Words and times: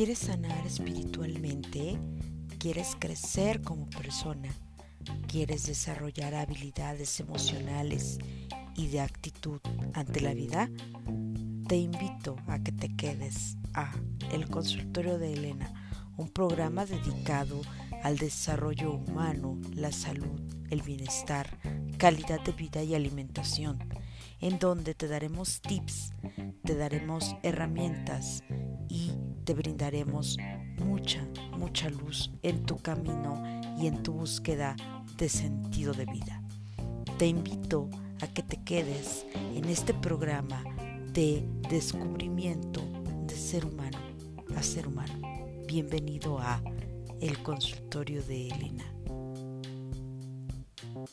¿Quieres 0.00 0.18
sanar 0.20 0.66
espiritualmente? 0.66 1.98
¿Quieres 2.58 2.96
crecer 2.98 3.60
como 3.60 3.88
persona? 3.90 4.48
¿Quieres 5.26 5.66
desarrollar 5.66 6.34
habilidades 6.34 7.20
emocionales 7.20 8.18
y 8.76 8.88
de 8.88 9.00
actitud 9.00 9.60
ante 9.92 10.20
la 10.20 10.32
vida? 10.32 10.70
Te 11.68 11.76
invito 11.76 12.36
a 12.46 12.58
que 12.60 12.72
te 12.72 12.94
quedes 12.96 13.56
a 13.74 13.92
El 14.32 14.48
Consultorio 14.48 15.18
de 15.18 15.34
Elena, 15.34 15.70
un 16.16 16.28
programa 16.28 16.86
dedicado 16.86 17.60
al 18.02 18.16
desarrollo 18.16 18.92
humano, 18.92 19.58
la 19.74 19.92
salud, 19.92 20.40
el 20.70 20.82
bienestar, 20.82 21.58
calidad 21.98 22.40
de 22.40 22.52
vida 22.52 22.82
y 22.82 22.94
alimentación, 22.94 23.78
en 24.40 24.58
donde 24.58 24.94
te 24.94 25.08
daremos 25.08 25.60
tips, 25.60 26.12
te 26.64 26.74
daremos 26.74 27.36
herramientas 27.42 28.42
y 28.88 29.12
te 29.44 29.54
brindaremos 29.54 30.38
mucha, 30.78 31.26
mucha 31.58 31.90
luz 31.90 32.30
en 32.42 32.64
tu 32.64 32.78
camino 32.78 33.42
y 33.78 33.86
en 33.86 34.02
tu 34.02 34.12
búsqueda 34.12 34.76
de 35.16 35.28
sentido 35.28 35.92
de 35.92 36.06
vida. 36.06 36.42
Te 37.18 37.26
invito 37.26 37.90
a 38.20 38.26
que 38.26 38.42
te 38.42 38.62
quedes 38.62 39.26
en 39.54 39.66
este 39.66 39.92
programa 39.92 40.64
de 41.12 41.44
descubrimiento 41.68 42.82
de 43.26 43.36
ser 43.36 43.66
humano 43.66 43.98
a 44.56 44.62
ser 44.62 44.86
humano. 44.88 45.14
Bienvenido 45.66 46.38
a 46.38 46.62
El 47.20 47.42
Consultorio 47.42 48.22
de 48.22 48.48
Elena. 48.48 48.99
Hola, 51.00 51.06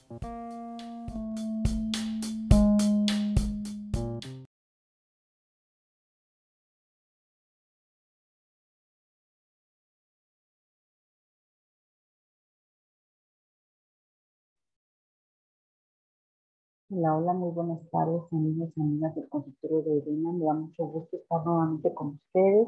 hola, 17.16 17.34
muy 17.34 17.52
buenas 17.52 17.80
tardes, 17.90 18.24
amigos 18.34 18.70
y 18.76 18.82
amigas 18.82 19.16
del 19.16 19.30
consultorio 19.30 19.84
de 19.84 20.00
Elena. 20.00 20.34
Me 20.34 20.46
da 20.46 20.54
mucho 20.54 20.84
gusto 20.86 21.16
estar 21.16 21.46
nuevamente 21.46 21.94
con 21.94 22.08
ustedes 22.08 22.68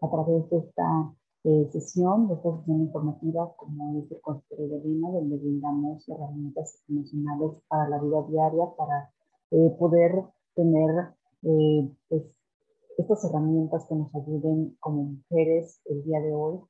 a 0.00 0.10
través 0.10 0.48
de 0.48 0.58
esta 0.60 1.14
eh, 1.44 1.68
sesión, 1.72 2.28
de 2.28 2.34
esta 2.34 2.56
sesión 2.58 2.80
informativa 2.80 3.52
como 3.56 4.00
es 4.00 4.10
el 4.10 4.20
consultorio 4.20 4.68
de 4.68 4.76
Elena, 4.78 5.10
donde 5.10 5.36
brindamos 5.36 6.08
herramientas 6.08 6.82
emocionales 6.88 7.52
para 7.68 7.88
la 7.88 8.00
vida 8.00 8.22
diaria, 8.28 8.64
para 8.76 9.10
eh, 9.50 9.76
poder 9.78 10.24
tener 10.54 11.14
eh, 11.42 11.90
pues, 12.08 12.22
estas 12.98 13.24
herramientas 13.24 13.86
que 13.86 13.94
nos 13.94 14.14
ayuden 14.14 14.76
como 14.80 15.02
mujeres 15.04 15.80
el 15.86 16.02
día 16.04 16.20
de 16.20 16.32
hoy 16.32 16.60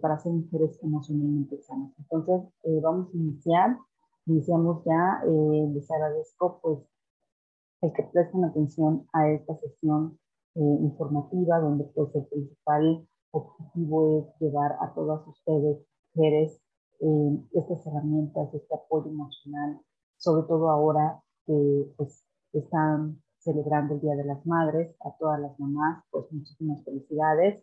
para 0.00 0.16
ser 0.20 0.30
mujeres 0.30 0.78
emocionalmente 0.80 1.60
sanas. 1.62 1.90
Entonces, 1.98 2.40
vamos 2.80 3.12
a 3.12 3.16
iniciar 3.16 3.76
iniciamos 4.26 4.84
ya, 4.84 5.22
eh, 5.24 5.70
les 5.72 5.90
agradezco 5.90 6.58
pues 6.60 6.78
el 7.82 7.92
que 7.92 8.02
presten 8.04 8.44
atención 8.44 9.06
a 9.12 9.30
esta 9.30 9.56
sesión 9.58 10.18
eh, 10.54 10.60
informativa 10.60 11.60
donde 11.60 11.84
pues 11.94 12.14
el 12.14 12.26
principal 12.26 13.06
objetivo 13.36 14.20
es 14.20 14.40
llevar 14.40 14.76
a 14.80 14.92
todas 14.94 15.26
ustedes, 15.26 15.78
mujeres, 16.14 16.60
eh, 17.00 17.38
estas 17.52 17.86
herramientas, 17.86 18.52
este 18.54 18.74
apoyo 18.74 19.10
emocional, 19.10 19.80
sobre 20.16 20.46
todo 20.48 20.70
ahora 20.70 21.20
que 21.46 21.92
pues 21.96 22.24
están 22.52 23.22
celebrando 23.38 23.94
el 23.94 24.00
Día 24.00 24.16
de 24.16 24.24
las 24.24 24.44
Madres, 24.46 24.94
a 25.04 25.16
todas 25.18 25.40
las 25.40 25.58
mamás, 25.60 26.02
pues 26.10 26.24
muchísimas 26.32 26.82
felicidades. 26.84 27.62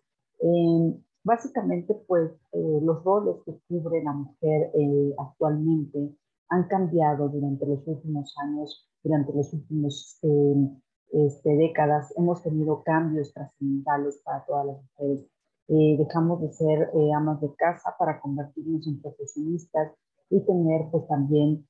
básicamente, 1.26 1.96
pues 2.08 2.32
los 2.54 3.04
roles 3.04 3.38
que 3.46 3.58
cubre 3.68 4.04
la 4.04 4.14
mujer 4.14 4.72
actualmente 5.18 6.16
han 6.54 6.68
cambiado 6.68 7.30
durante 7.30 7.66
los 7.66 7.88
últimos 7.88 8.36
años, 8.38 8.88
durante 9.04 9.34
los 9.34 9.52
últimos 9.54 10.20
eh, 10.22 10.70
este, 11.12 11.50
décadas. 11.58 12.14
Hemos 12.16 12.44
tenido 12.44 12.84
cambios 12.84 13.34
trascendentales 13.34 14.22
para 14.24 14.46
todas 14.46 14.68
las 14.68 14.78
mujeres. 14.84 15.26
Eh, 15.68 15.96
dejamos 15.98 16.42
de 16.42 16.52
ser 16.52 16.90
eh, 16.94 17.14
amas 17.14 17.40
de 17.42 17.54
casa 17.56 17.96
para 17.98 18.20
convertirnos 18.20 18.86
en 18.88 19.02
profesionistas 19.02 19.94
y 20.30 20.42
tener 20.46 20.90
pues 20.92 21.08
también 21.08 21.68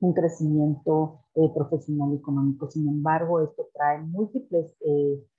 un 0.00 0.12
crecimiento 0.14 1.20
profesional 1.54 2.12
y 2.12 2.16
económico. 2.16 2.70
Sin 2.70 2.88
embargo, 2.88 3.40
esto 3.40 3.68
trae 3.74 4.00
múltiples 4.00 4.76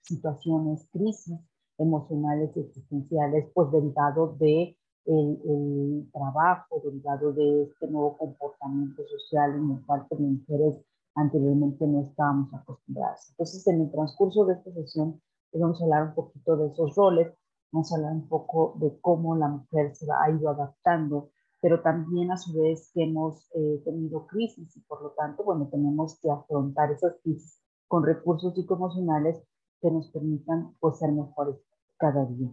situaciones, 0.01 0.87
crisis 0.91 1.39
emocionales 1.77 2.51
y 2.55 2.61
existenciales, 2.61 3.49
pues 3.53 3.71
derivado 3.71 4.35
de 4.39 4.77
el, 5.05 6.07
trabajo 6.11 6.81
derivado 6.83 7.33
de 7.33 7.63
este 7.63 7.87
nuevo 7.87 8.17
comportamiento 8.17 9.03
social 9.07 9.55
en 9.55 9.71
el 9.71 9.85
cual 9.85 10.05
las 10.09 10.19
mujeres 10.19 10.75
anteriormente 11.15 11.87
no 11.87 12.01
estábamos 12.01 12.53
acostumbradas. 12.53 13.29
Entonces, 13.31 13.65
en 13.67 13.81
el 13.81 13.91
transcurso 13.91 14.45
de 14.45 14.53
esta 14.53 14.71
sesión, 14.71 15.21
pues, 15.51 15.61
vamos 15.61 15.81
a 15.81 15.85
hablar 15.85 16.03
un 16.09 16.15
poquito 16.15 16.57
de 16.57 16.67
esos 16.67 16.95
roles, 16.95 17.33
vamos 17.71 17.91
a 17.91 17.95
hablar 17.95 18.13
un 18.13 18.27
poco 18.27 18.73
de 18.77 18.99
cómo 19.01 19.35
la 19.35 19.47
mujer 19.47 19.95
se 19.95 20.07
ha 20.11 20.31
ido 20.31 20.49
adaptando, 20.49 21.29
pero 21.61 21.81
también 21.81 22.31
a 22.31 22.37
su 22.37 22.53
vez 22.59 22.91
que 22.93 23.03
hemos 23.03 23.49
eh, 23.53 23.81
tenido 23.83 24.25
crisis 24.27 24.75
y 24.75 24.79
por 24.81 25.01
lo 25.01 25.11
tanto, 25.11 25.43
bueno, 25.43 25.67
tenemos 25.69 26.19
que 26.19 26.29
afrontar 26.29 26.91
esas 26.91 27.15
crisis 27.21 27.61
con 27.87 28.03
recursos 28.03 28.53
psicoemocionales 28.55 29.41
que 29.81 29.91
nos 29.91 30.09
permitan 30.11 30.75
pues, 30.79 30.97
ser 30.97 31.11
mejores 31.11 31.55
cada 31.97 32.25
día. 32.25 32.49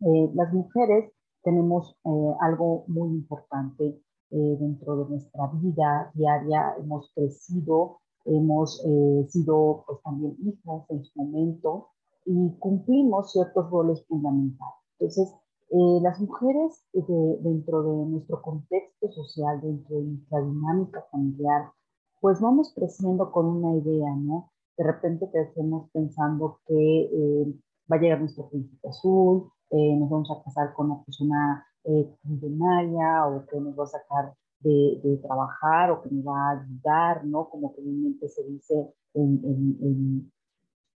Eh, 0.00 0.30
las 0.34 0.52
mujeres 0.52 1.12
tenemos 1.42 1.96
eh, 2.04 2.34
algo 2.40 2.84
muy 2.88 3.08
importante 3.10 4.00
dentro 4.30 4.94
de 4.98 5.08
nuestra 5.08 5.46
vida 5.54 6.10
diaria. 6.12 6.74
Hemos 6.78 7.10
crecido, 7.14 8.00
hemos 8.26 8.76
sido 9.28 9.84
pues, 9.86 10.02
también 10.02 10.36
hijas 10.44 10.84
en 10.90 11.02
su 11.02 11.18
momento 11.18 11.88
y 12.28 12.58
cumplimos 12.58 13.32
ciertos 13.32 13.70
roles 13.70 14.04
fundamentales. 14.06 14.74
Entonces, 14.98 15.34
las 16.02 16.20
mujeres 16.20 16.86
dentro 16.92 17.82
de 17.82 18.10
nuestro 18.10 18.40
contexto 18.42 19.10
social, 19.12 19.60
dentro 19.60 19.96
de 19.96 20.02
nuestra 20.02 20.40
dinámica 20.40 21.04
familiar, 21.10 21.70
pues 22.20 22.40
vamos 22.40 22.72
creciendo 22.74 23.30
con 23.30 23.46
una 23.46 23.76
idea, 23.76 24.14
¿no? 24.16 24.50
De 24.76 24.84
repente 24.84 25.30
crecemos 25.30 25.90
pensando 25.92 26.60
que 26.66 27.10
va 27.90 27.96
a 27.96 28.00
llegar 28.00 28.20
nuestro 28.20 28.48
príncipe 28.48 28.88
azul, 28.88 29.50
eh, 29.70 29.96
nos 29.96 30.08
vamos 30.08 30.30
a 30.30 30.42
casar 30.42 30.72
con 30.74 30.90
una 30.90 31.02
persona 31.04 31.66
eh, 31.84 32.14
millonaria 32.24 33.26
o 33.26 33.46
que 33.46 33.60
nos 33.60 33.78
va 33.78 33.84
a 33.84 33.86
sacar 33.86 34.34
de, 34.60 35.00
de, 35.02 35.16
trabajar 35.18 35.90
o 35.90 36.02
que 36.02 36.10
nos 36.10 36.26
va 36.26 36.50
a 36.50 36.60
ayudar, 36.60 37.24
¿no? 37.24 37.48
Como 37.48 37.74
comúnmente 37.74 38.28
se 38.28 38.44
dice 38.44 38.94
en, 39.14 39.40
en, 39.44 40.32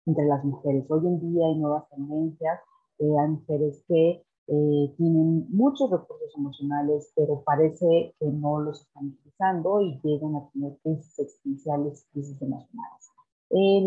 entre 0.05 0.25
las 0.25 0.43
mujeres. 0.43 0.89
Hoy 0.89 1.07
en 1.07 1.19
día 1.19 1.47
hay 1.47 1.57
nuevas 1.57 1.87
tendencias, 1.89 2.59
eh, 2.99 3.17
hay 3.19 3.29
mujeres 3.29 3.83
que 3.87 4.23
eh, 4.47 4.93
tienen 4.97 5.47
muchos 5.49 5.89
recursos 5.89 6.33
emocionales, 6.35 7.11
pero 7.15 7.41
parece 7.43 8.15
que 8.19 8.25
no 8.25 8.59
los 8.59 8.81
están 8.81 9.07
utilizando 9.07 9.81
y 9.81 9.99
llegan 10.03 10.35
a 10.35 10.49
tener 10.49 10.77
crisis 10.83 11.19
existenciales, 11.19 12.07
crisis 12.11 12.41
emocionales. 12.41 13.11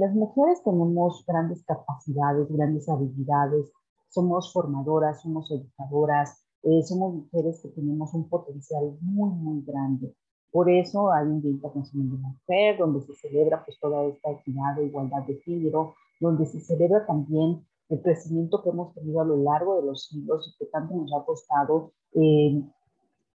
las 0.01 0.15
mujeres 0.15 0.63
tenemos 0.63 1.25
grandes 1.27 1.65
capacidades, 1.65 2.51
grandes 2.51 2.89
habilidades, 2.89 3.73
somos 4.09 4.53
formadoras, 4.53 5.23
somos 5.23 5.51
educadoras, 5.51 6.45
eh, 6.63 6.83
somos 6.83 7.15
mujeres 7.15 7.61
que 7.61 7.69
tenemos 7.69 8.15
un 8.15 8.29
potencial 8.29 8.97
muy, 9.03 9.31
muy 9.31 9.63
grande. 9.67 10.15
Por 10.50 10.71
eso 10.71 11.12
hay 11.12 11.27
un 11.27 11.43
Día 11.43 11.50
Internacional 11.50 12.11
de 12.11 12.23
la 12.23 12.29
Mujer, 12.29 12.79
donde 12.79 13.00
se 13.03 13.15
celebra 13.17 13.65
pues, 13.65 13.79
toda 13.81 14.05
esta 14.06 14.31
equidad 14.31 14.79
e 14.79 14.87
igualdad 14.87 15.25
de 15.27 15.35
género, 15.41 15.97
donde 16.20 16.46
se 16.46 16.61
celebra 16.61 17.06
también 17.06 17.66
el 17.88 18.02
crecimiento 18.02 18.62
que 18.62 18.70
hemos 18.70 18.94
tenido 18.94 19.20
a 19.20 19.25
lo 19.25 19.37
largo 19.37 19.81
de 19.81 19.87
los 19.87 20.06
siglos 20.06 20.49
y 20.49 20.58
que 20.58 20.70
tanto 20.70 20.94
nos 20.94 21.12
ha 21.12 21.25
costado 21.25 21.93
eh, 22.12 22.62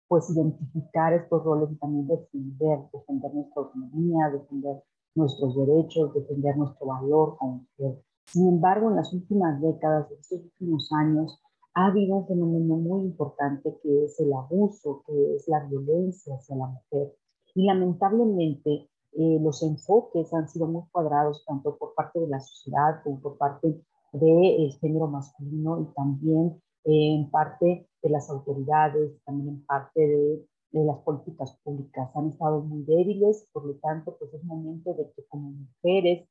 pues 0.09 0.31
identificar 0.31 1.13
estos 1.15 1.43
roles 1.43 1.71
y 1.73 1.77
también 1.77 2.07
defender, 2.07 2.79
defender 2.93 3.35
nuestra 3.35 3.63
autonomía, 3.63 4.31
defender 4.31 4.83
nuestros 5.15 5.57
derechos, 5.57 6.15
defender 6.15 6.57
nuestro 6.57 6.87
valor 6.87 7.37
como 7.39 7.67
mujer. 7.79 8.03
Sin 8.27 8.49
embargo, 8.49 8.91
en 8.91 8.97
las 8.97 9.13
últimas 9.13 9.61
décadas, 9.61 10.11
en 10.11 10.19
estos 10.19 10.41
últimos 10.41 10.91
años, 10.93 11.41
ha 11.75 11.87
habido 11.87 12.17
un 12.17 12.27
fenómeno 12.27 12.77
muy 12.77 13.05
importante 13.05 13.77
que 13.83 14.05
es 14.05 14.19
el 14.21 14.33
abuso, 14.33 15.03
que 15.07 15.35
es 15.35 15.47
la 15.49 15.65
violencia 15.65 16.35
hacia 16.35 16.57
la 16.57 16.67
mujer. 16.67 17.15
Y 17.55 17.67
lamentablemente 17.67 18.89
eh, 19.19 19.39
los 19.41 19.63
enfoques 19.63 20.33
han 20.35 20.49
sido 20.49 20.67
muy 20.67 20.83
cuadrados 20.93 21.45
tanto 21.47 21.77
por 21.77 21.95
parte 21.95 22.21
de 22.21 22.29
la 22.29 22.41
sociedad 22.41 23.03
como 23.03 23.21
por 23.21 23.39
parte 23.39 23.83
del 24.13 24.73
género 24.81 25.09
masculino 25.09 25.81
y 25.81 25.95
también 25.95 26.61
eh, 26.85 27.15
en 27.15 27.31
parte 27.31 27.89
de 28.03 28.11
las 28.11 28.31
autoridades, 28.31 29.13
también 29.25 29.57
en 29.57 29.67
parte 29.67 30.01
de 30.01 30.85
las 30.85 30.99
políticas 30.99 31.59
públicas. 31.65 32.11
Han 32.15 32.29
estado 32.29 32.61
muy 32.61 32.83
débiles, 32.85 33.49
por 33.53 33.65
lo 33.65 33.75
tanto, 33.75 34.17
pues 34.19 34.33
es 34.35 34.45
momento 34.45 34.95
de 34.95 35.11
que 35.13 35.25
como 35.29 35.51
mujeres 35.51 36.29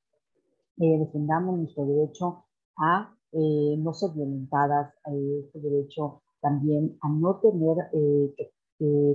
eh, 0.78 1.00
defendamos 1.00 1.58
nuestro 1.58 1.86
derecho 1.86 2.44
a 2.78 3.16
eh, 3.31 3.76
no 3.78 3.94
ser 3.94 4.12
violentadas, 4.12 4.94
este 5.06 5.60
derecho 5.60 6.22
también 6.42 6.98
a 7.02 7.10
no 7.10 7.40
tener 7.40 7.78
eh, 7.94 8.34
que, 8.38 8.52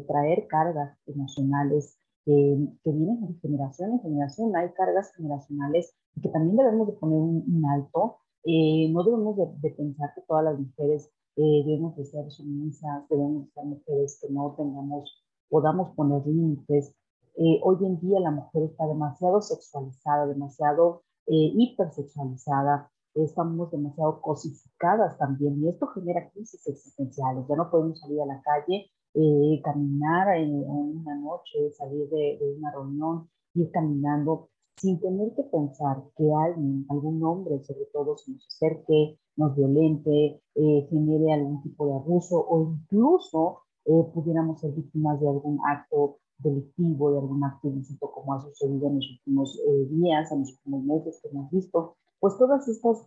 traer 0.09 0.47
cargas 0.49 0.99
emocionales 1.07 1.99
que 2.25 2.91
vienen 2.91 3.27
de 3.27 3.35
generación 3.41 3.93
en 3.93 4.01
generación. 4.01 4.57
Hay 4.57 4.71
cargas 4.73 5.13
generacionales 5.15 5.95
que 6.23 6.29
también 6.29 6.57
debemos 6.57 6.89
de 6.89 6.95
poner 6.95 7.19
un, 7.19 7.65
alto. 7.67 8.19
no 8.45 9.05
debemos 9.05 9.37
de, 9.37 9.71
pensar 9.71 10.13
que 10.15 10.23
todas 10.23 10.45
las 10.45 10.59
mujeres 10.59 11.11
debemos 11.37 11.97
de 11.97 12.05
ser 12.05 12.31
sumisas, 12.31 13.09
debemos 13.09 13.47
de 13.47 13.53
ser 13.53 13.65
mujeres 13.65 14.19
que 14.21 14.33
no 14.33 14.55
tengamos, 14.57 15.25
podamos 15.49 15.95
poner 15.95 16.27
límites. 16.27 16.95
hoy 17.37 17.77
en 17.87 18.01
día 18.01 18.21
la 18.21 18.31
mujer 18.31 18.65
está 18.65 18.87
demasiado 18.87 19.41
sexualizada, 19.41 20.27
demasiado 20.27 21.03
eh, 21.33 21.53
hipersexualizada, 21.55 22.91
estamos 23.15 23.71
demasiado 23.71 24.21
cosificadas 24.21 25.17
también 25.17 25.63
y 25.63 25.69
esto 25.69 25.87
genera 25.89 26.29
crisis 26.31 26.67
existenciales. 26.67 27.47
Ya 27.49 27.55
no 27.55 27.71
podemos 27.71 28.01
salir 28.01 28.21
a 28.21 28.27
la 28.27 28.43
calle, 28.43 28.91
eh, 29.15 29.61
caminar 29.63 30.37
en, 30.37 30.55
una 30.55 31.17
noche, 31.17 31.71
salir 31.73 32.09
de, 32.09 32.39
una 32.59 32.71
reunión, 32.73 33.29
ir 33.55 33.71
caminando 33.71 34.49
sin 34.77 34.99
tener 35.01 35.35
que 35.35 35.43
pensar 35.45 36.03
que 36.17 36.33
alguien, 36.33 36.87
algún 36.89 37.23
hombre 37.23 37.63
sobre 37.65 37.87
todo, 37.93 38.17
se 38.17 38.33
nos 38.33 38.47
acerque, 38.47 39.19
nos 39.37 39.55
violente, 39.57 40.41
eh, 40.55 40.87
genere 40.89 41.33
algún 41.33 41.63
tipo 41.63 41.87
de 41.87 41.95
abuso 41.95 42.39
o 42.49 42.63
incluso 42.63 43.61
eh, 43.85 44.05
pudiéramos 44.15 44.61
ser 44.61 44.73
víctimas 44.73 45.21
de 45.21 45.29
algún 45.29 45.59
acto 45.67 46.19
delictivo, 46.39 47.13
de 47.13 47.19
algún 47.19 47.45
acto 47.45 47.69
ilícito 47.69 48.11
como 48.11 48.35
ha 48.35 48.41
sucedido 48.41 48.89
en 48.89 48.97
los 48.97 49.11
últimos 49.11 49.59
eh, 49.67 49.87
días, 49.91 50.33
en 50.33 50.41
los 50.41 50.53
últimos 50.53 50.85
meses 50.85 51.21
que 51.23 51.29
hemos 51.29 51.51
visto, 51.51 51.97
pues 52.19 52.37
todas 52.39 52.69
estas 52.69 53.07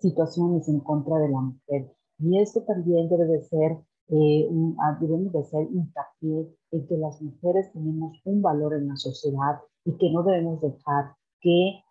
situaciones 0.00 0.68
en 0.68 0.80
contra 0.80 1.18
de 1.18 1.28
la 1.28 1.40
mujer. 1.40 1.92
Y 2.18 2.38
esto 2.38 2.62
también 2.62 3.08
debe 3.08 3.26
de 3.26 3.42
ser, 3.44 3.78
eh, 4.08 4.48
ah, 4.80 4.96
debemos 5.00 5.32
de 5.32 5.44
ser 5.44 5.68
hincapié 5.70 6.48
en 6.70 6.86
que 6.86 6.96
las 6.96 7.20
mujeres 7.20 7.72
tenemos 7.72 8.20
un 8.24 8.42
valor 8.42 8.74
en 8.74 8.88
la 8.88 8.96
sociedad 8.96 9.60
y 9.84 9.96
que 9.96 10.10
no 10.10 10.22
debemos 10.22 10.60
dejar 10.60 11.14
que 11.40 11.82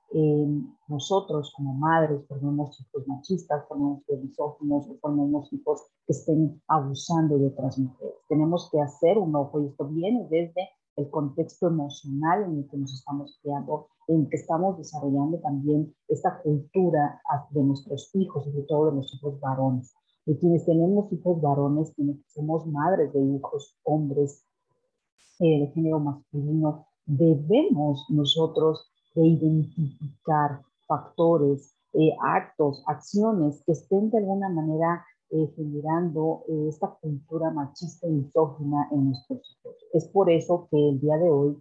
nosotros 0.88 1.52
como 1.58 1.74
madres 1.74 2.26
formemos 2.28 2.80
hijos 2.80 3.08
machistas, 3.08 3.68
formemos 3.68 4.04
misóginos 4.08 4.88
o 4.88 4.98
formemos 5.02 5.52
hijos 5.52 5.82
que 6.06 6.14
estén 6.14 6.62
abusando 6.68 7.38
de 7.38 7.48
otras 7.48 7.78
mujeres. 7.78 8.16
Tenemos 8.30 8.70
que 8.72 8.80
hacer 8.80 9.18
un 9.18 9.36
ojo 9.36 9.62
y 9.62 9.68
esto 9.68 9.88
viene 9.88 10.26
desde 10.30 10.70
el 10.96 11.10
contexto 11.10 11.68
emocional 11.68 12.44
en 12.44 12.60
el 12.60 12.70
que 12.70 12.78
nos 12.78 12.94
estamos 12.94 13.38
creando, 13.42 13.88
en 14.08 14.22
el 14.22 14.30
que 14.30 14.38
estamos 14.38 14.78
desarrollando 14.78 15.40
también 15.40 15.94
esta 16.08 16.42
cultura 16.42 17.22
de 17.50 17.64
nuestros 17.64 18.10
hijos, 18.16 18.46
sobre 18.46 18.64
todo 18.64 18.92
de 18.92 18.98
los 18.98 19.14
hijos 19.14 19.40
varones. 19.40 19.94
Y 20.26 20.36
quienes 20.38 20.66
tenemos 20.66 21.12
hijos 21.12 21.42
varones, 21.42 21.94
quienes 21.96 22.18
somos 22.34 22.66
madres 22.68 23.14
de 23.14 23.22
hijos 23.22 23.78
hombres 23.84 24.44
eh, 25.40 25.60
de 25.62 25.68
género 25.68 26.00
masculino, 26.00 26.86
debemos 27.06 28.06
nosotros 28.10 28.90
de 29.16 29.28
identificar 29.28 30.62
factores, 30.88 31.76
eh, 31.94 32.12
actos, 32.22 32.84
acciones 32.88 33.64
que 33.66 33.72
estén 33.72 34.10
de 34.10 34.18
alguna 34.18 34.50
manera 34.50 35.06
eh, 35.30 35.48
generando 35.56 36.44
eh, 36.48 36.68
esta 36.70 36.88
cultura 37.02 37.52
machista 37.52 38.08
y 38.08 38.12
misógina 38.12 38.88
en 38.92 39.06
nuestros 39.06 39.40
hijos. 39.40 39.76
Es 39.94 40.08
por 40.10 40.30
eso 40.30 40.68
que 40.70 40.90
el 40.90 41.00
día 41.00 41.18
de 41.18 41.30
hoy 41.30 41.58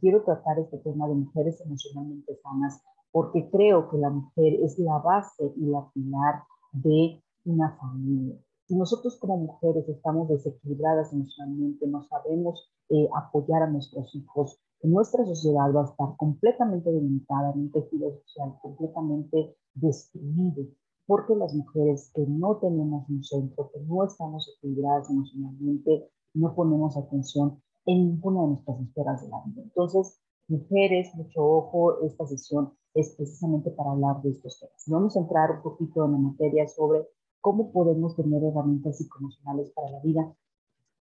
quiero 0.00 0.22
tratar 0.22 0.60
este 0.60 0.78
tema 0.78 1.08
de 1.08 1.14
mujeres 1.14 1.60
emocionalmente 1.60 2.38
sanas, 2.40 2.80
porque 3.10 3.50
creo 3.50 3.90
que 3.90 3.98
la 3.98 4.10
mujer 4.10 4.54
es 4.62 4.78
la 4.78 4.98
base 4.98 5.52
y 5.56 5.66
la 5.66 5.90
pilar 5.92 6.44
de 6.72 7.20
una 7.46 7.76
familia. 7.78 8.36
Si 8.66 8.76
nosotros 8.76 9.16
como 9.16 9.38
mujeres 9.38 9.88
estamos 9.88 10.28
desequilibradas 10.28 11.12
emocionalmente, 11.12 11.86
no 11.86 12.02
sabemos 12.02 12.70
apoyar 13.14 13.62
a 13.62 13.70
nuestros 13.70 14.14
hijos, 14.14 14.60
nuestra 14.82 15.24
sociedad 15.24 15.72
va 15.74 15.82
a 15.82 15.84
estar 15.86 16.16
completamente 16.16 16.92
delimitada 16.92 17.52
en 17.52 17.60
un 17.60 17.72
tejido 17.72 18.12
social 18.12 18.58
completamente 18.60 19.56
destruido, 19.74 20.64
porque 21.06 21.34
las 21.34 21.54
mujeres 21.54 22.10
que 22.14 22.26
no 22.26 22.56
tenemos 22.58 23.08
un 23.08 23.24
centro, 23.24 23.70
que 23.72 23.80
no 23.80 24.04
estamos 24.04 24.52
equilibradas 24.56 25.08
emocionalmente, 25.10 26.10
no 26.34 26.54
ponemos 26.54 26.96
atención 26.96 27.62
en 27.86 28.06
ninguna 28.06 28.42
de 28.42 28.48
nuestras 28.48 28.80
esferas 28.80 29.22
de 29.22 29.28
la 29.28 29.42
vida. 29.46 29.62
Entonces, 29.62 30.20
mujeres, 30.48 31.14
mucho 31.14 31.44
ojo, 31.44 32.02
esta 32.02 32.26
sesión 32.26 32.72
es 32.94 33.14
precisamente 33.16 33.70
para 33.70 33.92
hablar 33.92 34.22
de 34.22 34.30
estos 34.30 34.58
temas. 34.58 34.84
Vamos 34.86 35.16
a 35.16 35.20
entrar 35.20 35.50
un 35.52 35.62
poquito 35.62 36.04
en 36.04 36.12
la 36.12 36.18
materia 36.18 36.66
sobre 36.66 37.08
cómo 37.40 37.72
podemos 37.72 38.16
tener 38.16 38.42
herramientas 38.42 38.98
psicoemocionales 38.98 39.70
para 39.70 39.90
la 39.90 40.00
vida 40.00 40.34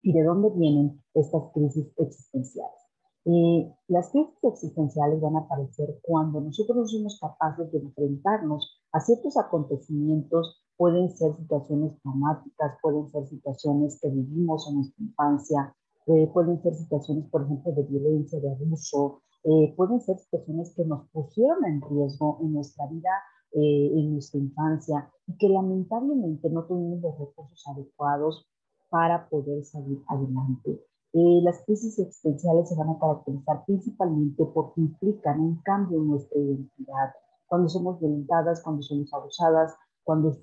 y 0.01 0.13
de 0.13 0.23
dónde 0.23 0.49
vienen 0.49 1.01
estas 1.13 1.43
crisis 1.53 1.87
existenciales. 1.97 2.83
Eh, 3.25 3.73
las 3.87 4.09
crisis 4.11 4.35
existenciales 4.43 5.21
van 5.21 5.37
a 5.37 5.39
aparecer 5.39 5.97
cuando 6.01 6.41
nosotros 6.41 6.75
no 6.75 6.85
somos 6.85 7.19
capaces 7.21 7.71
de 7.71 7.79
enfrentarnos 7.79 8.81
a 8.91 8.99
ciertos 8.99 9.37
acontecimientos, 9.37 10.61
pueden 10.75 11.09
ser 11.09 11.35
situaciones 11.37 11.97
traumáticas, 12.01 12.77
pueden 12.81 13.09
ser 13.09 13.25
situaciones 13.27 13.99
que 14.01 14.09
vivimos 14.09 14.67
en 14.67 14.75
nuestra 14.75 15.03
infancia, 15.05 15.75
eh, 16.07 16.29
pueden 16.33 16.61
ser 16.61 16.75
situaciones, 16.75 17.29
por 17.29 17.43
ejemplo, 17.43 17.71
de 17.71 17.83
violencia, 17.83 18.41
de 18.41 18.51
abuso, 18.51 19.21
eh, 19.45 19.73
pueden 19.77 20.01
ser 20.01 20.17
situaciones 20.19 20.73
que 20.75 20.83
nos 20.83 21.07
pusieron 21.09 21.63
en 21.65 21.81
riesgo 21.81 22.39
en 22.41 22.53
nuestra 22.53 22.87
vida, 22.87 23.09
en 23.53 24.13
nuestra 24.13 24.39
infancia, 24.39 25.09
y 25.27 25.37
que 25.37 25.49
lamentablemente 25.49 26.49
no 26.49 26.65
tuvimos 26.65 27.01
los 27.01 27.19
recursos 27.19 27.67
adecuados 27.67 28.47
para 28.89 29.27
poder 29.29 29.63
salir 29.63 30.01
adelante. 30.07 30.81
Eh, 31.15 31.41
las 31.43 31.63
crisis 31.65 31.99
existenciales 31.99 32.69
se 32.69 32.75
van 32.75 32.89
a 32.89 32.99
caracterizar 32.99 33.63
principalmente 33.65 34.45
porque 34.45 34.81
implican 34.81 35.39
un 35.39 35.61
cambio 35.61 35.99
en 35.99 36.07
nuestra 36.07 36.39
identidad. 36.39 37.13
Cuando 37.45 37.69
somos 37.69 37.99
violentadas, 37.99 38.63
cuando 38.63 38.81
somos 38.81 39.13
abusadas, 39.13 39.75
cuando 40.03 40.35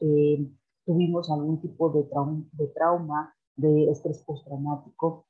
eh, 0.00 0.50
tuvimos 0.86 1.30
algún 1.30 1.60
tipo 1.60 1.90
de, 1.90 2.06
de 2.52 2.66
trauma, 2.68 3.34
de 3.56 3.90
estrés 3.90 4.22
postraumático, 4.24 5.26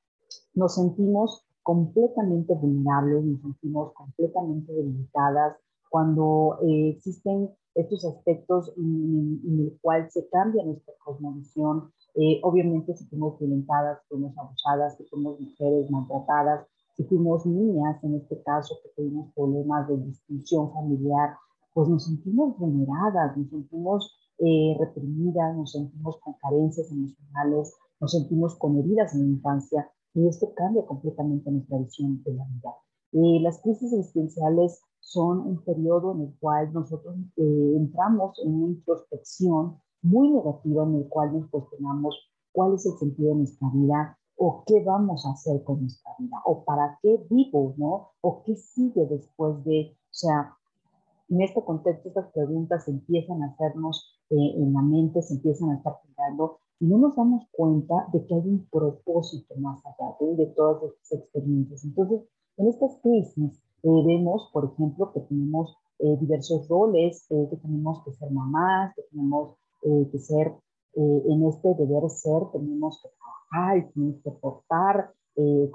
nos 0.55 0.77
sentimos 0.77 1.45
completamente 1.65 2.55
vulnerables, 2.55 3.25
nos 3.25 3.41
sentimos 3.41 3.93
completamente 3.95 4.73
debilitadas. 4.73 5.57
Cuando 5.95 6.59
eh, 6.67 6.89
existen 6.89 7.51
estos 7.77 8.05
aspectos 8.05 8.73
en, 8.77 9.41
en, 9.47 9.61
el 9.61 9.79
cual 9.81 10.11
se 10.11 10.29
cambia 10.29 10.65
nuestra 10.65 10.93
cosmovisión, 11.05 11.93
eh, 12.17 12.41
obviamente 12.43 12.97
si 12.97 13.07
fuimos 13.07 13.39
violentadas, 13.39 14.01
si 14.03 14.09
fuimos 14.09 14.37
abusadas, 14.37 14.97
si 14.97 15.05
fuimos 15.05 15.39
mujeres 15.39 15.89
maltratadas, 15.93 16.67
si 16.97 17.05
fuimos 17.05 17.47
niñas, 17.47 18.03
en 18.03 18.17
este 18.17 18.43
caso 18.43 18.75
que 18.83 18.89
tuvimos 18.97 19.33
problemas 19.37 19.87
de 19.87 19.99
distinción 19.99 20.73
familiar, 20.73 21.37
pues 21.73 21.89
nos 21.89 22.07
sentimos 22.07 22.59
vulneradas, 22.59 23.37
nos 23.37 23.51
sentimos 23.51 24.19
eh, 24.39 24.77
reprimidas, 24.81 25.57
nos 25.57 25.71
sentimos 25.71 26.19
con 26.19 26.35
carencias 26.43 26.91
emocionales, 26.91 27.73
nos 28.01 28.11
sentimos 28.11 28.57
con 28.57 28.81
heridas 28.81 29.15
en 29.15 29.21
la 29.21 29.29
infancia 29.29 29.89
y 30.13 30.27
esto 30.27 30.53
cambia 30.57 30.85
completamente 30.87 31.53
nuestra 31.53 31.79
visión 31.79 32.21
de 32.25 32.35
la 32.35 32.45
vida. 32.47 32.75
Eh, 33.13 33.41
las 33.43 33.61
crisis 33.63 33.93
existenciales 33.93 34.83
son 35.05 35.39
un 35.39 35.63
periodo 35.65 36.13
en 36.13 36.23
el 36.23 36.35
cual 36.41 36.73
nosotros 36.73 37.15
entramos 37.37 38.39
en 38.43 38.55
una 38.55 38.73
introspección 38.73 39.77
muy 40.03 40.31
negativa 40.31 40.85
en 40.85 40.97
el 40.97 41.09
cual 41.09 41.33
nos 41.33 41.49
cuestionamos 41.51 42.19
cuál 42.53 42.75
es 42.75 42.87
el 42.87 42.99
sentido 42.99 43.31
de 43.31 43.37
nuestra 43.37 43.69
vida 43.73 44.19
o 44.37 44.65
qué 44.67 44.83
vamos 44.83 45.25
a 45.27 45.33
hacer 45.33 45.63
con 45.63 45.81
nuestra 45.83 46.11
vida 46.19 46.37
o 46.45 46.65
para 46.65 46.99
qué 47.03 47.25
vivo, 47.31 47.75
¿no? 47.77 48.11
O 48.21 48.43
qué 48.43 48.57
sigue 48.57 49.07
después 49.07 49.65
de, 49.65 49.97
o 49.97 50.15
sea, 50.15 50.57
en 51.29 51.41
este 51.43 51.65
contexto 51.65 52.09
estas 52.09 52.31
preguntas 52.33 52.87
empiezan 52.89 53.43
a 53.43 53.47
hacernos 53.47 54.19
eh, 54.31 54.55
en 54.57 54.73
la 54.73 54.83
mente, 54.83 55.23
se 55.23 55.35
empiezan 55.35 55.71
a 55.71 55.77
estar 55.77 55.95
creando 56.15 56.59
y 56.81 56.87
no 56.87 56.99
nos 56.99 57.17
damos 57.17 57.47
cuenta 57.53 58.09
de 58.13 58.27
que 58.27 58.35
hay 58.35 58.49
un 58.49 58.67
propósito 58.71 59.55
más 59.57 59.81
allá 59.87 60.17
de, 60.21 60.47
todas 60.47 60.83
estas 60.83 61.21
experiencias. 61.21 61.85
Entonces, 61.85 62.23
en 62.57 62.69
estas 62.69 62.97
crisis 63.03 63.37
eh, 63.37 63.74
vemos, 63.91 64.51
por 64.53 64.73
ejemplo, 64.73 65.13
que 65.13 65.21
tenemos 65.21 65.77
eh, 65.99 66.17
diversos 66.21 66.69
roles, 66.69 67.27
que 67.29 67.57
tenemos 67.57 68.03
que 68.05 68.13
ser 68.13 68.31
mamás, 68.31 68.95
que 68.95 69.03
tenemos 69.11 69.57
eh, 69.83 70.09
que 70.11 70.19
ser, 70.19 70.55
eh, 70.95 71.23
en 71.29 71.47
este 71.47 71.75
deber 71.75 72.09
ser, 72.09 72.43
tenemos 72.53 73.03
que 73.03 73.09
trabajar, 73.19 73.91
tenemos 73.93 74.23
que 74.23 74.31
aportar 74.31 75.11
eh, 75.37 75.71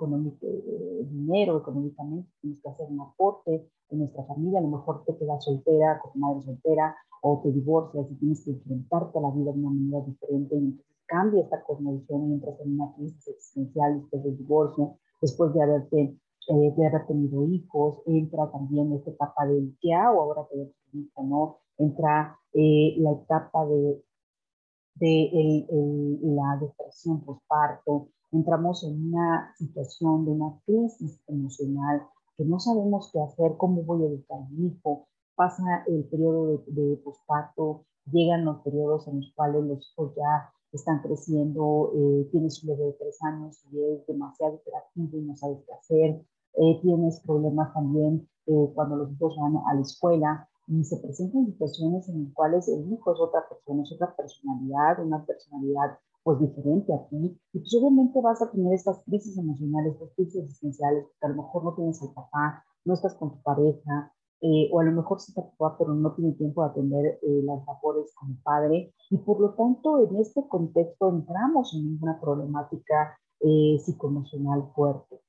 dinero 1.11 1.57
económicamente, 1.57 2.29
tienes 2.41 2.61
que 2.61 2.69
hacer 2.69 2.87
un 2.89 3.01
aporte 3.01 3.69
en 3.91 3.99
nuestra 3.99 4.23
familia, 4.23 4.59
a 4.59 4.63
lo 4.63 4.69
mejor 4.69 5.03
te 5.05 5.15
quedas 5.17 5.43
soltera, 5.43 5.99
con 6.01 6.19
madre 6.19 6.41
soltera, 6.41 6.95
o 7.21 7.41
te 7.43 7.51
divorcias 7.51 8.07
y 8.09 8.15
tienes 8.15 8.43
que 8.43 8.51
enfrentarte 8.51 9.19
a 9.19 9.21
la 9.21 9.31
vida 9.31 9.51
de 9.51 9.59
una 9.59 9.71
manera 9.71 10.05
diferente, 10.05 10.55
y 10.55 10.59
entonces 10.59 10.85
cambia 11.05 11.43
esta 11.43 11.61
cosmovisión 11.63 12.29
y 12.29 12.33
entras 12.33 12.59
en 12.61 12.73
una 12.75 12.93
crisis 12.95 13.27
existencial 13.27 13.99
después 13.99 14.23
del 14.23 14.37
divorcio, 14.37 14.97
después 15.21 15.53
de 15.53 15.61
haberte 15.61 16.17
eh, 16.49 16.73
de 16.75 16.87
haber 16.87 17.05
tenido 17.07 17.45
hijos, 17.45 17.99
entra 18.05 18.51
también 18.51 18.91
esta 18.93 19.11
etapa 19.11 19.45
del 19.45 19.77
qué 19.79 19.93
hago 19.93 20.21
ahora 20.21 20.47
que 20.51 20.73
hijo, 20.97 21.23
¿no? 21.23 21.57
Entra 21.77 22.37
eh, 22.53 22.95
la 22.97 23.11
etapa 23.11 23.65
de, 23.65 24.03
de 24.95 25.65
el, 25.69 26.35
la 26.35 26.57
depresión 26.59 27.21
postparto, 27.21 28.09
entramos 28.31 28.83
en 28.83 29.13
una 29.13 29.53
situación 29.57 30.25
de 30.25 30.31
una 30.31 30.59
crisis 30.65 31.21
emocional 31.27 32.07
que 32.35 32.45
no 32.45 32.59
sabemos 32.59 33.11
qué 33.13 33.21
hacer, 33.21 33.55
cómo 33.57 33.83
voy 33.83 34.03
a 34.03 34.07
educar 34.07 34.39
a 34.39 34.49
mi 34.49 34.67
hijo, 34.67 35.07
pasa 35.35 35.83
el 35.87 36.03
periodo 36.05 36.63
de, 36.67 36.81
de 36.81 36.97
posparto, 36.97 37.85
llegan 38.11 38.45
los 38.45 38.61
periodos 38.61 39.07
en 39.07 39.17
los 39.17 39.31
cuales 39.35 39.63
los 39.63 39.91
hijos 39.91 40.15
ya 40.15 40.51
están 40.71 41.01
creciendo, 41.01 41.91
eh, 41.95 42.27
tienes 42.31 42.63
un 42.63 42.69
bebé 42.69 42.85
de 42.85 42.93
tres 42.93 43.21
años 43.23 43.63
y 43.71 43.79
es 43.83 44.05
demasiado 44.07 44.55
hiperactivo 44.55 45.17
y 45.17 45.21
no 45.21 45.35
sabes 45.35 45.59
qué 45.65 45.73
hacer, 45.73 46.25
eh, 46.55 46.79
tienes 46.81 47.21
problemas 47.21 47.73
también 47.73 48.27
eh, 48.47 48.71
cuando 48.73 48.95
los 48.97 49.11
hijos 49.11 49.37
van 49.39 49.57
a 49.57 49.73
la 49.75 49.81
escuela 49.81 50.49
y 50.67 50.83
se 50.83 50.97
presentan 50.97 51.45
situaciones 51.45 52.09
en 52.09 52.25
las 52.25 52.33
cuales 52.33 52.67
el 52.67 52.91
hijo 52.91 53.13
es 53.13 53.19
otra 53.19 53.47
persona, 53.47 53.83
es 53.83 53.91
otra 53.93 54.15
personalidad, 54.15 55.03
una 55.03 55.25
personalidad 55.25 55.97
pues 56.23 56.39
diferente 56.39 56.93
a 56.93 57.07
ti, 57.07 57.39
y 57.53 57.59
pues 57.59 57.73
obviamente 57.75 58.19
vas 58.21 58.41
a 58.41 58.51
tener 58.51 58.73
estas 58.73 59.01
crisis 59.05 59.37
emocionales, 59.37 59.93
estas 59.93 60.13
crisis 60.15 60.43
existenciales, 60.43 61.05
porque 61.05 61.25
a 61.25 61.29
lo 61.29 61.43
mejor 61.43 61.63
no 61.63 61.75
tienes 61.75 62.01
al 62.01 62.13
papá, 62.13 62.63
no 62.85 62.93
estás 62.93 63.15
con 63.15 63.31
tu 63.31 63.41
pareja, 63.41 64.13
eh, 64.41 64.69
o 64.71 64.79
a 64.79 64.83
lo 64.83 64.91
mejor 64.91 65.19
sí 65.19 65.31
está 65.31 65.49
papá, 65.57 65.77
pero 65.79 65.93
no 65.93 66.13
tiene 66.13 66.33
tiempo 66.33 66.61
de 66.63 66.69
atender 66.69 67.19
las 67.23 67.65
labores 67.65 68.13
como 68.15 68.35
padre, 68.43 68.93
y 69.09 69.17
por 69.17 69.39
lo 69.39 69.53
tanto 69.53 70.03
en 70.05 70.17
este 70.17 70.45
contexto 70.47 71.09
entramos 71.09 71.73
en 71.73 71.97
una 72.01 72.19
problemática 72.19 73.17
psicoemocional 73.39 74.69
fuerte. 74.75 75.21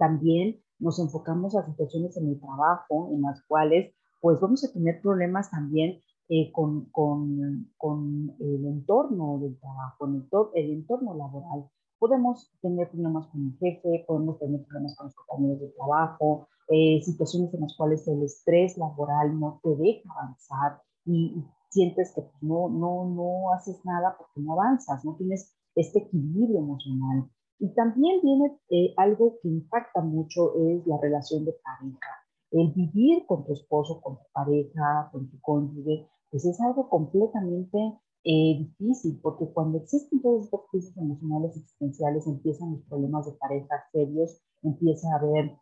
También 0.00 0.58
nos 0.78 0.98
enfocamos 0.98 1.54
a 1.54 1.66
situaciones 1.66 2.16
en 2.16 2.28
el 2.28 2.40
trabajo 2.40 3.10
en 3.12 3.20
las 3.20 3.44
cuales 3.46 3.94
pues 4.22 4.40
vamos 4.40 4.64
a 4.64 4.72
tener 4.72 5.02
problemas 5.02 5.50
también 5.50 6.00
eh, 6.30 6.50
con, 6.52 6.86
con, 6.86 7.70
con, 7.76 8.34
el 8.40 8.64
entorno 8.64 9.38
del 9.42 9.58
trabajo, 9.60 10.06
el, 10.06 10.26
el 10.54 10.70
entorno 10.70 11.14
laboral. 11.14 11.68
Podemos 11.98 12.50
tener 12.62 12.90
problemas 12.90 13.26
con 13.26 13.42
el 13.42 13.58
jefe, 13.58 14.04
podemos 14.06 14.38
tener 14.38 14.62
problemas 14.64 14.96
con 14.96 15.06
los 15.08 15.14
compañeros 15.14 15.60
de 15.60 15.68
trabajo, 15.68 16.48
eh, 16.68 17.02
situaciones 17.02 17.52
en 17.52 17.60
las 17.60 17.76
cuales 17.76 18.08
el 18.08 18.22
estrés 18.22 18.78
laboral 18.78 19.38
no 19.38 19.60
te 19.62 19.76
deja 19.76 20.08
avanzar 20.12 20.80
y, 21.04 21.44
sientes 21.68 22.12
que 22.14 22.22
no, 22.40 22.68
no, 22.68 23.04
no 23.04 23.52
haces 23.52 23.78
nada 23.84 24.16
porque 24.18 24.40
no 24.40 24.54
avanzas, 24.54 25.04
no 25.04 25.14
tienes 25.14 25.54
este 25.76 26.00
equilibrio 26.00 26.58
emocional. 26.58 27.30
Y 27.60 27.68
también 27.74 28.22
viene 28.22 28.58
eh, 28.70 28.94
algo 28.96 29.38
que 29.42 29.48
impacta 29.48 30.00
mucho, 30.00 30.54
es 30.56 30.86
la 30.86 30.96
relación 30.96 31.44
de 31.44 31.52
pareja. 31.62 32.10
El 32.50 32.72
vivir 32.72 33.26
con 33.26 33.44
tu 33.44 33.52
esposo, 33.52 34.00
con 34.00 34.16
tu 34.16 34.24
pareja, 34.32 35.10
con 35.12 35.30
tu 35.30 35.38
cónyuge, 35.42 36.08
pues 36.30 36.46
es 36.46 36.58
algo 36.62 36.88
completamente 36.88 37.98
eh, 38.24 38.66
difícil, 38.78 39.20
porque 39.22 39.46
cuando 39.52 39.76
existen 39.76 40.22
todas 40.22 40.44
estas 40.46 40.62
crisis 40.70 40.96
emocionales 40.96 41.54
existenciales, 41.54 42.26
empiezan 42.26 42.72
los 42.72 42.82
problemas 42.88 43.26
de 43.26 43.32
pareja 43.32 43.84
serios, 43.92 44.40
empieza 44.62 45.12
a 45.12 45.18
haber 45.18 45.52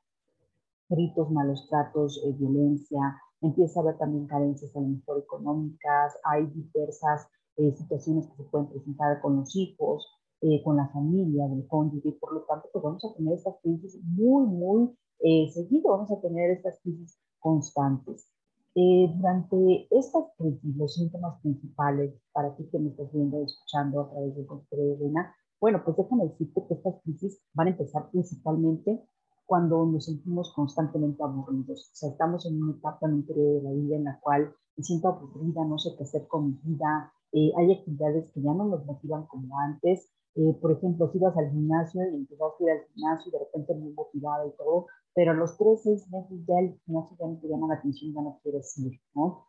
gritos, 0.88 1.30
malos 1.32 1.66
tratos, 1.68 2.22
eh, 2.24 2.32
violencia, 2.38 3.00
empieza 3.40 3.80
a 3.80 3.82
haber 3.82 3.98
también 3.98 4.28
carencias 4.28 4.74
a 4.76 4.80
lo 4.80 4.86
mejor 4.86 5.18
económicas, 5.18 6.16
hay 6.22 6.46
diversas 6.46 7.26
situaciones 7.76 8.28
que 8.28 8.36
se 8.36 8.48
pueden 8.50 8.68
presentar 8.68 9.20
con 9.20 9.38
los 9.38 9.56
hijos, 9.56 10.06
eh, 10.40 10.62
con 10.62 10.76
la 10.76 10.88
familia, 10.88 11.49
del 11.49 11.66
cónyuge, 11.66 12.11
y 12.11 12.12
por 12.12 12.33
lo 12.33 12.42
tanto, 12.42 12.68
pues 12.73 12.83
vamos 12.83 13.04
a 13.04 13.14
tener 13.16 13.35
estas 13.35 13.57
crisis 13.62 13.99
muy, 14.04 14.47
muy 14.47 14.90
eh, 15.21 15.50
seguido, 15.52 15.90
vamos 15.90 16.11
a 16.11 16.21
tener 16.21 16.50
estas 16.50 16.78
crisis 16.83 17.18
constantes. 17.40 18.28
Eh, 18.75 19.12
durante 19.16 19.88
estas 19.90 20.25
crisis, 20.37 20.76
los 20.76 20.95
síntomas 20.95 21.40
principales, 21.40 22.14
para 22.33 22.54
ti 22.54 22.68
que 22.71 22.78
me 22.78 22.90
estás 22.90 23.12
viendo, 23.12 23.42
escuchando 23.42 24.02
a 24.02 24.11
través 24.11 24.37
del 24.37 24.47
consultorio 24.47 24.97
de 24.97 25.11
bueno, 25.61 25.83
pues 25.85 25.97
déjame 25.97 26.28
decirte 26.28 26.64
que 26.68 26.75
estas 26.75 27.02
crisis 27.02 27.40
van 27.52 27.66
a 27.66 27.71
empezar 27.71 28.09
principalmente 28.12 29.02
cuando 29.45 29.85
nos 29.87 30.04
sentimos 30.04 30.52
constantemente 30.54 31.23
aburridos. 31.23 31.90
O 31.92 31.97
sea, 31.97 32.11
estamos 32.11 32.47
en 32.47 32.62
una 32.62 32.76
etapa, 32.76 33.09
en 33.09 33.14
un 33.14 33.26
periodo 33.26 33.54
de 33.54 33.62
la 33.62 33.73
vida 33.73 33.97
en 33.97 34.04
la 34.04 34.21
cual 34.21 34.54
me 34.76 34.85
siento 34.85 35.09
aburrida, 35.09 35.64
no 35.64 35.78
sé 35.78 35.97
qué 35.97 36.04
hacer 36.04 36.28
con 36.28 36.47
mi 36.47 36.59
vida, 36.62 37.12
eh, 37.33 37.50
hay 37.57 37.73
actividades 37.73 38.30
que 38.30 38.40
ya 38.40 38.54
no 38.54 38.66
nos 38.66 38.87
motivan 38.87 39.26
como 39.26 39.59
antes, 39.59 40.09
eh, 40.38 40.57
por 40.61 40.71
ejemplo, 40.71 41.11
si 41.11 41.18
vas 41.18 41.37
al 41.37 41.50
gimnasio 41.50 42.00
y 42.12 42.14
empezaste 42.14 42.62
a 42.62 42.66
ir 42.66 42.71
al 42.71 42.87
gimnasio 42.95 43.28
y 43.28 43.33
de 43.33 43.38
repente 43.40 43.75
muy 43.75 43.92
motivada 43.92 44.47
y 44.47 44.52
todo, 44.57 44.87
pero 45.12 45.33
a 45.33 45.35
los 45.35 45.59
tres, 45.59 45.83
seis 45.83 46.09
meses 46.12 46.38
ya 46.47 46.61
el 46.61 46.78
gimnasio 46.87 47.16
ya 47.18 47.26
no 47.26 47.40
te 47.40 47.49
llama 47.49 47.66
la 47.66 47.75
atención, 47.75 48.14
ya 48.14 48.23
no 48.23 48.38
quieres 48.45 48.78
ir, 48.78 49.00
¿no? 49.16 49.47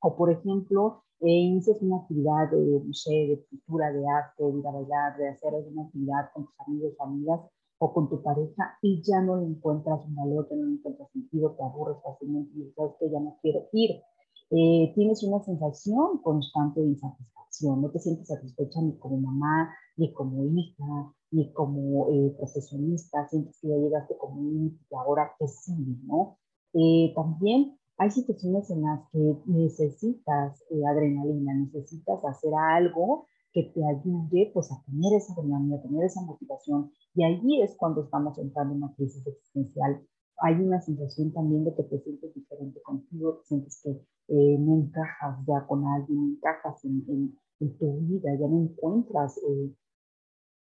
O 0.00 0.16
por 0.16 0.32
ejemplo, 0.32 1.04
eh, 1.20 1.30
inicias 1.30 1.80
una 1.82 1.98
actividad 1.98 2.50
de, 2.50 2.82
no 2.84 2.92
sé, 2.92 3.12
de 3.12 3.46
pintura, 3.48 3.92
de 3.92 4.04
arte, 4.08 4.42
de 4.42 4.58
ir 4.58 4.66
a 4.66 4.72
bailar, 4.72 5.16
de 5.18 5.28
hacer 5.28 5.54
alguna 5.54 5.82
actividad 5.82 6.30
con 6.34 6.46
tus 6.46 6.60
amigos, 6.66 6.94
amigas 6.98 7.40
o 7.78 7.94
con 7.94 8.08
tu 8.08 8.20
pareja 8.20 8.76
y 8.82 9.00
ya 9.02 9.20
no 9.20 9.36
le 9.36 9.46
encuentras 9.46 10.04
un 10.04 10.16
valor, 10.16 10.48
ya 10.50 10.56
no 10.56 10.66
le 10.66 10.74
encuentras 10.74 11.12
sentido, 11.12 11.52
te 11.52 11.62
aburres 11.62 12.02
fácilmente 12.02 12.58
y 12.58 12.72
sabes 12.72 12.94
que 12.98 13.08
ya 13.08 13.20
no 13.20 13.36
quiero 13.40 13.68
ir. 13.72 14.02
Eh, 14.50 14.92
tienes 14.96 15.22
una 15.22 15.40
sensación 15.44 16.18
constante 16.22 16.80
de 16.80 16.88
insatisfacción, 16.88 17.82
no 17.82 17.90
te 17.90 18.00
sientes 18.00 18.26
satisfecha 18.26 18.80
ni 18.82 18.98
como 18.98 19.18
mamá, 19.18 19.70
ni 19.98 20.12
como 20.14 20.44
hija, 20.44 21.12
ni 21.30 21.52
como 21.52 22.08
eh, 22.10 22.34
profesionista, 22.38 23.28
sientes 23.28 23.58
que 23.60 23.68
ya 23.68 23.76
llegaste 23.76 24.16
como 24.16 24.40
un 24.40 24.78
y 24.90 24.94
ahora 24.94 25.34
que 25.38 25.46
sí, 25.48 25.74
¿no? 26.04 26.38
Eh, 26.72 27.12
también 27.14 27.76
hay 27.98 28.10
situaciones 28.10 28.70
en 28.70 28.82
las 28.82 29.00
que 29.10 29.36
necesitas 29.46 30.62
eh, 30.70 30.86
adrenalina, 30.86 31.54
necesitas 31.54 32.24
hacer 32.24 32.52
algo 32.54 33.26
que 33.52 33.64
te 33.74 33.84
ayude 33.84 34.50
pues 34.54 34.70
a 34.70 34.80
tener 34.86 35.14
esa 35.14 35.32
adrenalina, 35.32 35.76
a 35.76 35.82
tener 35.82 36.04
esa 36.04 36.22
motivación 36.22 36.92
y 37.14 37.24
allí 37.24 37.60
es 37.62 37.74
cuando 37.76 38.04
estamos 38.04 38.38
entrando 38.38 38.74
en 38.74 38.82
una 38.82 38.94
crisis 38.94 39.26
existencial. 39.26 40.00
Hay 40.40 40.54
una 40.54 40.80
sensación 40.80 41.32
también 41.32 41.64
de 41.64 41.74
que 41.74 41.82
te 41.82 41.98
sientes 41.98 42.32
diferente 42.32 42.80
contigo, 42.82 43.40
sientes 43.44 43.80
que 43.82 44.00
no 44.28 44.76
encajas 44.76 45.44
ya 45.48 45.66
con 45.66 45.84
alguien, 45.84 46.16
no 46.16 46.34
encajas 46.34 46.84
en, 46.84 47.34
en, 47.58 47.78
tu 47.78 47.98
vida, 48.02 48.30
ya 48.38 48.46
no 48.46 48.60
encuentras 48.60 49.40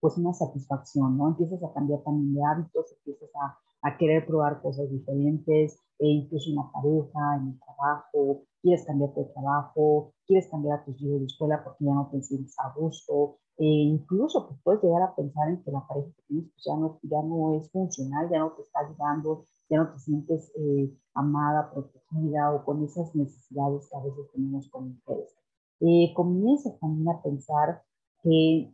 pues 0.03 0.19
una 0.19 0.35
satisfacción, 0.35 1.17
¿no? 1.17 1.29
Empiezas 1.29 1.63
a 1.63 1.73
cambiar 1.73 2.01
también 2.03 2.35
de 2.35 2.43
hábitos, 2.45 2.93
empiezas 2.93 3.31
a, 3.37 3.57
a 3.83 3.97
querer 3.97 4.27
probar 4.27 4.61
cosas 4.61 4.91
diferentes, 4.91 5.79
e 6.01 6.09
incluso 6.09 6.51
en 6.51 6.57
la 6.57 6.69
pareja, 6.73 7.37
en 7.37 7.51
el 7.51 7.61
trabajo, 7.61 8.43
quieres 8.61 8.85
cambiar 8.85 9.15
de 9.15 9.25
trabajo, 9.27 10.13
quieres 10.27 10.49
cambiar 10.51 10.81
a 10.81 10.85
tus 10.85 11.01
hijos 11.01 11.21
de 11.21 11.27
escuela 11.27 11.63
porque 11.63 11.85
ya 11.85 11.95
no 11.95 12.09
te 12.11 12.21
sientes 12.21 12.59
a 12.59 12.73
gusto, 12.77 13.37
e 13.59 13.65
incluso 13.65 14.49
pues, 14.49 14.61
puedes 14.65 14.83
llegar 14.83 15.03
a 15.03 15.15
pensar 15.15 15.49
en 15.49 15.63
que 15.63 15.71
la 15.71 15.87
pareja 15.87 16.09
que 16.17 16.23
tienes 16.27 16.51
pues, 16.51 16.65
ya, 16.65 16.77
no, 16.77 16.99
ya 17.05 17.23
no 17.23 17.55
es 17.55 17.71
funcional, 17.71 18.29
ya 18.29 18.41
no 18.41 18.51
te 18.55 18.63
está 18.63 18.81
ayudando, 18.81 19.45
ya 19.71 19.79
no 19.79 19.93
te 19.93 20.01
sientes 20.01 20.51
eh, 20.57 20.93
amada, 21.15 21.71
protegida 21.71 22.53
o 22.53 22.65
con 22.65 22.83
esas 22.83 23.15
necesidades 23.15 23.89
que 23.89 23.97
a 23.97 24.03
veces 24.03 24.33
tenemos 24.33 24.69
con 24.69 24.97
mujeres. 24.97 25.33
Eh, 25.79 26.13
comienzas 26.17 26.77
también 26.81 27.09
a 27.09 27.23
pensar 27.23 27.85
que 28.25 28.73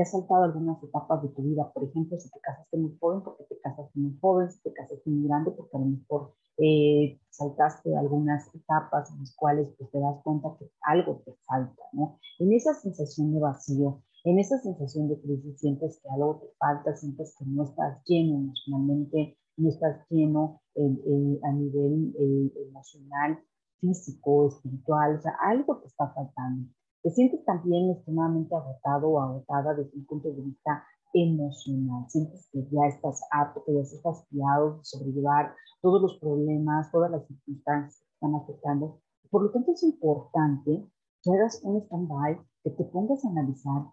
te 0.00 0.04
has 0.04 0.12
saltado 0.12 0.44
algunas 0.44 0.82
etapas 0.82 1.22
de 1.22 1.28
tu 1.28 1.42
vida. 1.42 1.70
Por 1.74 1.84
ejemplo, 1.84 2.18
si 2.18 2.30
te 2.30 2.40
casaste 2.40 2.78
muy 2.78 2.96
joven, 2.98 3.20
porque 3.22 3.44
te 3.44 3.60
casaste 3.60 4.00
muy 4.00 4.16
joven, 4.18 4.50
si 4.50 4.62
te 4.62 4.72
casaste 4.72 5.10
muy 5.10 5.28
grande, 5.28 5.50
porque 5.50 5.76
a 5.76 5.80
lo 5.80 5.84
mejor 5.84 6.32
eh, 6.56 7.20
saltaste 7.28 7.94
algunas 7.94 8.48
etapas 8.54 9.10
en 9.10 9.18
las 9.18 9.36
cuales 9.36 9.68
pues, 9.76 9.90
te 9.90 10.00
das 10.00 10.16
cuenta 10.22 10.56
que 10.58 10.70
algo 10.80 11.20
te 11.26 11.36
falta, 11.46 11.82
¿no? 11.92 12.18
En 12.38 12.50
esa 12.54 12.72
sensación 12.72 13.34
de 13.34 13.40
vacío, 13.40 14.02
en 14.24 14.38
esa 14.38 14.58
sensación 14.60 15.10
de 15.10 15.20
crisis, 15.20 15.60
sientes 15.60 16.00
que 16.02 16.08
algo 16.08 16.36
te 16.36 16.46
falta, 16.58 16.96
sientes 16.96 17.34
que 17.38 17.44
no 17.44 17.64
estás 17.64 18.02
lleno 18.06 18.38
emocionalmente, 18.38 19.36
no 19.58 19.68
estás 19.68 20.00
lleno 20.08 20.62
a 21.42 21.52
nivel 21.52 22.14
eh, 22.18 22.52
emocional, 22.70 23.38
físico, 23.80 24.48
espiritual, 24.48 25.16
o 25.16 25.20
sea, 25.20 25.34
algo 25.42 25.76
te 25.76 25.88
está 25.88 26.08
faltando 26.14 26.70
te 27.02 27.10
sientes 27.10 27.44
también 27.44 27.90
extremadamente 27.90 28.54
agotado 28.54 29.08
o 29.08 29.20
agotada 29.20 29.74
desde 29.74 29.96
un 29.96 30.04
punto 30.06 30.28
de 30.28 30.42
vista 30.42 30.84
emocional. 31.14 32.04
Sientes 32.08 32.48
que 32.52 32.66
ya 32.70 32.86
estás 32.88 33.20
harto, 33.30 33.64
que 33.64 33.74
ya 33.74 33.80
estás 33.80 34.26
fiado 34.28 34.78
de 34.78 34.84
sobrellevar 34.84 35.54
todos 35.80 36.02
los 36.02 36.18
problemas, 36.18 36.90
todas 36.92 37.10
las 37.10 37.26
circunstancias 37.26 38.02
que 38.04 38.12
están 38.14 38.34
afectando. 38.34 39.00
Por 39.30 39.44
lo 39.44 39.50
tanto, 39.50 39.72
es 39.72 39.82
importante 39.82 40.86
que 41.22 41.32
hagas 41.32 41.60
un 41.62 41.80
stand-by, 41.82 42.38
que 42.64 42.70
te 42.70 42.84
pongas 42.84 43.24
a 43.24 43.28
analizar 43.28 43.84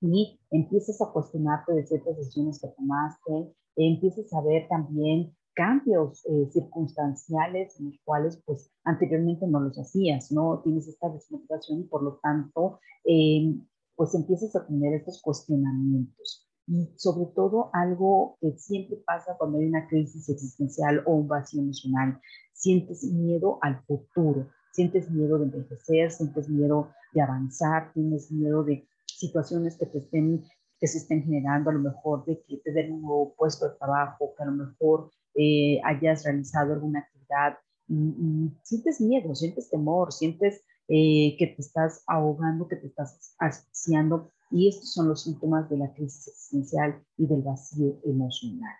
y 0.00 0.40
empieces 0.50 1.00
a 1.02 1.10
cuestionarte 1.12 1.72
de 1.72 1.86
ciertas 1.86 2.16
decisiones 2.16 2.60
que 2.60 2.68
tomaste, 2.68 3.54
empieces 3.76 4.32
a 4.32 4.40
ver 4.42 4.68
también 4.68 5.36
cambios 5.58 6.24
eh, 6.26 6.48
circunstanciales 6.52 7.80
en 7.80 7.86
los 7.86 7.98
cuales 8.04 8.40
pues 8.46 8.70
anteriormente 8.84 9.44
no 9.48 9.58
los 9.58 9.76
hacías, 9.76 10.30
¿no? 10.30 10.60
Tienes 10.62 10.86
esta 10.86 11.08
desmotivación 11.08 11.80
y 11.80 11.84
por 11.84 12.04
lo 12.04 12.20
tanto 12.22 12.78
eh, 13.04 13.56
pues 13.96 14.14
empiezas 14.14 14.54
a 14.54 14.64
tener 14.64 14.94
estos 14.94 15.20
cuestionamientos. 15.20 16.48
Y 16.68 16.88
sobre 16.96 17.26
todo 17.34 17.70
algo 17.72 18.38
que 18.40 18.56
siempre 18.56 18.98
pasa 19.04 19.34
cuando 19.36 19.58
hay 19.58 19.66
una 19.66 19.88
crisis 19.88 20.28
existencial 20.28 21.02
o 21.06 21.14
un 21.14 21.26
vacío 21.26 21.60
emocional, 21.60 22.20
sientes 22.52 23.02
miedo 23.02 23.58
al 23.62 23.82
futuro, 23.82 24.46
sientes 24.70 25.10
miedo 25.10 25.38
de 25.38 25.46
envejecer, 25.46 26.12
sientes 26.12 26.48
miedo 26.48 26.90
de 27.14 27.22
avanzar, 27.22 27.92
tienes 27.94 28.30
miedo 28.30 28.62
de 28.62 28.86
situaciones 29.06 29.76
que 29.76 29.86
te 29.86 29.98
estén 29.98 30.44
que 30.78 30.86
se 30.86 30.98
estén 30.98 31.24
generando, 31.24 31.70
a 31.70 31.72
lo 31.72 31.80
mejor 31.80 32.24
de 32.24 32.40
que 32.46 32.58
te 32.58 32.72
den 32.72 32.92
un 32.92 33.02
nuevo 33.02 33.34
puesto 33.36 33.68
de 33.68 33.74
trabajo, 33.76 34.32
que 34.36 34.42
a 34.44 34.46
lo 34.46 34.52
mejor 34.52 35.10
eh, 35.40 35.80
hayas 35.84 36.24
realizado 36.24 36.72
alguna 36.72 36.98
actividad 36.98 37.58
y, 37.88 38.50
sientes 38.64 39.00
miedo, 39.00 39.34
sientes 39.36 39.70
temor, 39.70 40.12
sientes 40.12 40.64
eh, 40.88 41.36
que 41.38 41.46
te 41.46 41.62
estás 41.62 42.02
ahogando, 42.08 42.66
que 42.66 42.76
te 42.76 42.88
estás 42.88 43.36
asfixiando 43.38 44.32
y 44.50 44.68
estos 44.68 44.92
son 44.92 45.08
los 45.08 45.22
síntomas 45.22 45.70
de 45.70 45.78
la 45.78 45.92
crisis 45.92 46.26
existencial 46.26 47.04
y 47.16 47.26
del 47.26 47.42
vacío 47.42 48.00
emocional. 48.04 48.74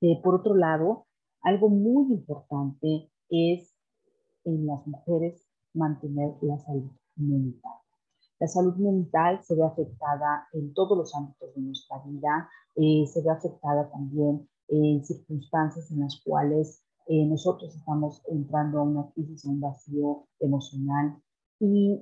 Eh, 0.00 0.20
por 0.22 0.36
otro 0.36 0.54
lado, 0.54 1.06
algo 1.42 1.68
muy 1.68 2.12
importante 2.14 3.10
es 3.28 3.74
en 4.44 4.66
las 4.66 4.86
mujeres 4.86 5.46
mantener 5.74 6.32
la 6.40 6.58
salud 6.60 6.90
mental. 7.16 7.72
La 8.40 8.48
salud 8.48 8.74
mental 8.76 9.40
se 9.44 9.54
ve 9.54 9.64
afectada 9.64 10.48
en 10.52 10.72
todos 10.72 10.96
los 10.96 11.14
ámbitos 11.14 11.54
de 11.54 11.60
nuestra 11.60 12.02
vida, 12.06 12.48
eh, 12.74 13.04
se 13.06 13.22
ve 13.22 13.30
afectada 13.30 13.90
también 13.90 14.48
en 14.72 15.04
circunstancias 15.04 15.90
en 15.90 16.00
las 16.00 16.20
cuales 16.24 16.82
eh, 17.06 17.26
nosotros 17.26 17.74
estamos 17.76 18.22
entrando 18.28 18.78
a 18.78 18.82
una 18.84 19.10
crisis, 19.12 19.44
a 19.44 19.50
un 19.50 19.60
vacío 19.60 20.24
emocional 20.40 21.16
y 21.60 22.00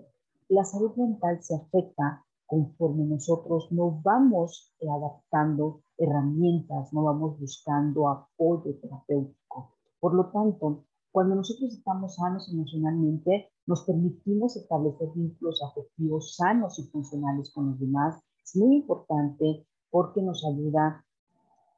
la 0.48 0.64
salud 0.64 0.94
mental 0.96 1.42
se 1.42 1.56
afecta 1.56 2.24
conforme 2.46 3.04
nosotros 3.04 3.68
no 3.70 4.00
vamos 4.02 4.74
adaptando 4.82 5.82
herramientas, 5.98 6.92
no 6.92 7.04
vamos 7.04 7.38
buscando 7.38 8.08
apoyo 8.08 8.76
terapéutico. 8.80 9.74
Por 10.00 10.14
lo 10.14 10.30
tanto, 10.30 10.84
cuando 11.12 11.34
nosotros 11.34 11.72
estamos 11.72 12.16
sanos 12.16 12.52
emocionalmente, 12.52 13.50
nos 13.66 13.84
permitimos 13.84 14.56
establecer 14.56 15.08
vínculos 15.14 15.62
afectivos 15.62 16.36
sanos 16.36 16.78
y 16.78 16.84
funcionales 16.84 17.52
con 17.52 17.70
los 17.70 17.80
demás. 17.80 18.20
Es 18.44 18.56
muy 18.56 18.76
importante 18.76 19.66
porque 19.90 20.22
nos 20.22 20.44
ayuda 20.44 21.04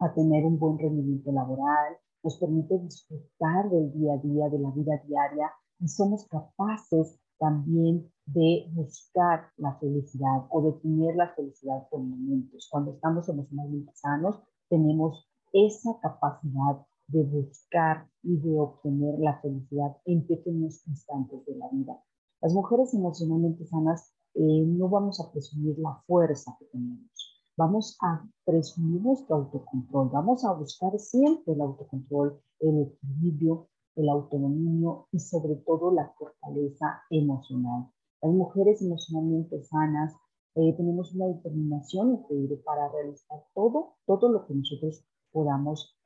a 0.03 0.13
tener 0.15 0.45
un 0.45 0.59
buen 0.59 0.79
rendimiento 0.79 1.33
laboral, 1.33 1.97
nos 2.23 2.37
permite 2.39 2.79
disfrutar 2.79 3.71
del 3.71 3.93
día 3.93 4.15
a 4.15 4.19
día, 4.19 4.49
de 4.49 4.59
la 4.59 4.71
vida 4.71 5.01
diaria 5.07 5.51
y 5.81 5.89
somos 5.89 6.27
capaces 6.29 7.19
también 7.39 8.09
de 8.27 8.71
buscar 8.73 9.47
la 9.57 9.75
felicidad 9.79 10.47
o 10.51 10.63
de 10.63 10.73
tener 10.81 11.17
la 11.17 11.35
felicidad 11.35 11.89
por 11.91 12.01
momentos. 12.01 12.69
Cuando 12.71 12.93
estamos 12.93 13.29
emocionalmente 13.29 13.93
sanos, 13.95 14.41
tenemos 14.69 15.29
esa 15.53 15.99
capacidad 16.01 16.87
de 17.09 17.25
buscar 17.25 18.09
y 18.23 18.37
de 18.37 18.59
obtener 18.59 19.19
la 19.19 19.41
felicidad 19.41 19.97
en 20.05 20.27
pequeños 20.27 20.87
instantes 20.87 21.45
de 21.47 21.57
la 21.57 21.69
vida. 21.71 22.01
Las 22.41 22.55
mujeres 22.55 22.95
emocionalmente 22.95 23.67
sanas 23.67 24.13
eh, 24.35 24.65
no 24.67 24.89
vamos 24.89 25.21
a 25.21 25.31
presumir 25.31 25.79
la 25.79 26.01
fuerza 26.07 26.57
que 26.59 26.65
tenemos, 26.67 27.22
vamos 27.57 27.97
a 28.01 28.25
presumir 28.45 29.03
nuestro 29.03 29.37
autocontrol, 29.37 30.11
vamos 30.11 30.45
a 30.45 30.53
buscar 30.53 30.99
siempre 30.99 31.55
el 31.55 31.61
autocontrol, 31.61 32.41
el 32.61 32.83
equilibrio, 32.83 33.69
el 33.97 34.09
autodominio 34.09 35.07
y 35.13 35.19
sobre 35.19 35.57
todo 35.57 35.93
la 35.93 36.13
fortaleza 36.19 37.03
emocional. 37.11 37.89
Las 38.23 38.33
mujeres 38.33 38.81
emocionalmente 38.81 39.63
sanas 39.65 40.15
eh, 40.55 40.75
tenemos 40.77 41.15
una 41.15 41.27
determinación 41.27 42.13
increíble 42.13 42.57
para 42.65 42.89
realizar 42.91 43.43
todo, 43.55 43.95
todo 44.07 44.31
lo 44.31 44.47
que 44.47 44.55
nosotros 44.55 45.05
podamos 45.33 45.97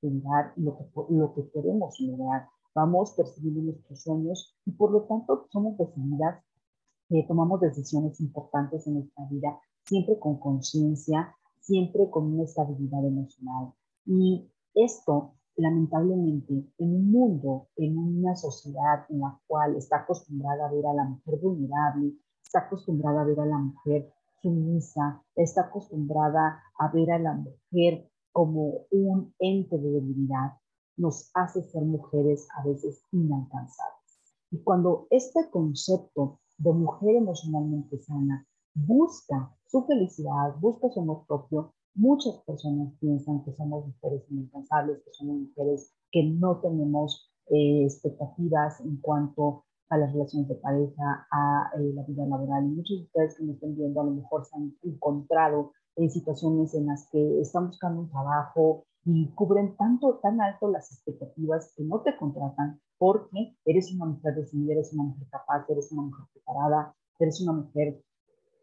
generar 0.00 0.52
lo 0.56 0.76
que, 0.78 0.84
lo 1.10 1.34
que 1.34 1.50
queremos 1.50 2.00
lograr. 2.00 2.48
Vamos 2.74 3.12
percibiendo 3.12 3.62
nuestros 3.62 4.02
sueños 4.02 4.56
y 4.64 4.72
por 4.72 4.90
lo 4.90 5.02
tanto 5.02 5.46
somos 5.50 5.76
decididas, 5.76 6.42
eh, 7.10 7.26
tomamos 7.26 7.60
decisiones 7.60 8.20
importantes 8.20 8.86
en 8.86 8.94
nuestra 8.94 9.26
vida, 9.28 9.60
siempre 9.90 10.20
con 10.20 10.38
conciencia, 10.38 11.34
siempre 11.58 12.08
con 12.10 12.32
una 12.32 12.44
estabilidad 12.44 13.04
emocional. 13.04 13.72
Y 14.06 14.48
esto, 14.72 15.34
lamentablemente, 15.56 16.52
en 16.78 16.94
un 16.94 17.10
mundo, 17.10 17.66
en 17.74 17.98
una 17.98 18.36
sociedad 18.36 19.04
en 19.08 19.18
la 19.18 19.36
cual 19.48 19.74
está 19.74 20.02
acostumbrada 20.02 20.68
a 20.68 20.72
ver 20.72 20.86
a 20.86 20.94
la 20.94 21.04
mujer 21.04 21.40
vulnerable, 21.40 22.12
está 22.40 22.60
acostumbrada 22.60 23.22
a 23.22 23.24
ver 23.24 23.40
a 23.40 23.46
la 23.46 23.58
mujer 23.58 24.12
sumisa, 24.40 25.24
está 25.34 25.62
acostumbrada 25.62 26.62
a 26.78 26.88
ver 26.92 27.10
a 27.10 27.18
la 27.18 27.34
mujer 27.34 28.08
como 28.30 28.86
un 28.92 29.34
ente 29.40 29.76
de 29.76 29.90
debilidad 29.90 30.52
nos 30.96 31.30
hace 31.34 31.62
ser 31.64 31.82
mujeres 31.82 32.46
a 32.56 32.62
veces 32.64 33.02
inalcanzables. 33.10 34.36
Y 34.52 34.58
cuando 34.62 35.08
este 35.10 35.50
concepto 35.50 36.38
de 36.58 36.72
mujer 36.72 37.16
emocionalmente 37.16 37.98
sana 37.98 38.46
busca 38.74 39.54
su 39.66 39.84
felicidad, 39.84 40.54
busca 40.60 40.88
su 40.90 41.00
amor 41.00 41.24
propio, 41.26 41.72
muchas 41.94 42.36
personas 42.46 42.92
piensan 43.00 43.44
que 43.44 43.52
somos 43.52 43.86
mujeres 43.86 44.24
inalcanzables, 44.30 45.02
que 45.04 45.12
somos 45.12 45.40
mujeres 45.40 45.92
que 46.10 46.24
no 46.24 46.60
tenemos 46.60 47.30
eh, 47.48 47.84
expectativas 47.84 48.80
en 48.80 48.96
cuanto 49.00 49.64
a 49.88 49.98
las 49.98 50.12
relaciones 50.12 50.48
de 50.48 50.54
pareja, 50.54 51.26
a 51.32 51.70
eh, 51.76 51.92
la 51.94 52.04
vida 52.04 52.26
laboral. 52.26 52.64
Y 52.64 52.76
muchos 52.76 52.98
de 52.98 53.04
ustedes 53.04 53.36
que 53.36 53.44
me 53.44 53.52
estén 53.52 53.76
viendo 53.76 54.00
a 54.00 54.04
lo 54.04 54.12
mejor 54.12 54.44
se 54.44 54.56
han 54.56 54.74
encontrado 54.82 55.72
en 55.96 56.10
situaciones 56.10 56.74
en 56.74 56.86
las 56.86 57.08
que 57.10 57.40
están 57.40 57.66
buscando 57.66 58.02
un 58.02 58.10
trabajo 58.10 58.84
y 59.04 59.30
cubren 59.34 59.76
tanto, 59.76 60.20
tan 60.22 60.40
alto 60.40 60.68
las 60.68 60.92
expectativas 60.92 61.72
que 61.76 61.82
no 61.84 62.02
te 62.02 62.16
contratan 62.16 62.80
porque 62.98 63.56
eres 63.64 63.92
una 63.94 64.04
mujer 64.06 64.34
decidida, 64.36 64.74
eres 64.74 64.92
una 64.92 65.04
mujer 65.04 65.26
capaz, 65.30 65.64
eres 65.68 65.90
una 65.90 66.02
mujer 66.02 66.26
preparada, 66.32 66.94
eres 67.18 67.40
una 67.40 67.52
mujer 67.52 68.00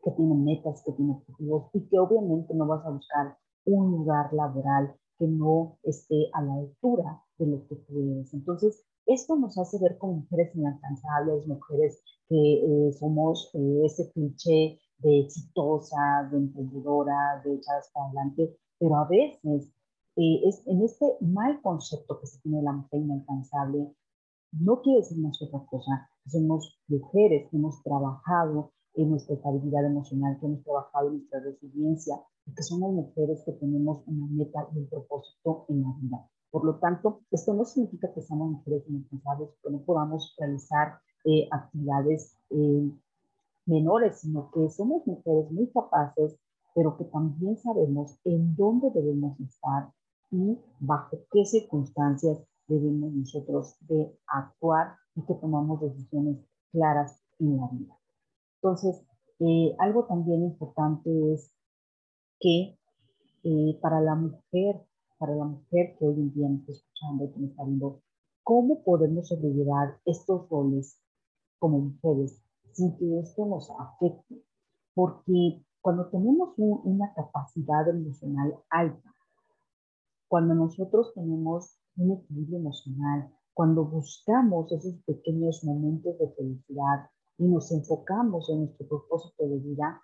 que 0.07 0.15
tiene 0.15 0.35
metas, 0.35 0.81
que 0.85 0.93
tiene 0.93 1.11
objetivos 1.11 1.69
y 1.73 1.81
que 1.89 1.99
obviamente 1.99 2.53
no 2.53 2.65
vas 2.65 2.85
a 2.85 2.91
buscar 2.91 3.37
un 3.65 3.91
lugar 3.91 4.31
laboral 4.31 4.95
que 5.19 5.27
no 5.27 5.77
esté 5.83 6.29
a 6.33 6.41
la 6.43 6.53
altura 6.53 7.21
de 7.37 7.47
lo 7.47 7.67
que 7.67 7.75
tú 7.75 7.99
eres. 7.99 8.33
Entonces, 8.33 8.85
esto 9.05 9.35
nos 9.35 9.57
hace 9.57 9.79
ver 9.79 9.97
como 9.97 10.21
mujeres 10.21 10.55
inalcanzables, 10.55 11.45
mujeres 11.47 12.01
que 12.29 12.35
eh, 12.37 12.93
somos 12.93 13.51
eh, 13.53 13.81
ese 13.83 14.09
cliché 14.13 14.79
de 14.99 15.19
exitosa, 15.19 16.29
de 16.31 16.37
emprendedora, 16.37 17.41
de 17.43 17.55
echadas 17.55 17.91
para 17.93 18.05
adelante, 18.05 18.57
pero 18.79 18.95
a 18.95 19.07
veces 19.09 19.69
eh, 20.15 20.41
es 20.45 20.65
en 20.67 20.83
este 20.83 21.05
mal 21.19 21.61
concepto 21.61 22.17
que 22.21 22.27
se 22.27 22.39
tiene 22.41 22.59
de 22.59 22.63
la 22.63 22.71
mujer 22.71 23.01
inalcanzable, 23.01 23.93
no 24.53 24.81
quiere 24.81 24.99
decir 24.99 25.17
más 25.19 25.41
otra 25.41 25.65
cosa. 25.69 26.09
Somos 26.25 26.79
mujeres 26.87 27.49
que 27.49 27.57
hemos 27.57 27.83
trabajado 27.83 28.71
en 28.97 29.11
nuestra 29.11 29.35
estabilidad 29.35 29.85
emocional, 29.85 30.37
que 30.39 30.47
hemos 30.47 30.63
trabajado 30.63 31.07
en 31.07 31.17
nuestra 31.19 31.39
resiliencia, 31.39 32.15
y 32.45 32.53
que 32.53 32.63
somos 32.63 32.93
mujeres 32.93 33.43
que 33.45 33.53
tenemos 33.53 34.03
una 34.07 34.27
meta 34.27 34.67
y 34.73 34.79
un 34.79 34.87
propósito 34.87 35.65
en 35.69 35.83
la 35.83 35.93
vida. 36.01 36.27
Por 36.49 36.65
lo 36.65 36.79
tanto, 36.79 37.21
esto 37.31 37.53
no 37.53 37.65
significa 37.65 38.11
que 38.13 38.21
seamos 38.21 38.51
mujeres 38.51 38.83
inalcanzables, 38.87 39.49
que 39.61 39.69
no 39.69 39.79
podamos 39.81 40.35
realizar 40.39 40.99
eh, 41.25 41.47
actividades 41.51 42.37
eh, 42.49 42.91
menores, 43.65 44.21
sino 44.21 44.49
que 44.51 44.69
somos 44.69 45.05
mujeres 45.05 45.51
muy 45.51 45.69
capaces, 45.71 46.37
pero 46.73 46.97
que 46.97 47.05
también 47.05 47.57
sabemos 47.57 48.17
en 48.23 48.55
dónde 48.55 48.89
debemos 48.91 49.39
estar 49.39 49.91
y 50.31 50.57
bajo 50.79 51.17
qué 51.31 51.45
circunstancias 51.45 52.39
debemos 52.67 53.13
nosotros 53.13 53.75
de 53.81 54.11
actuar 54.27 54.95
y 55.15 55.21
que 55.25 55.33
tomamos 55.35 55.81
decisiones 55.81 56.37
claras 56.71 57.21
en 57.39 57.57
la 57.57 57.67
vida. 57.67 57.97
Entonces, 58.61 59.01
eh, 59.39 59.75
algo 59.79 60.05
también 60.05 60.43
importante 60.43 61.33
es 61.33 61.51
que 62.39 62.77
eh, 63.43 63.79
para 63.81 64.01
la 64.01 64.15
mujer, 64.15 64.81
para 65.17 65.35
la 65.35 65.45
mujer 65.45 65.95
que 65.97 66.05
hoy 66.05 66.15
en 66.15 66.33
día 66.33 66.49
me 66.49 66.57
está 66.57 66.71
escuchando, 66.71 67.31
que 67.33 67.39
me 67.39 67.47
está 67.47 67.63
viendo, 67.63 68.01
¿cómo 68.43 68.83
podemos 68.83 69.27
sobrellevar 69.27 69.99
estos 70.05 70.49
roles 70.49 70.99
como 71.59 71.79
mujeres 71.79 72.41
sin 72.73 72.95
que 72.97 73.19
esto 73.19 73.45
nos 73.45 73.71
afecte, 73.71 74.43
porque 74.93 75.63
cuando 75.81 76.09
tenemos 76.09 76.53
una 76.57 77.11
capacidad 77.15 77.89
emocional 77.89 78.55
alta, 78.69 79.15
cuando 80.27 80.53
nosotros 80.53 81.11
tenemos 81.15 81.77
un 81.95 82.17
equilibrio 82.17 82.59
emocional, 82.59 83.31
cuando 83.53 83.85
buscamos 83.85 84.71
esos 84.71 84.95
pequeños 85.05 85.63
momentos 85.63 86.17
de 86.19 86.29
felicidad 86.35 87.09
y 87.37 87.47
nos 87.47 87.71
enfocamos 87.71 88.49
en 88.49 88.65
nuestro 88.65 88.87
propósito 88.87 89.47
de 89.47 89.57
vida, 89.59 90.01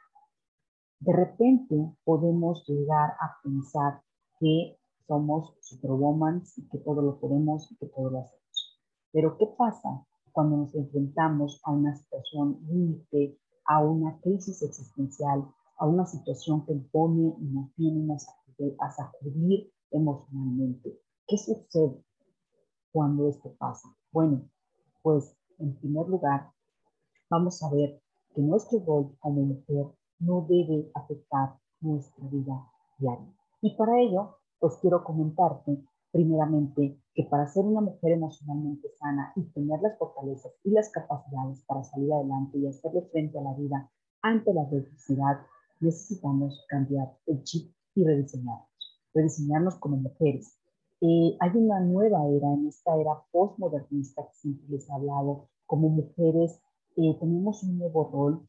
de 1.00 1.14
repente 1.14 1.96
podemos 2.04 2.66
llegar 2.68 3.12
a 3.20 3.38
pensar 3.44 4.02
que 4.40 4.78
somos 5.08 5.56
superwoman 5.62 6.44
y 6.56 6.68
que 6.70 6.78
todo 6.80 7.02
lo 7.02 7.20
podemos 7.20 7.72
y 7.72 7.76
que 7.78 7.88
todo 7.88 8.10
lo 8.10 8.20
hacemos. 8.20 8.80
Pero 9.12 9.38
¿qué 9.38 9.48
pasa 9.58 10.06
cuando 10.32 10.58
nos 10.58 10.76
enfrentamos 10.76 11.62
a 11.64 11.72
una 11.72 11.96
situación 11.96 12.60
límite 12.68 13.38
a 13.66 13.80
una 13.80 14.20
crisis 14.22 14.62
existencial, 14.62 15.48
a 15.78 15.88
una 15.88 16.06
situación 16.06 16.66
que 16.66 16.74
impone 16.74 17.36
y 17.40 17.46
nos 17.46 17.74
tiene 17.76 18.16
a 18.80 18.92
sacudir 18.92 19.72
emocionalmente. 19.92 21.00
¿Qué 21.28 21.38
sucede 21.38 22.04
cuando 22.92 23.30
esto 23.30 23.54
pasa? 23.58 23.90
Bueno, 24.12 24.50
pues 25.02 25.36
en 25.60 25.76
primer 25.76 26.08
lugar, 26.08 26.52
vamos 27.34 27.64
a 27.64 27.70
ver 27.72 28.00
que 28.36 28.42
nuestro 28.44 28.80
rol 28.86 29.18
como 29.20 29.42
mujer 29.42 29.88
no 30.20 30.46
debe 30.48 30.92
afectar 30.94 31.58
nuestra 31.82 32.28
vida 32.28 32.64
diaria. 33.00 33.34
Y 33.62 33.76
para 33.76 34.00
ello, 34.00 34.38
pues 34.60 34.78
quiero 34.82 35.04
comentarte 35.04 35.84
primeramente 36.12 37.02
que 37.16 37.24
para 37.24 37.48
ser 37.48 37.66
una 37.66 37.82
mujer 37.82 38.12
emocionalmente 38.12 38.88
sana 39.00 39.34
y 39.36 39.42
tener 39.52 39.82
las 39.82 39.98
fortalezas 39.98 40.54
y 40.64 40.70
las 40.70 40.90
capacidades 40.92 41.64
para 41.66 41.84
salir 41.84 42.14
adelante 42.14 42.60
y 42.60 42.68
hacerle 42.68 43.02
frente 43.12 43.40
a 43.40 43.42
la 43.42 43.54
vida 43.56 43.92
ante 44.22 44.54
la 44.54 44.62
adversidad, 44.62 45.40
necesitamos 45.80 46.64
cambiar 46.70 47.18
el 47.26 47.44
chip 47.44 47.74
y 47.96 48.04
rediseñarnos, 48.04 48.70
rediseñarnos 49.12 49.76
como 49.80 49.98
mujeres. 49.98 50.56
Eh, 51.02 51.36
hay 51.40 51.52
una 51.56 51.80
nueva 51.80 52.28
era, 52.28 52.54
en 52.54 52.68
esta 52.68 52.96
era 52.96 53.24
postmodernista 53.32 54.22
que 54.22 54.36
siempre 54.36 54.68
les 54.70 54.88
he 54.88 54.94
hablado, 54.94 55.50
como 55.66 55.90
mujeres 55.90 56.62
eh, 56.96 57.18
tenemos 57.20 57.64
un 57.64 57.78
nuevo 57.78 58.10
rol 58.12 58.48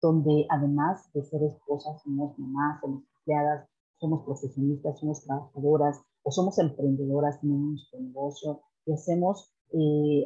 donde 0.00 0.46
además 0.48 1.12
de 1.12 1.22
ser 1.24 1.42
esposas, 1.42 2.02
somos 2.02 2.38
mamás, 2.38 2.80
somos 2.80 3.02
empleadas, 3.18 3.68
somos 3.98 4.24
profesionistas, 4.24 4.98
somos 4.98 5.22
trabajadoras 5.24 6.00
o 6.22 6.30
somos 6.30 6.58
emprendedoras, 6.58 7.40
tenemos 7.40 7.70
nuestro 7.72 8.00
negocio 8.00 8.60
y 8.86 8.92
hacemos 8.92 9.52
eh, 9.72 10.24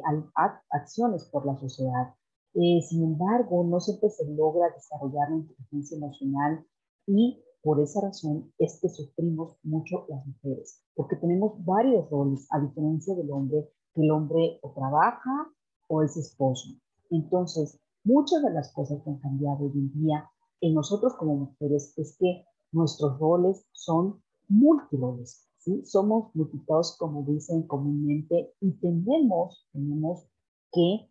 acciones 0.69 1.25
por 1.25 1.45
la 1.45 1.57
sociedad. 1.57 2.15
Eh, 2.53 2.81
sin 2.81 3.03
embargo, 3.03 3.65
no 3.65 3.79
siempre 3.81 4.09
se 4.09 4.25
logra 4.29 4.69
desarrollar 4.73 5.29
la 5.29 5.37
inteligencia 5.37 5.97
emocional 5.97 6.65
y 7.05 7.43
por 7.61 7.81
esa 7.81 7.99
razón 7.99 8.53
es 8.59 8.79
que 8.79 8.89
sufrimos 8.89 9.57
mucho 9.63 10.05
las 10.07 10.25
mujeres, 10.25 10.83
porque 10.95 11.15
tenemos 11.15 11.53
varios 11.65 12.09
roles, 12.09 12.47
a 12.51 12.59
diferencia 12.59 13.15
del 13.15 13.31
hombre, 13.31 13.67
que 13.93 14.01
el 14.01 14.11
hombre 14.11 14.59
o 14.61 14.71
trabaja 14.71 15.51
o 15.87 16.03
es 16.03 16.15
esposo. 16.15 16.69
Entonces, 17.09 17.79
muchas 18.03 18.43
de 18.43 18.51
las 18.51 18.71
cosas 18.73 19.01
que 19.03 19.09
han 19.09 19.19
cambiado 19.19 19.65
hoy 19.65 19.71
en 19.73 19.93
día 19.93 20.29
en 20.61 20.73
nosotros 20.73 21.13
como 21.15 21.35
mujeres 21.35 21.93
es 21.97 22.17
que 22.17 22.45
nuestros 22.71 23.19
roles 23.19 23.65
son 23.71 24.21
múltiples, 24.47 25.47
¿sí? 25.59 25.83
Somos 25.85 26.35
multiplicados, 26.35 26.97
como 26.97 27.23
dicen 27.23 27.63
comúnmente, 27.67 28.53
y 28.61 28.71
tenemos, 28.73 29.67
tenemos 29.71 30.27
que 30.71 31.09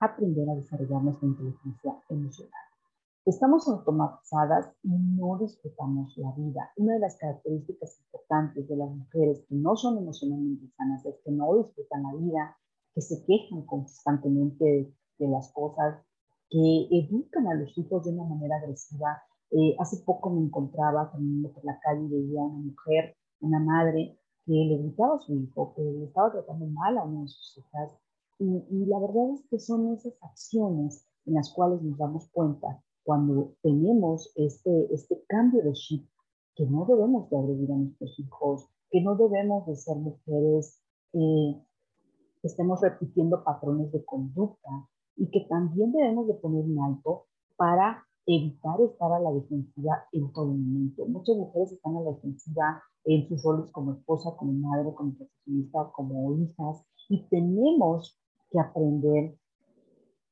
aprender 0.00 0.48
a 0.50 0.54
desarrollar 0.54 1.02
nuestra 1.02 1.28
inteligencia 1.28 2.02
emocional. 2.08 2.60
Estamos 3.24 3.66
automatizadas 3.66 4.72
y 4.84 4.90
no 4.90 5.36
disfrutamos 5.38 6.16
la 6.16 6.32
vida. 6.32 6.70
Una 6.76 6.94
de 6.94 7.00
las 7.00 7.16
características 7.16 7.98
importantes 8.00 8.68
de 8.68 8.76
las 8.76 8.88
mujeres 8.88 9.44
que 9.48 9.54
no 9.56 9.74
son 9.74 9.98
emocionalmente 9.98 10.70
sanas 10.76 11.04
es 11.04 11.16
que 11.24 11.32
no 11.32 11.56
disfrutan 11.56 12.04
la 12.04 12.14
vida, 12.14 12.56
que 12.94 13.00
se 13.00 13.24
quejan 13.26 13.66
constantemente 13.66 14.94
de, 15.18 15.28
las 15.28 15.52
cosas, 15.52 16.02
que 16.48 16.88
educan 16.90 17.46
a 17.48 17.54
los 17.54 17.76
hijos 17.76 18.04
de 18.04 18.12
una 18.12 18.24
manera 18.24 18.56
agresiva. 18.56 19.22
Eh, 19.50 19.76
hace 19.78 19.98
poco 20.04 20.30
me 20.30 20.40
encontraba 20.40 21.10
caminando 21.10 21.52
por 21.52 21.64
la 21.64 21.78
calle 21.80 22.04
y 22.04 22.08
veía 22.08 22.40
a 22.40 22.44
una 22.44 22.58
mujer, 22.58 23.16
una 23.40 23.58
madre, 23.60 24.18
que 24.44 24.52
le 24.52 24.78
gritaba 24.78 25.16
a 25.16 25.20
su 25.20 25.34
hijo, 25.34 25.74
que 25.74 25.82
le 25.82 26.04
estaba 26.04 26.32
tratando 26.32 26.66
mal 26.66 26.98
a 26.98 27.04
una 27.04 27.22
de 27.22 27.28
sus 27.28 27.58
hijas 27.58 27.92
y, 28.38 28.84
la 28.86 28.98
verdad 28.98 29.30
es 29.32 29.42
que 29.48 29.58
son 29.58 29.94
esas 29.94 30.12
acciones 30.20 31.06
en 31.24 31.34
las 31.34 31.50
cuales 31.52 31.80
nos 31.82 31.96
damos 31.96 32.28
cuenta 32.30 32.82
cuando 33.02 33.54
tenemos 33.62 34.30
este, 34.36 34.92
este 34.92 35.22
cambio 35.26 35.62
de 35.62 35.72
chip, 35.72 36.06
que 36.54 36.66
no 36.66 36.84
debemos 36.84 37.30
de 37.30 37.38
agredir 37.38 37.72
a 37.72 37.76
nuestros 37.76 38.18
hijos, 38.18 38.68
que 38.90 39.00
no 39.00 39.16
debemos 39.16 39.66
de 39.66 39.76
ser 39.76 39.96
mujeres 39.96 40.80
eh, 41.12 41.62
estemos 42.42 42.80
repitiendo 42.82 43.42
patrones 43.42 43.90
de 43.92 44.04
conducta 44.04 44.88
y 45.16 45.30
que 45.30 45.46
también 45.48 45.92
debemos 45.92 46.26
de 46.28 46.34
poner 46.34 46.64
un 46.64 46.78
alto 46.80 47.24
para 47.56 48.04
evitar 48.26 48.80
estar 48.80 49.12
a 49.12 49.20
la 49.20 49.32
defensiva 49.32 50.04
en 50.12 50.32
todo 50.32 50.46
momento. 50.46 51.06
Muchas 51.06 51.36
mujeres 51.36 51.72
están 51.72 51.96
a 51.96 52.00
la 52.00 52.10
defensiva 52.10 52.82
en 53.04 53.28
sus 53.28 53.42
roles 53.42 53.70
como 53.70 53.92
esposa, 53.92 54.34
como 54.36 54.52
madre, 54.52 54.92
como 54.94 55.14
profesionista, 55.14 55.90
como 55.92 56.36
hijas, 56.38 56.84
y 57.08 57.22
tenemos 57.28 58.18
que 58.50 58.58
aprender 58.58 59.36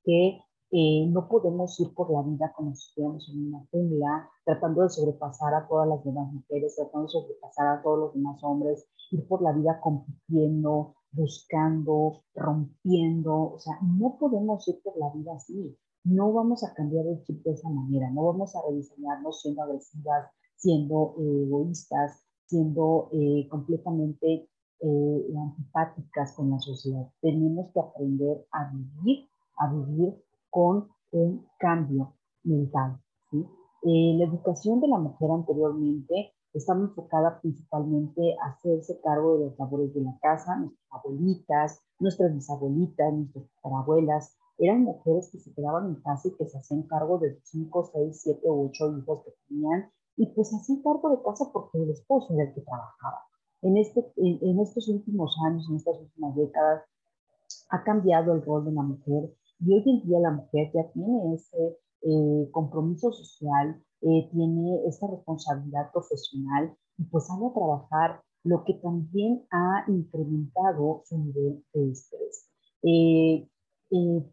que 0.05 0.41
eh, 0.73 1.07
no 1.09 1.29
podemos 1.29 1.79
ir 1.79 1.95
por 1.95 2.11
la 2.11 2.23
vida 2.23 2.53
como 2.57 2.75
si 2.75 2.89
estuviéramos 2.89 3.29
en 3.29 3.47
una 3.47 3.65
jungla, 3.71 4.29
tratando 4.45 4.83
de 4.83 4.89
sobrepasar 4.89 5.55
a 5.55 5.69
todas 5.69 5.89
las 5.89 6.05
demás 6.05 6.33
mujeres, 6.33 6.75
tratando 6.75 7.07
de 7.07 7.11
sobrepasar 7.11 7.67
a 7.69 7.83
todos 7.83 7.99
los 8.01 8.15
demás 8.15 8.43
hombres, 8.43 8.89
ir 9.13 9.27
por 9.29 9.41
la 9.41 9.53
vida 9.53 9.81
compitiendo, 9.81 10.97
buscando, 11.15 12.23
rompiendo, 12.35 13.55
o 13.55 13.59
sea, 13.59 13.79
no 13.83 14.17
podemos 14.19 14.67
ir 14.69 14.81
por 14.83 14.97
la 14.99 15.11
vida 15.11 15.35
así. 15.35 15.77
No 16.05 16.33
vamos 16.33 16.65
a 16.65 16.75
cambiar 16.75 17.07
el 17.07 17.23
chip 17.25 17.43
de 17.45 17.53
esa 17.53 17.69
manera, 17.71 18.11
no 18.11 18.25
vamos 18.25 18.55
a 18.55 18.61
rediseñarnos 18.69 19.41
siendo 19.41 19.63
agresivas, 19.63 20.31
siendo 20.57 21.15
egoístas, 21.19 22.23
siendo 22.47 23.09
eh, 23.13 23.49
completamente 23.49 24.49
eh, 24.81 25.35
antipáticas 25.37 26.35
con 26.35 26.51
la 26.51 26.59
sociedad. 26.59 27.09
Tenemos 27.21 27.73
que 27.73 27.81
aprender 27.81 28.47
a 28.53 28.71
vivir, 28.71 29.29
a 29.57 29.73
vivir 29.73 30.15
con 30.51 30.89
un 31.13 31.47
cambio 31.59 32.15
mental. 32.43 33.01
¿sí? 33.31 33.47
Eh, 33.83 34.15
la 34.19 34.25
educación 34.25 34.81
de 34.81 34.89
la 34.89 34.99
mujer 34.99 35.31
anteriormente 35.31 36.35
estaba 36.55 36.81
enfocada 36.81 37.41
principalmente 37.41 38.37
a 38.43 38.51
hacerse 38.51 39.01
cargo 39.03 39.39
de 39.39 39.47
los 39.47 39.59
labores 39.59 39.93
de 39.93 40.03
la 40.03 40.17
casa. 40.21 40.57
Nuestras 40.57 40.93
abuelitas, 40.93 41.83
nuestras 41.99 42.35
bisabuelitas, 42.35 43.13
nuestras 43.13 43.47
abuelas 43.65 44.37
eran 44.59 44.85
mujeres 44.85 45.31
que 45.31 45.41
se 45.41 45.53
quedaban 45.53 45.89
en 45.89 45.97
casa 45.97 46.29
y 46.29 46.37
que 46.37 46.47
se 46.47 46.59
hacían 46.59 46.83
cargo 46.83 47.19
de 47.19 47.41
5, 47.43 47.91
6, 47.93 48.21
7 48.23 48.41
o 48.49 48.67
8 48.67 48.99
hijos 48.99 49.23
que 49.25 49.33
tenían 49.49 49.91
y 50.17 50.27
pues 50.27 50.53
hacían 50.55 50.83
cargo 50.83 51.11
de 51.11 51.23
casa 51.23 51.51
porque 51.53 51.83
el 51.83 51.91
esposo 51.91 52.33
era 52.35 52.45
el 52.45 52.55
que 52.55 52.61
trabajaba. 52.61 53.21
En, 53.63 53.77
este, 53.77 54.05
en, 54.17 54.61
estos 54.61 54.89
últimos 54.89 55.37
años, 55.47 55.67
en 55.69 55.77
estas 55.77 55.99
últimas 55.99 56.37
décadas, 56.37 56.83
ha 57.71 57.83
cambiado 57.83 58.35
el 58.35 58.45
rol 58.45 58.65
de 58.65 58.73
la 58.73 58.83
mujer 58.83 59.35
y 59.61 59.75
hoy 59.75 59.83
en 59.87 60.07
día 60.07 60.21
la 60.21 60.31
mujer 60.31 60.71
ya 60.73 60.89
tiene 60.93 61.35
ese 61.35 61.79
eh, 62.03 62.49
compromiso 62.53 63.11
social, 63.13 63.83
eh, 64.05 64.29
tiene 64.33 64.87
esa 64.87 65.07
responsabilidad 65.09 65.91
profesional 65.93 66.77
y 66.99 67.05
pues 67.05 67.27
sale 67.27 67.47
a 67.47 67.53
trabajar, 67.53 68.23
lo 68.45 68.63
que 68.65 68.75
también 68.75 69.47
ha 69.51 69.85
incrementado 69.89 71.03
su 71.07 71.19
nivel 71.19 71.65
de 71.73 71.91
estrés. 71.91 72.47
Eh, 72.83 73.49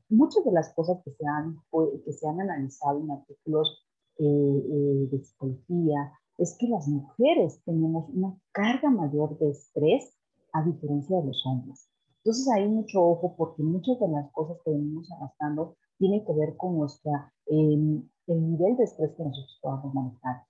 muchas 0.10 0.44
de 0.44 0.52
las 0.52 0.74
cosas 0.74 1.02
que 1.06 1.12
se 1.12 1.26
han, 1.26 1.58
que 2.04 2.12
se 2.12 2.28
han 2.28 2.42
analizado 2.42 3.00
en 3.00 3.12
artículos 3.12 3.86
de 4.18 5.20
psicología, 5.24 6.12
es 6.38 6.58
que 6.58 6.68
las 6.68 6.88
mujeres 6.88 7.62
tenemos 7.66 8.10
una 8.10 8.36
carga 8.52 8.90
mayor 8.90 9.38
de 9.38 9.52
estrés 9.52 10.14
a 10.54 10.64
diferencia 10.64 11.18
de 11.20 11.28
los 11.28 11.46
hombres. 11.46 11.88
Entonces 12.24 12.48
hay 12.54 12.68
mucho 12.68 13.02
ojo 13.02 13.36
porque 13.38 13.64
muchas 13.64 14.00
de 14.00 14.08
las 14.08 14.32
cosas 14.32 14.58
que 14.64 14.72
venimos 14.72 15.12
arrastrando 15.12 15.76
tienen 15.98 16.26
que 16.26 16.34
ver 16.34 16.56
con 16.58 16.78
nuestra, 16.78 17.32
em, 17.48 18.08
el 18.32 18.52
nivel 18.52 18.78
de 18.78 18.84
estrés 18.84 19.12
que 19.16 19.24
nosotros 19.24 19.60
podamos 19.62 19.94
manejar. 19.94 20.44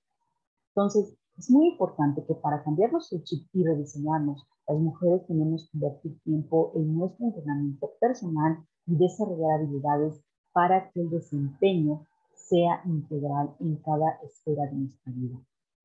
Entonces, 0.70 1.18
es 1.38 1.50
muy 1.50 1.70
importante 1.70 2.24
que 2.26 2.36
para 2.36 2.64
cambiarnos 2.64 3.12
el 3.14 3.24
chip 3.24 3.48
y 3.54 3.64
rediseñarnos, 3.64 4.46
las 4.68 4.80
mujeres 4.80 5.26
tenemos 5.28 5.68
que 5.70 5.78
invertir 5.78 6.20
tiempo 6.24 6.72
en 6.76 6.96
nuestro 6.96 7.26
entrenamiento 7.26 7.92
personal 8.00 8.58
y 8.86 8.96
desarrollar 8.96 9.60
habilidades 9.60 10.22
para 10.54 10.92
que 10.92 11.02
el 11.02 11.10
desempeño 11.10 12.06
sea 12.36 12.82
integral 12.86 13.56
en 13.60 13.78
cada 13.78 14.20
esfera 14.24 14.66
de 14.66 14.78
nuestra 14.78 15.12
vida. 15.14 15.40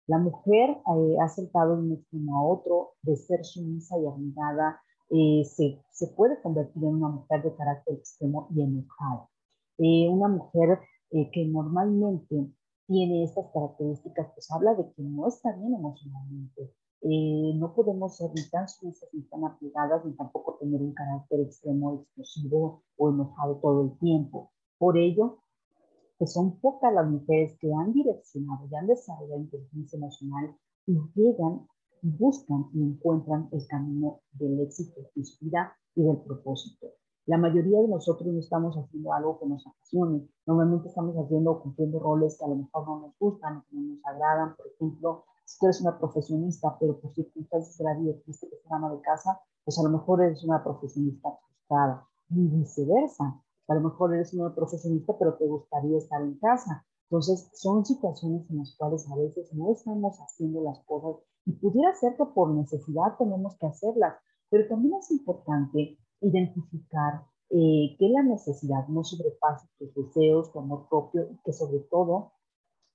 La 0.06 0.18
mujer 0.18 0.70
eh, 0.70 1.16
ha 1.20 1.28
saltado 1.28 1.76
de 1.76 1.82
un 1.82 1.92
extremo 1.92 2.36
a 2.36 2.46
otro, 2.46 2.90
de 3.02 3.16
ser 3.16 3.44
sumisa 3.44 3.98
y 3.98 4.06
abnegada, 4.06 4.80
eh, 5.10 5.44
se, 5.44 5.80
se, 5.90 6.08
puede 6.08 6.40
convertir 6.42 6.82
en 6.82 6.96
una 6.96 7.08
mujer 7.08 7.42
de 7.42 7.54
carácter 7.54 7.94
extremo 7.94 8.48
y 8.54 8.62
enojada. 8.62 9.28
Eh, 9.78 10.08
una 10.08 10.28
mujer 10.28 10.80
que 11.10 11.46
normalmente 11.46 12.50
tiene 12.86 13.24
estas 13.24 13.46
características, 13.52 14.28
pues 14.34 14.50
habla 14.50 14.74
de 14.74 14.84
que 14.92 15.02
no 15.02 15.26
está 15.26 15.52
bien 15.56 15.74
emocionalmente. 15.74 16.72
no 17.02 17.74
podemos 17.74 18.16
ser 18.16 18.30
ni 18.34 18.48
tan 18.50 18.68
sumisas 18.68 19.08
ni 19.12 19.22
tan 19.22 19.44
apegadas, 19.44 20.04
ni 20.04 20.12
tampoco 20.14 20.56
tener 20.60 20.80
un 20.80 20.92
carácter 20.92 21.40
extremo, 21.40 21.94
explosivo 21.94 22.82
o 22.96 23.10
enojado 23.10 23.56
todo 23.56 23.82
el 23.82 23.98
tiempo. 23.98 24.50
Por 24.78 24.96
ello, 24.98 25.38
que 26.18 26.26
son 26.26 26.58
pocas 26.60 26.92
las 26.92 27.08
mujeres 27.08 27.56
que 27.60 27.72
han 27.72 27.92
direccionado 27.92 28.66
y 28.70 28.74
han 28.74 28.86
desarrollado 28.86 29.40
inteligencia 29.40 29.96
emocional 29.96 30.56
y 30.86 30.98
llegan 31.14 31.66
buscan 32.02 32.66
y 32.74 32.82
encuentran 32.82 33.48
el 33.52 33.66
camino 33.66 34.20
del 34.32 34.60
éxito, 34.60 35.00
de 35.14 35.24
su 35.24 35.44
vida 35.44 35.76
y 35.94 36.02
del 36.02 36.18
propósito. 36.18 36.88
La 37.26 37.38
mayoría 37.38 37.80
de 37.80 37.88
nosotros 37.88 38.32
no 38.32 38.38
estamos 38.38 38.76
haciendo 38.76 39.12
algo 39.12 39.38
que 39.40 39.46
nos 39.46 39.66
apasione. 39.66 40.28
Normalmente 40.46 40.88
estamos 40.88 41.16
haciendo 41.16 41.50
o 41.50 41.60
cumpliendo 41.60 41.98
roles 41.98 42.38
que 42.38 42.44
a 42.44 42.48
lo 42.48 42.54
mejor 42.54 42.86
no 42.86 43.00
nos 43.00 43.18
gustan, 43.18 43.64
que 43.68 43.76
no 43.76 43.94
nos 43.94 44.06
agradan. 44.06 44.54
Por 44.56 44.66
ejemplo, 44.68 45.24
si 45.44 45.58
tú 45.58 45.66
eres 45.66 45.80
una 45.80 45.98
profesionista, 45.98 46.76
pero 46.78 47.00
por 47.00 47.12
circunstancias 47.12 47.76
de 47.78 47.84
la 47.84 47.94
vida 47.94 48.12
tuviste 48.24 48.48
que 48.48 48.56
ser 48.56 48.72
ama 48.72 48.92
de 48.92 49.00
casa, 49.00 49.40
pues 49.64 49.76
a 49.76 49.82
lo 49.82 49.90
mejor 49.90 50.22
eres 50.22 50.44
una 50.44 50.62
profesionista 50.62 51.36
frustrada. 51.48 52.06
Y 52.30 52.46
viceversa. 52.46 53.42
A 53.68 53.74
lo 53.74 53.80
mejor 53.80 54.14
eres 54.14 54.32
una 54.32 54.54
profesionista, 54.54 55.16
pero 55.18 55.34
te 55.34 55.46
gustaría 55.46 55.98
estar 55.98 56.22
en 56.22 56.38
casa. 56.38 56.84
Entonces, 57.10 57.50
son 57.54 57.84
situaciones 57.84 58.48
en 58.50 58.58
las 58.58 58.76
cuales 58.76 59.08
a 59.10 59.16
veces 59.16 59.52
no 59.52 59.72
estamos 59.72 60.16
haciendo 60.20 60.62
las 60.62 60.78
cosas 60.84 61.22
y 61.44 61.52
pudiera 61.52 61.94
ser 61.94 62.16
que 62.16 62.24
por 62.26 62.50
necesidad 62.50 63.16
tenemos 63.18 63.56
que 63.58 63.66
hacerlas, 63.66 64.16
pero 64.50 64.68
también 64.68 64.94
es 64.98 65.10
importante 65.12 65.98
identificar 66.20 67.22
eh, 67.50 67.96
que 67.98 68.08
la 68.08 68.22
necesidad 68.22 68.88
no 68.88 69.04
sobrepase 69.04 69.68
tus 69.78 69.94
deseos, 69.94 70.52
tu 70.52 70.58
amor 70.58 70.88
propio 70.88 71.28
y 71.30 71.38
que 71.44 71.52
sobre 71.52 71.78
todo 71.90 72.32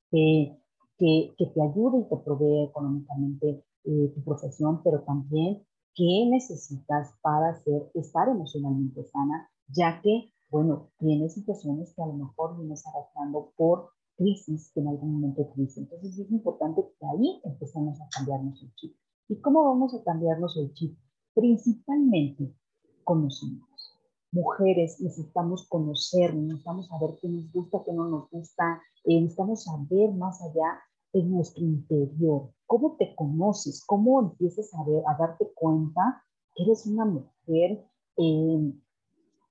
que, 0.09 0.59
que, 0.97 1.33
te 1.37 1.61
ayude 1.61 1.99
y 1.99 2.09
te 2.09 2.17
provee 2.17 2.65
económicamente 2.65 3.63
eh, 3.85 4.11
tu 4.13 4.23
profesión, 4.23 4.83
pero 4.83 5.03
también 5.03 5.65
qué 5.95 6.27
necesitas 6.29 7.13
para 7.21 7.55
ser, 7.63 7.89
estar 7.93 8.27
emocionalmente 8.27 9.05
sana, 9.05 9.49
ya 9.67 10.01
que, 10.01 10.31
bueno, 10.49 10.89
tienes 10.99 11.33
situaciones 11.33 11.93
que 11.95 12.03
a 12.03 12.07
lo 12.07 12.13
mejor 12.13 12.57
vienes 12.57 12.85
arrastrando 12.87 13.53
por 13.55 13.89
crisis 14.17 14.71
que 14.73 14.81
en 14.81 14.89
algún 14.89 15.13
momento 15.13 15.45
tuviste. 15.55 15.79
Entonces 15.79 16.19
es 16.19 16.29
importante 16.29 16.81
que 16.99 17.05
ahí 17.05 17.41
empecemos 17.45 17.99
a 18.01 18.07
cambiarnos 18.09 18.61
el 18.61 18.73
chip. 18.75 18.95
¿Y 19.29 19.39
cómo 19.39 19.63
vamos 19.63 19.95
a 19.95 20.03
cambiarnos 20.03 20.57
el 20.57 20.73
chip? 20.73 20.97
Principalmente 21.33 22.53
conocimientos. 23.03 23.97
Mujeres 24.31 24.99
necesitamos 25.01 25.67
conocernos, 25.67 26.43
necesitamos 26.43 26.87
saber 26.87 27.17
qué 27.21 27.27
nos 27.27 27.51
gusta, 27.51 27.81
qué 27.85 27.91
no 27.93 28.07
nos 28.07 28.29
gusta, 28.29 28.81
eh, 29.03 29.19
necesitamos 29.19 29.63
saber 29.63 30.13
más 30.13 30.41
allá 30.41 30.79
en 31.13 31.31
nuestro 31.31 31.63
interior, 31.63 32.49
cómo 32.65 32.95
te 32.97 33.13
conoces, 33.15 33.83
cómo 33.85 34.21
empiezas 34.21 34.73
a, 34.73 34.83
ver, 34.85 35.03
a 35.07 35.17
darte 35.17 35.51
cuenta 35.53 36.23
que 36.55 36.63
eres 36.63 36.85
una 36.85 37.05
mujer, 37.05 37.85
eh, 38.17 38.73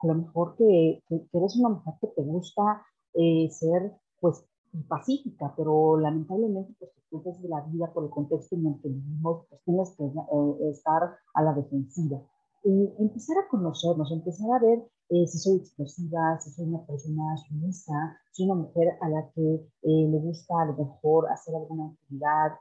a 0.00 0.06
lo 0.06 0.14
mejor 0.14 0.56
que, 0.56 1.02
eres 1.32 1.56
una 1.56 1.68
mujer 1.70 1.94
que 2.00 2.06
te 2.08 2.22
gusta 2.22 2.82
eh, 3.14 3.50
ser 3.50 3.94
pues 4.20 4.44
pacífica, 4.88 5.52
pero 5.56 5.98
lamentablemente 5.98 6.72
circunstancias 7.10 7.42
de 7.42 7.48
la 7.48 7.60
vida, 7.62 7.92
por 7.92 8.04
el 8.04 8.10
contexto 8.10 8.54
en 8.54 8.66
el 8.66 8.80
que 8.80 8.88
vivimos, 8.88 9.46
pues 9.48 9.60
tienes 9.64 9.90
que 9.96 10.70
estar 10.70 11.16
a 11.34 11.42
la 11.42 11.52
defensiva. 11.54 12.20
Y 12.62 12.92
empezar 12.98 13.36
a 13.38 13.48
conocernos, 13.48 14.12
empezar 14.12 14.48
a 14.52 14.64
ver 14.64 14.86
eh, 15.08 15.26
si 15.26 15.38
soy 15.38 15.56
explosiva, 15.58 16.38
si 16.40 16.50
soy 16.50 16.66
una 16.66 16.84
persona 16.86 17.36
sumisa, 17.48 18.18
soy 18.32 18.46
una 18.46 18.62
mujer 18.62 18.98
a 19.00 19.08
la 19.08 19.30
que 19.34 19.54
eh, 19.82 20.08
le 20.08 20.18
gusta 20.18 20.54
a 20.60 20.66
lo 20.66 20.76
mejor 20.76 21.30
hacer 21.30 21.54
alguna 21.54 21.86
actividad, 21.86 22.52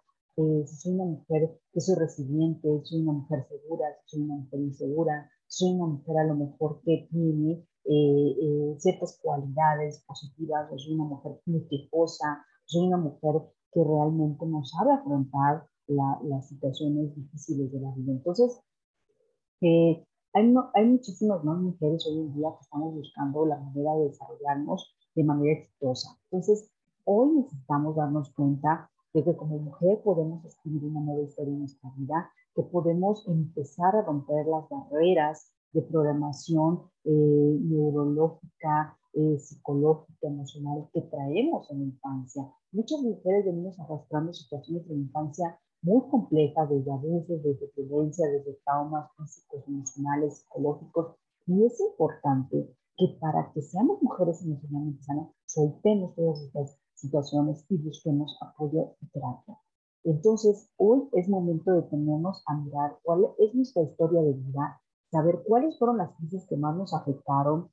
si 0.65 0.75
soy 0.77 0.93
una 0.93 1.03
mujer 1.03 1.59
que 1.73 1.81
soy 1.81 1.95
resiliente, 1.95 2.67
si 2.83 2.91
soy 2.91 3.01
una 3.01 3.11
mujer 3.11 3.45
segura, 3.49 3.85
soy 4.05 4.21
una 4.21 4.35
mujer 4.35 4.59
insegura, 4.61 5.29
soy 5.47 5.73
una 5.73 5.87
mujer 5.87 6.17
a 6.17 6.23
lo 6.23 6.35
mejor 6.35 6.81
que 6.85 7.07
tiene 7.11 7.67
eh, 7.85 8.35
eh, 8.41 8.75
ciertas 8.77 9.19
cualidades 9.21 10.03
positivas, 10.05 10.69
soy 10.77 10.93
una 10.93 11.05
mujer 11.05 11.41
muy 11.45 11.67
quejosa, 11.67 12.45
soy 12.65 12.87
una 12.87 12.97
mujer 12.97 13.41
que 13.71 13.83
realmente 13.83 14.45
no 14.45 14.63
sabe 14.63 14.93
afrontar 14.93 15.67
las 15.87 16.47
situaciones 16.47 17.15
difíciles 17.15 17.71
de 17.71 17.79
la 17.79 17.91
vida. 17.95 18.11
Entonces, 18.11 18.61
eh, 19.61 20.05
hay, 20.33 20.53
hay 20.75 20.85
muchísimas 20.85 21.43
más 21.43 21.57
mujeres 21.57 22.05
hoy 22.07 22.19
en 22.19 22.33
día 22.35 22.49
que 22.49 22.61
estamos 22.61 22.93
buscando 22.93 23.45
la 23.45 23.57
manera 23.57 23.95
de 23.95 24.05
desarrollarnos 24.05 24.95
de 25.15 25.23
manera 25.23 25.59
exitosa. 25.59 26.17
Entonces, 26.25 26.69
hoy 27.05 27.29
necesitamos 27.35 27.95
darnos 27.95 28.31
cuenta 28.33 28.89
de 29.13 29.23
que 29.23 29.35
como 29.35 29.57
mujer 29.57 30.01
podemos 30.03 30.45
escribir 30.45 30.85
una 30.85 31.01
nueva 31.01 31.23
historia 31.23 31.53
en 31.53 31.59
nuestra 31.59 31.91
vida, 31.97 32.31
que 32.55 32.63
podemos 32.63 33.27
empezar 33.27 33.95
a 33.95 34.03
romper 34.03 34.45
las 34.45 34.69
barreras 34.69 35.51
de 35.73 35.81
programación 35.81 36.83
eh, 37.05 37.57
neurológica, 37.61 38.97
eh, 39.13 39.37
psicológica, 39.39 40.27
emocional 40.27 40.87
que 40.93 41.01
traemos 41.01 41.69
en 41.71 41.79
la 41.79 41.85
infancia. 41.85 42.47
Muchas 42.71 43.01
mujeres 43.01 43.45
venimos 43.45 43.79
arrastrando 43.79 44.33
situaciones 44.33 44.87
de 44.87 44.93
la 44.93 45.01
infancia 45.01 45.59
muy 45.81 46.01
complejas, 46.09 46.69
desde 46.69 46.91
abusos, 46.91 47.41
desde 47.43 47.71
violencia, 47.77 48.27
desde 48.27 48.59
traumas 48.65 49.09
físicos, 49.17 49.63
emocionales, 49.67 50.39
psicológicos, 50.39 51.15
y 51.47 51.65
es 51.65 51.79
importante 51.79 52.75
que 52.97 53.17
para 53.19 53.51
que 53.53 53.61
seamos 53.61 54.01
mujeres 54.01 54.41
emocionalmente 54.43 55.03
sanas, 55.03 55.29
soltemos 55.45 56.15
todas 56.15 56.41
estas 56.41 56.77
situaciones 56.95 57.65
y 57.69 57.77
busquemos 57.77 58.37
apoyo 58.41 58.95
y 59.01 59.07
terapia. 59.07 59.57
Entonces, 60.03 60.69
hoy 60.77 61.07
es 61.13 61.27
momento 61.29 61.71
de 61.71 61.83
tenernos 61.83 62.43
a 62.45 62.57
mirar 62.57 62.97
cuál 63.03 63.27
es 63.37 63.53
nuestra 63.55 63.83
historia 63.83 64.21
de 64.21 64.33
vida 64.33 64.81
saber 65.11 65.43
cuáles 65.45 65.77
fueron 65.77 65.97
las 65.97 66.15
crisis 66.17 66.45
que 66.47 66.57
más 66.57 66.75
nos 66.75 66.93
afectaron, 66.93 67.69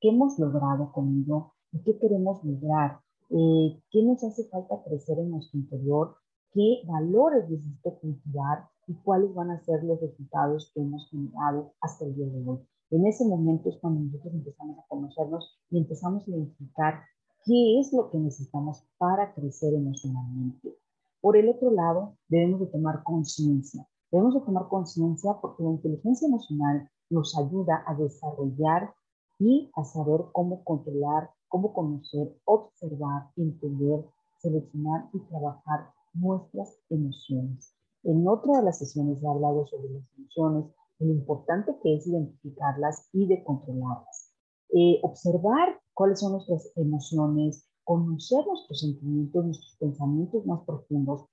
qué 0.00 0.10
hemos 0.10 0.38
logrado 0.38 0.92
con 0.92 1.22
ello 1.22 1.52
y 1.72 1.82
qué 1.82 1.98
queremos 1.98 2.44
lograr, 2.44 3.00
eh, 3.30 3.82
qué 3.90 4.02
nos 4.02 4.22
hace 4.24 4.44
falta 4.48 4.82
crecer 4.84 5.18
en 5.18 5.30
nuestro 5.30 5.58
interior, 5.58 6.16
qué 6.52 6.82
valores 6.86 7.48
necesito 7.48 7.98
cultivar 8.00 8.68
y 8.86 8.94
cuáles 8.94 9.34
van 9.34 9.50
a 9.50 9.60
ser 9.64 9.84
los 9.84 10.00
resultados 10.00 10.70
que 10.74 10.80
hemos 10.80 11.08
generado 11.10 11.72
hasta 11.80 12.04
el 12.04 12.14
día 12.14 12.26
de 12.26 12.48
hoy. 12.48 12.58
En 12.90 13.06
ese 13.06 13.24
momento 13.26 13.68
es 13.68 13.76
cuando 13.80 14.00
nosotros 14.00 14.34
empezamos 14.34 14.78
a 14.78 14.88
conocernos 14.88 15.58
y 15.70 15.78
empezamos 15.78 16.26
a 16.26 16.30
identificar 16.30 17.00
qué 17.44 17.80
es 17.80 17.92
lo 17.92 18.10
que 18.10 18.18
necesitamos 18.18 18.84
para 18.98 19.32
crecer 19.34 19.74
emocionalmente. 19.74 20.76
Por 21.20 21.36
el 21.36 21.48
otro 21.48 21.70
lado, 21.70 22.16
debemos 22.28 22.60
de 22.60 22.66
tomar 22.66 23.02
conciencia 23.04 23.86
Debemos 24.10 24.34
de 24.34 24.40
tomar 24.40 24.68
conciencia 24.68 25.38
porque 25.40 25.62
la 25.62 25.70
inteligencia 25.70 26.26
emocional 26.26 26.90
nos 27.10 27.38
ayuda 27.38 27.84
a 27.86 27.94
desarrollar 27.94 28.92
y 29.38 29.70
a 29.76 29.84
saber 29.84 30.22
cómo 30.32 30.64
controlar, 30.64 31.30
cómo 31.48 31.72
conocer, 31.72 32.36
observar, 32.44 33.30
entender, 33.36 34.04
seleccionar 34.38 35.08
y 35.12 35.20
trabajar 35.20 35.92
nuestras 36.14 36.76
emociones. 36.88 37.74
En 38.02 38.26
otra 38.26 38.58
de 38.58 38.64
las 38.64 38.78
sesiones 38.78 39.22
he 39.22 39.28
hablado 39.28 39.66
sobre 39.66 39.90
las 39.90 40.04
emociones, 40.16 40.64
lo 40.98 41.12
importante 41.12 41.76
que 41.82 41.96
es 41.96 42.06
identificarlas 42.06 43.08
y 43.12 43.26
de 43.26 43.42
controlarlas. 43.44 44.32
Eh, 44.70 45.00
observar 45.02 45.80
cuáles 45.94 46.20
son 46.20 46.32
nuestras 46.32 46.72
emociones, 46.76 47.66
conocer 47.84 48.46
nuestros 48.46 48.80
sentimientos, 48.80 49.44
nuestros 49.44 49.76
pensamientos 49.78 50.46
más 50.46 50.60
profundos 50.64 51.26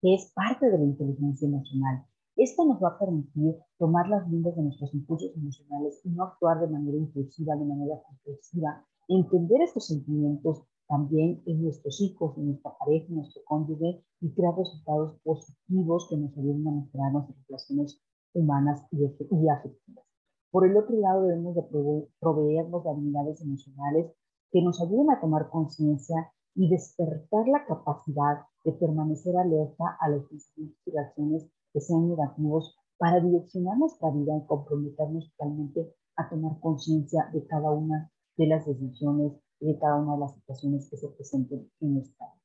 que 0.00 0.14
es 0.14 0.32
parte 0.34 0.70
de 0.70 0.78
la 0.78 0.84
inteligencia 0.84 1.48
emocional. 1.48 2.04
Esto 2.36 2.64
nos 2.64 2.82
va 2.82 2.88
a 2.88 2.98
permitir 2.98 3.56
tomar 3.78 4.08
las 4.08 4.28
riendas 4.28 4.56
de 4.56 4.62
nuestros 4.62 4.92
impulsos 4.92 5.34
emocionales 5.36 6.00
y 6.04 6.10
no 6.10 6.24
actuar 6.24 6.60
de 6.60 6.66
manera 6.66 6.96
impulsiva, 6.98 7.54
de 7.56 7.64
manera 7.64 8.02
compulsiva, 8.02 8.84
entender 9.08 9.62
estos 9.62 9.86
sentimientos 9.86 10.64
también 10.88 11.42
en 11.46 11.62
nuestros 11.62 12.00
hijos, 12.00 12.36
en 12.36 12.46
nuestra 12.46 12.76
pareja, 12.78 13.06
en 13.08 13.16
nuestro 13.16 13.42
cónyuge 13.44 14.04
y 14.20 14.34
crear 14.34 14.54
resultados 14.56 15.18
positivos 15.22 16.06
que 16.08 16.16
nos 16.16 16.36
ayuden 16.36 16.68
a 16.68 16.72
mejorar 16.72 17.12
nuestras 17.12 17.38
relaciones 17.48 18.00
humanas 18.34 18.82
y, 18.90 19.04
afectivas. 19.04 20.04
Por 20.50 20.66
el 20.66 20.76
otro 20.76 20.96
lado, 20.96 21.22
debemos 21.22 21.54
de 21.54 21.62
proveernos 22.20 22.84
de 22.84 22.90
habilidades 22.90 23.40
emocionales 23.40 24.12
que 24.50 24.62
nos 24.62 24.80
ayuden 24.80 25.10
a 25.10 25.20
tomar 25.20 25.50
conciencia 25.50 26.32
y 26.54 26.68
despertar 26.68 27.48
la 27.48 27.64
capacidad 27.66 28.42
de 28.64 28.72
permanecer 28.72 29.36
alerta 29.36 29.96
a 30.00 30.08
los 30.08 30.24
pensamientos 30.28 30.80
y 30.86 30.90
reacciones 30.92 31.46
que 31.72 31.80
sean 31.80 32.08
negativos 32.08 32.76
para 32.98 33.20
direccionar 33.20 33.76
nuestra 33.78 34.10
vida 34.10 34.36
y 34.36 34.46
comprometernos 34.46 35.30
totalmente 35.32 35.92
a 36.16 36.28
tomar 36.28 36.60
conciencia 36.60 37.28
de 37.32 37.44
cada 37.46 37.72
una 37.72 38.12
de 38.36 38.46
las 38.46 38.66
decisiones 38.66 39.32
de 39.60 39.78
cada 39.78 39.96
una 39.96 40.14
de 40.14 40.20
las 40.20 40.34
situaciones 40.34 40.88
que 40.88 40.96
se 40.96 41.08
presenten 41.08 41.70
en 41.80 41.94
nuestra 41.94 42.26
vida. 42.26 42.44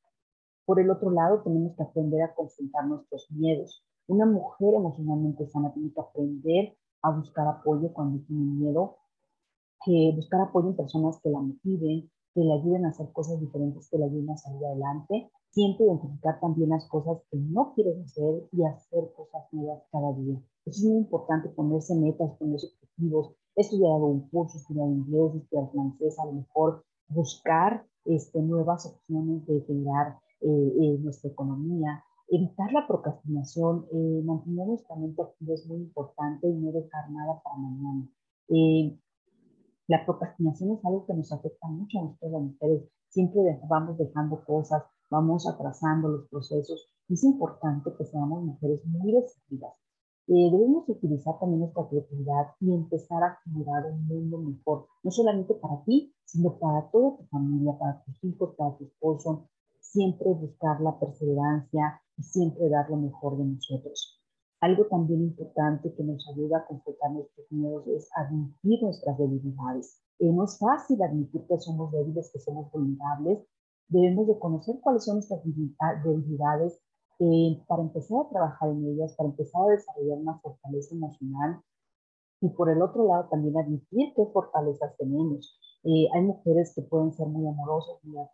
Por 0.64 0.80
el 0.80 0.90
otro 0.90 1.10
lado, 1.10 1.42
tenemos 1.42 1.76
que 1.76 1.82
aprender 1.82 2.22
a 2.22 2.34
confrontar 2.34 2.86
nuestros 2.86 3.30
miedos. 3.30 3.84
Una 4.06 4.26
mujer 4.26 4.74
emocionalmente 4.74 5.46
sana 5.48 5.72
tiene 5.72 5.92
que 5.92 6.00
aprender 6.00 6.76
a 7.02 7.10
buscar 7.10 7.46
apoyo 7.48 7.92
cuando 7.92 8.22
tiene 8.26 8.44
miedo, 8.44 8.96
que 9.84 10.12
buscar 10.14 10.40
apoyo 10.42 10.68
en 10.68 10.76
personas 10.76 11.18
que 11.22 11.30
la 11.30 11.40
motiven, 11.40 12.10
que 12.34 12.40
le 12.40 12.52
ayuden 12.52 12.86
a 12.86 12.90
hacer 12.90 13.10
cosas 13.12 13.40
diferentes, 13.40 13.88
que 13.88 13.98
le 13.98 14.04
ayuden 14.04 14.30
a 14.30 14.36
salir 14.36 14.64
adelante. 14.64 15.30
Siempre 15.50 15.86
identificar 15.86 16.38
también 16.40 16.70
las 16.70 16.86
cosas 16.88 17.18
que 17.30 17.38
no 17.38 17.72
quieres 17.74 17.98
hacer 18.04 18.48
y 18.52 18.62
hacer 18.64 19.12
cosas 19.16 19.42
nuevas 19.52 19.82
cada 19.90 20.12
día. 20.12 20.40
Es 20.64 20.82
muy 20.84 20.98
importante 20.98 21.48
ponerse 21.48 21.94
metas, 21.96 22.36
ponerse 22.38 22.68
objetivos, 22.68 23.34
estudiar 23.56 23.92
algún 23.92 24.28
curso, 24.28 24.58
estudiar 24.58 24.86
inglés, 24.86 25.34
estudiar 25.34 25.70
francés, 25.72 26.18
a 26.20 26.26
lo 26.26 26.32
mejor 26.32 26.84
buscar 27.10 27.84
este, 28.04 28.40
nuevas 28.40 28.86
opciones 28.86 29.46
de 29.46 29.60
generar 29.62 30.18
eh, 30.40 30.46
eh, 30.46 30.98
nuestra 31.00 31.30
economía, 31.30 32.02
evitar 32.28 32.72
la 32.72 32.86
procrastinación, 32.86 33.86
eh, 33.92 34.22
mantener 34.24 34.66
nuestra 34.68 34.96
mente 34.96 35.20
activa 35.22 35.54
es 35.54 35.66
muy 35.66 35.78
importante 35.78 36.48
y 36.48 36.54
no 36.54 36.72
dejar 36.72 37.10
nada 37.10 37.40
para 37.42 37.56
mañana. 37.56 38.08
La 39.86 40.06
procrastinación 40.06 40.72
es 40.72 40.84
algo 40.84 41.04
que 41.04 41.14
nos 41.14 41.32
afecta 41.32 41.66
mucho 41.66 41.98
a 41.98 42.02
nosotros 42.02 42.32
las 42.32 42.42
mujeres. 42.42 42.82
Siempre 43.08 43.60
vamos 43.68 43.98
dejando 43.98 44.44
cosas, 44.44 44.84
vamos 45.10 45.48
atrasando 45.48 46.08
los 46.08 46.28
procesos. 46.28 46.88
Es 47.08 47.24
importante 47.24 47.90
que 47.98 48.04
seamos 48.04 48.44
mujeres 48.44 48.84
muy 48.86 49.12
decididas. 49.12 49.79
Eh, 50.32 50.48
debemos 50.48 50.88
utilizar 50.88 51.40
también 51.40 51.58
nuestra 51.58 51.88
creatividad 51.88 52.54
y 52.60 52.72
empezar 52.72 53.20
a 53.20 53.40
generar 53.42 53.84
un 53.86 54.06
mundo 54.06 54.38
mejor, 54.38 54.86
no 55.02 55.10
solamente 55.10 55.54
para 55.54 55.82
ti, 55.82 56.14
sino 56.24 56.56
para 56.56 56.88
toda 56.92 57.16
tu 57.16 57.24
familia, 57.24 57.76
para 57.76 58.00
tus 58.04 58.22
hijos, 58.22 58.54
para 58.56 58.76
tu 58.76 58.84
esposo. 58.84 59.48
Siempre 59.80 60.32
buscar 60.32 60.80
la 60.82 61.00
perseverancia 61.00 62.00
y 62.16 62.22
siempre 62.22 62.68
dar 62.68 62.88
lo 62.88 62.98
mejor 62.98 63.38
de 63.38 63.44
nosotros. 63.44 64.22
Algo 64.60 64.86
también 64.86 65.20
importante 65.22 65.92
que 65.96 66.04
nos 66.04 66.24
ayuda 66.28 66.58
a 66.58 66.66
completar 66.66 67.10
nuestros 67.10 67.50
miedos 67.50 67.88
es 67.88 68.08
admitir 68.14 68.84
nuestras 68.84 69.18
debilidades. 69.18 70.00
Eh, 70.20 70.30
no 70.30 70.44
es 70.44 70.56
fácil 70.60 71.02
admitir 71.02 71.44
que 71.48 71.58
somos 71.58 71.90
débiles, 71.90 72.30
que 72.32 72.38
somos 72.38 72.70
vulnerables. 72.70 73.40
Debemos 73.88 74.28
de 74.28 74.38
conocer 74.38 74.76
cuáles 74.80 75.04
son 75.04 75.16
nuestras 75.16 75.42
debilidades 75.42 76.80
eh, 77.20 77.62
para 77.68 77.82
empezar 77.82 78.18
a 78.18 78.30
trabajar 78.30 78.70
en 78.70 78.86
ellas, 78.86 79.14
para 79.14 79.28
empezar 79.28 79.62
a 79.62 79.72
desarrollar 79.72 80.18
una 80.18 80.38
fortaleza 80.38 80.94
emocional 80.94 81.60
y 82.40 82.48
por 82.48 82.70
el 82.70 82.80
otro 82.80 83.06
lado 83.06 83.28
también 83.30 83.58
admitir 83.58 84.14
qué 84.16 84.24
fortalezas 84.32 84.96
tenemos. 84.96 85.60
Eh, 85.84 86.08
hay 86.14 86.22
mujeres 86.22 86.72
que 86.74 86.80
pueden 86.80 87.12
ser 87.12 87.26
muy 87.26 87.46
amorosas, 87.46 88.02
muy, 88.04 88.24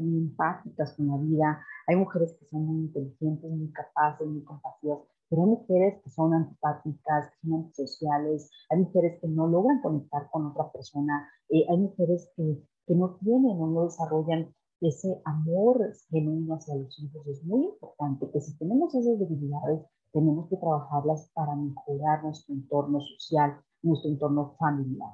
muy 0.00 0.18
empáticas 0.18 0.94
con 0.96 1.06
la 1.06 1.16
vida, 1.18 1.64
hay 1.86 1.94
mujeres 1.94 2.36
que 2.38 2.46
son 2.46 2.66
muy 2.66 2.80
inteligentes, 2.86 3.48
muy 3.48 3.70
capaces, 3.70 4.26
muy 4.26 4.42
compasivas, 4.42 4.98
pero 5.28 5.42
hay 5.42 5.48
mujeres 5.48 6.02
que 6.02 6.10
son 6.10 6.34
antipáticas, 6.34 7.30
que 7.30 7.48
son 7.48 7.60
antisociales, 7.60 8.50
hay 8.70 8.78
mujeres 8.80 9.20
que 9.20 9.28
no 9.28 9.46
logran 9.46 9.80
conectar 9.82 10.28
con 10.32 10.46
otra 10.46 10.72
persona, 10.72 11.28
eh, 11.48 11.64
hay 11.70 11.78
mujeres 11.78 12.28
que, 12.36 12.60
que 12.86 12.94
no 12.96 13.16
tienen 13.22 13.60
o 13.60 13.68
no 13.68 13.84
desarrollan 13.84 14.52
ese 14.82 15.20
amor 15.24 15.92
genuino 16.10 16.54
hacia 16.54 16.74
los 16.74 16.98
hijos. 16.98 17.26
Es 17.26 17.44
muy 17.44 17.64
importante 17.66 18.28
que 18.30 18.40
si 18.40 18.56
tenemos 18.58 18.94
esas 18.94 19.18
debilidades, 19.18 19.82
tenemos 20.12 20.48
que 20.48 20.56
trabajarlas 20.56 21.30
para 21.34 21.54
mejorar 21.54 22.24
nuestro 22.24 22.54
entorno 22.54 23.00
social, 23.00 23.60
nuestro 23.82 24.10
entorno 24.10 24.54
familiar. 24.58 25.10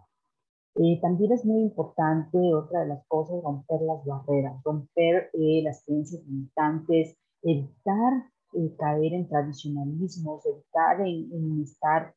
Eh, 0.74 0.98
también 1.02 1.32
es 1.32 1.44
muy 1.44 1.62
importante, 1.62 2.38
otra 2.54 2.80
de 2.80 2.88
las 2.88 3.04
cosas, 3.08 3.42
romper 3.42 3.80
las 3.82 4.04
barreras, 4.04 4.62
romper 4.64 5.30
eh, 5.32 5.62
las 5.62 5.84
creencias 5.84 6.22
limitantes, 6.24 7.16
evitar 7.42 8.30
eh, 8.54 8.74
caer 8.78 9.12
en 9.12 9.28
tradicionalismos, 9.28 10.46
evitar 10.46 11.00
en 11.00 11.62
estar 11.62 12.14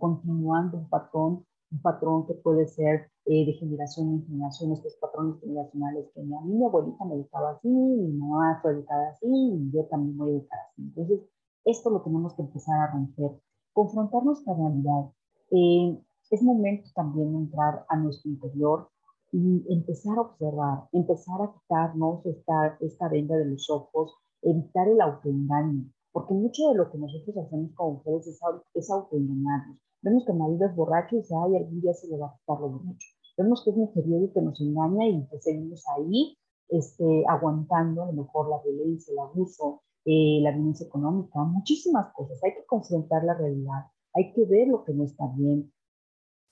continuando 0.00 0.78
un 0.78 0.88
patrón 0.88 1.46
un 1.74 1.80
patrón 1.82 2.26
que 2.26 2.34
puede 2.34 2.66
ser 2.68 3.10
eh, 3.26 3.46
de 3.46 3.52
generación 3.54 4.08
en 4.08 4.26
generación, 4.26 4.72
estos 4.72 4.94
patrones 5.00 5.40
generacionales 5.40 6.06
que 6.14 6.22
mí 6.22 6.36
mi 6.44 6.64
abuelita 6.64 7.04
me 7.04 7.16
educaba 7.16 7.50
así, 7.50 7.68
mi 7.68 8.12
mamá 8.12 8.60
fue 8.62 8.72
educada 8.72 9.10
así, 9.10 9.26
y 9.26 9.70
yo 9.72 9.84
también 9.86 10.16
voy 10.16 10.30
a 10.30 10.34
educar 10.36 10.58
así. 10.70 10.82
Entonces, 10.82 11.20
esto 11.64 11.90
lo 11.90 12.02
tenemos 12.02 12.34
que 12.34 12.42
empezar 12.42 12.78
a 12.80 12.92
romper, 12.92 13.30
confrontar 13.72 14.24
nuestra 14.24 14.54
realidad. 14.54 15.10
Eh, 15.50 15.98
es 16.30 16.42
momento 16.42 16.88
también 16.94 17.32
de 17.32 17.38
entrar 17.38 17.84
a 17.88 17.96
nuestro 17.96 18.30
interior 18.30 18.88
y 19.32 19.64
empezar 19.68 20.16
a 20.16 20.22
observar, 20.22 20.84
empezar 20.92 21.42
a 21.42 21.52
quitarnos 21.52 22.24
esta, 22.26 22.76
esta 22.80 23.08
venda 23.08 23.36
de 23.36 23.46
los 23.46 23.68
ojos, 23.68 24.14
evitar 24.42 24.86
el 24.88 25.00
autoengaño, 25.00 25.86
porque 26.14 26.32
mucho 26.32 26.68
de 26.68 26.76
lo 26.76 26.92
que 26.92 26.98
nosotros 26.98 27.36
hacemos 27.36 27.72
como 27.74 27.94
mujeres 27.94 28.28
es, 28.28 28.40
es 28.72 28.88
autoengañarnos. 28.88 29.78
Vemos 30.00 30.24
que 30.24 30.30
el 30.30 30.38
marido 30.38 30.66
es 30.66 30.76
borracho 30.76 31.16
y 31.16 31.18
dice, 31.18 31.34
ay, 31.34 31.56
algún 31.56 31.80
día 31.80 31.92
se 31.92 32.06
le 32.06 32.16
va 32.16 32.28
a 32.28 32.38
quitar 32.38 32.60
lo 32.60 32.68
borracho. 32.68 33.08
Vemos 33.36 33.64
que 33.64 33.70
es 33.70 33.76
un 33.76 33.90
y 34.22 34.30
que 34.30 34.40
nos 34.40 34.60
engaña 34.60 35.08
y 35.08 35.26
que 35.26 35.40
seguimos 35.40 35.82
ahí 35.96 36.38
este, 36.68 37.24
aguantando 37.28 38.04
a 38.04 38.06
lo 38.06 38.12
mejor 38.12 38.48
la 38.48 38.62
violencia, 38.62 39.10
el 39.12 39.18
abuso, 39.18 39.82
eh, 40.04 40.38
la 40.40 40.52
violencia 40.52 40.86
económica, 40.86 41.42
muchísimas 41.42 42.12
cosas. 42.12 42.38
Hay 42.44 42.52
que 42.54 42.64
confrontar 42.64 43.24
la 43.24 43.34
realidad, 43.34 43.86
hay 44.14 44.32
que 44.34 44.44
ver 44.44 44.68
lo 44.68 44.84
que 44.84 44.94
no 44.94 45.02
está 45.02 45.26
bien. 45.36 45.72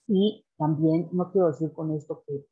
Y 0.08 0.44
también, 0.58 1.08
no 1.12 1.30
quiero 1.30 1.46
decir 1.46 1.72
con 1.72 1.92
esto 1.92 2.24
que 2.26 2.46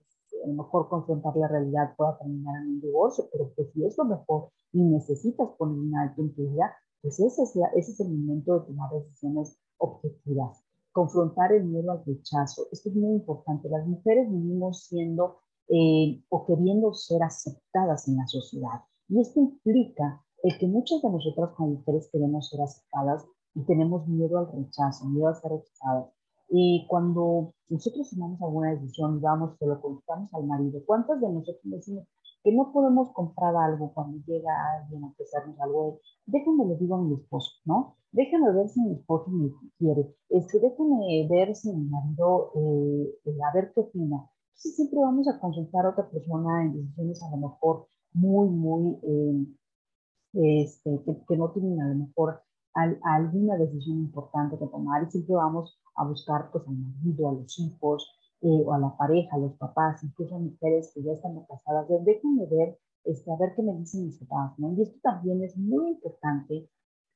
a 0.44 0.46
lo 0.46 0.62
mejor 0.62 0.88
confrontar 0.88 1.36
la 1.36 1.48
realidad 1.48 1.92
pueda 1.96 2.16
terminar 2.18 2.62
en 2.62 2.68
un 2.74 2.80
divorcio, 2.80 3.24
pero 3.32 3.52
que 3.56 3.64
si 3.64 3.84
es 3.84 3.98
lo 3.98 4.04
mejor 4.04 4.50
y 4.72 4.80
necesitas 4.84 5.48
poner 5.58 5.76
un 5.76 5.96
alto 5.96 6.22
en 6.22 6.34
tu 6.36 6.48
vida, 6.48 6.72
pues 7.02 7.18
ese 7.20 7.42
es, 7.42 7.52
ese 7.76 7.92
es 7.92 8.00
el 8.00 8.10
momento 8.10 8.60
de 8.60 8.66
tomar 8.66 8.90
decisiones 8.92 9.56
objetivas 9.78 10.62
confrontar 10.92 11.52
el 11.52 11.64
miedo 11.64 11.92
al 11.92 12.04
rechazo. 12.04 12.66
Esto 12.72 12.88
es 12.88 12.96
muy 12.96 13.14
importante. 13.14 13.68
Las 13.68 13.86
mujeres 13.86 14.30
vivimos 14.30 14.84
siendo 14.84 15.38
eh, 15.68 16.22
o 16.28 16.46
queriendo 16.46 16.92
ser 16.94 17.22
aceptadas 17.22 18.08
en 18.08 18.16
la 18.16 18.26
sociedad. 18.26 18.82
Y 19.08 19.20
esto 19.20 19.40
implica 19.40 20.24
el 20.42 20.58
que 20.58 20.66
muchas 20.66 21.02
de 21.02 21.10
nosotras 21.10 21.50
como 21.56 21.74
mujeres 21.74 22.08
queremos 22.12 22.48
ser 22.48 22.62
aceptadas 22.62 23.24
y 23.54 23.64
tenemos 23.64 24.06
miedo 24.08 24.38
al 24.38 24.52
rechazo, 24.52 25.04
miedo 25.06 25.28
a 25.28 25.34
ser 25.34 25.52
rechazadas. 25.52 26.10
Y 26.48 26.86
cuando 26.88 27.54
nosotros 27.68 28.10
tomamos 28.10 28.42
alguna 28.42 28.72
decisión 28.72 29.20
vamos, 29.20 29.56
se 29.58 29.66
lo 29.66 29.80
contamos 29.80 30.32
al 30.34 30.46
marido, 30.46 30.80
¿cuántas 30.84 31.20
de 31.20 31.28
nosotros 31.28 31.62
decimos 31.62 32.08
que 32.42 32.52
no 32.52 32.72
podemos 32.72 33.12
comprar 33.12 33.54
algo 33.56 33.92
cuando 33.94 34.18
llega 34.26 34.50
alguien 34.78 35.04
a 35.04 35.08
ofrecernos 35.08 35.60
algo? 35.60 36.00
Déjenme 36.26 36.66
le 36.66 36.76
digo 36.76 36.96
a 36.96 37.02
mi 37.02 37.14
esposo, 37.14 37.50
¿no? 37.64 37.96
déjame 38.12 38.52
ver 38.52 38.68
si 38.68 38.80
mi 38.80 38.92
esposo 38.92 39.30
me 39.30 39.50
quiere, 39.78 40.14
este, 40.28 40.58
déjame 40.60 41.28
ver 41.28 41.54
si 41.54 41.72
mi 41.72 41.88
marido, 41.88 42.52
eh, 42.56 43.14
eh, 43.26 43.38
a 43.48 43.54
ver 43.54 43.72
qué 43.74 43.80
opina. 43.80 44.28
Siempre 44.54 44.98
vamos 45.00 45.26
a 45.28 45.40
consultar 45.40 45.86
a 45.86 45.90
otra 45.90 46.10
persona 46.10 46.64
en 46.64 46.74
decisiones 46.74 47.22
a 47.22 47.30
lo 47.30 47.48
mejor 47.48 47.86
muy, 48.12 48.48
muy, 48.48 48.98
eh, 49.02 50.64
este, 50.64 51.00
que, 51.26 51.36
no 51.36 51.50
tienen 51.52 51.80
a 51.80 51.88
lo 51.88 51.94
mejor 51.94 52.42
alguna 52.74 53.56
decisión 53.56 53.98
importante 53.98 54.58
que 54.58 54.66
tomar 54.66 55.02
y 55.02 55.10
siempre 55.10 55.34
vamos 55.34 55.78
a 55.96 56.04
buscar 56.06 56.50
pues 56.52 56.64
al 56.68 56.76
marido, 56.76 57.28
a 57.28 57.32
los 57.32 57.58
hijos, 57.58 58.08
o 58.42 58.72
a 58.72 58.78
la 58.78 58.96
pareja, 58.96 59.36
a 59.36 59.38
los 59.38 59.54
papás, 59.54 60.02
incluso 60.02 60.36
a 60.36 60.38
mujeres 60.38 60.92
que 60.94 61.02
ya 61.02 61.12
están 61.12 61.38
casadas, 61.44 61.86
déjenme 61.88 62.46
ver, 62.46 62.78
este, 63.04 63.30
a 63.30 63.36
ver 63.36 63.52
qué 63.54 63.62
me 63.62 63.74
dicen 63.74 64.06
mis 64.06 64.18
papás, 64.18 64.58
¿no? 64.58 64.72
Y 64.72 64.82
esto 64.82 64.98
también 65.02 65.42
es 65.42 65.56
muy 65.56 65.90
importante 65.90 66.68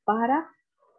para 0.05 0.47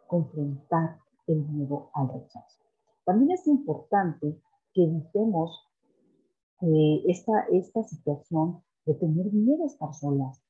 confrontar 0.06 0.98
el 1.26 1.44
miedo 1.48 1.90
al 1.94 2.08
rechazo. 2.08 2.62
También 3.04 3.32
es 3.32 3.46
importante 3.46 4.40
que 4.72 4.84
evitemos 4.84 5.66
eh, 6.62 7.02
esta, 7.06 7.46
esta 7.52 7.82
situación 7.84 8.62
de 8.84 8.94
tener 8.94 9.32
miedo 9.32 9.64
a 9.64 9.66
estar 9.66 9.94
solas. 9.94 10.42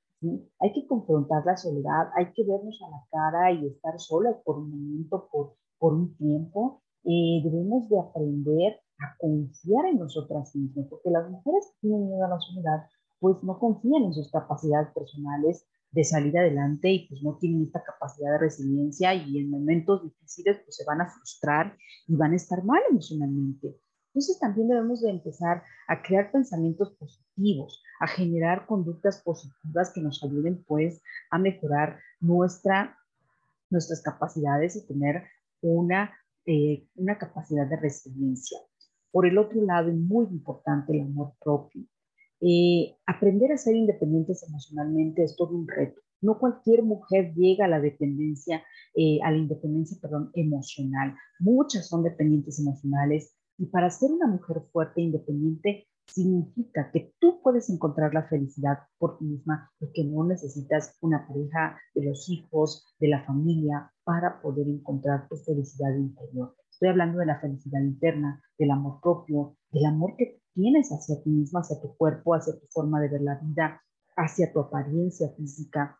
Hay 0.58 0.72
que 0.72 0.86
confrontar 0.86 1.44
la 1.44 1.56
soledad, 1.56 2.08
hay 2.16 2.32
que 2.32 2.44
vernos 2.44 2.80
a 2.82 2.90
la 2.90 3.04
cara 3.10 3.52
y 3.52 3.66
estar 3.66 3.98
solas 4.00 4.36
por 4.44 4.58
un 4.58 4.70
momento, 4.70 5.28
por, 5.30 5.54
por 5.78 5.94
un 5.94 6.16
tiempo. 6.16 6.82
Eh, 7.04 7.42
debemos 7.44 7.88
de 7.88 8.00
aprender 8.00 8.80
a 8.98 9.16
confiar 9.18 9.86
en 9.86 9.98
nosotras 9.98 10.54
mismas, 10.54 10.86
porque 10.88 11.10
las 11.10 11.30
mujeres 11.30 11.66
que 11.66 11.88
tienen 11.88 12.06
miedo 12.06 12.24
a 12.24 12.28
la 12.28 12.40
soledad, 12.40 12.86
pues 13.18 13.42
no 13.42 13.58
confían 13.58 14.04
en 14.04 14.14
sus 14.14 14.30
capacidades 14.30 14.88
personales, 14.94 15.66
de 15.96 16.04
salir 16.04 16.36
adelante 16.36 16.90
y 16.90 17.08
pues 17.08 17.22
no 17.22 17.38
tienen 17.38 17.62
esta 17.62 17.82
capacidad 17.82 18.32
de 18.32 18.38
resiliencia 18.38 19.14
y 19.14 19.38
en 19.38 19.50
momentos 19.50 20.02
difíciles 20.02 20.58
pues 20.62 20.76
se 20.76 20.84
van 20.84 21.00
a 21.00 21.08
frustrar 21.08 21.76
y 22.06 22.14
van 22.14 22.32
a 22.32 22.36
estar 22.36 22.62
mal 22.64 22.82
emocionalmente. 22.90 23.78
Entonces 24.08 24.38
también 24.38 24.68
debemos 24.68 25.00
de 25.00 25.10
empezar 25.10 25.62
a 25.88 26.02
crear 26.02 26.30
pensamientos 26.32 26.94
positivos, 26.98 27.82
a 28.00 28.06
generar 28.06 28.66
conductas 28.66 29.22
positivas 29.22 29.92
que 29.94 30.00
nos 30.02 30.22
ayuden 30.22 30.64
pues 30.64 31.02
a 31.30 31.38
mejorar 31.38 31.98
nuestra, 32.20 32.96
nuestras 33.70 34.02
capacidades 34.02 34.76
y 34.76 34.86
tener 34.86 35.24
una, 35.62 36.12
eh, 36.44 36.86
una 36.96 37.18
capacidad 37.18 37.66
de 37.66 37.76
resiliencia. 37.76 38.58
Por 39.16 39.26
el 39.26 39.38
otro 39.38 39.62
lado, 39.62 39.88
es 39.88 39.96
muy 39.96 40.26
importante 40.26 40.92
el 40.92 41.00
amor 41.00 41.32
propio. 41.42 41.82
Eh, 42.42 42.98
aprender 43.06 43.50
a 43.50 43.56
ser 43.56 43.74
independientes 43.74 44.46
emocionalmente 44.46 45.24
es 45.24 45.34
todo 45.36 45.56
un 45.56 45.66
reto. 45.66 46.02
No 46.20 46.38
cualquier 46.38 46.82
mujer 46.82 47.32
llega 47.34 47.64
a 47.64 47.68
la 47.68 47.80
dependencia, 47.80 48.62
eh, 48.94 49.18
a 49.24 49.30
la 49.30 49.38
independencia, 49.38 49.96
perdón, 50.02 50.32
emocional. 50.34 51.14
Muchas 51.38 51.88
son 51.88 52.02
dependientes 52.02 52.58
emocionales 52.58 53.34
y 53.56 53.64
para 53.64 53.88
ser 53.88 54.12
una 54.12 54.26
mujer 54.26 54.60
fuerte 54.70 55.00
e 55.00 55.04
independiente 55.04 55.86
significa 56.06 56.90
que 56.92 57.14
tú 57.18 57.40
puedes 57.42 57.70
encontrar 57.70 58.12
la 58.12 58.28
felicidad 58.28 58.80
por 58.98 59.16
ti 59.16 59.24
misma 59.24 59.72
y 59.80 59.90
que 59.92 60.04
no 60.04 60.24
necesitas 60.24 60.94
una 61.00 61.26
pareja, 61.26 61.78
de 61.94 62.04
los 62.04 62.28
hijos, 62.28 62.84
de 63.00 63.08
la 63.08 63.24
familia 63.24 63.90
para 64.04 64.42
poder 64.42 64.68
encontrar 64.68 65.26
tu 65.26 65.36
felicidad 65.38 65.96
interior. 65.96 66.54
Estoy 66.76 66.90
hablando 66.90 67.20
de 67.20 67.24
la 67.24 67.40
felicidad 67.40 67.80
interna, 67.80 68.38
del 68.58 68.70
amor 68.70 69.00
propio, 69.00 69.56
del 69.70 69.86
amor 69.86 70.14
que 70.18 70.42
tienes 70.52 70.90
hacia 70.90 71.22
ti 71.22 71.30
mismo, 71.30 71.58
hacia 71.58 71.80
tu 71.80 71.96
cuerpo, 71.96 72.34
hacia 72.34 72.52
tu 72.52 72.66
forma 72.66 73.00
de 73.00 73.08
ver 73.08 73.22
la 73.22 73.36
vida, 73.36 73.80
hacia 74.14 74.52
tu 74.52 74.60
apariencia 74.60 75.30
física, 75.38 75.98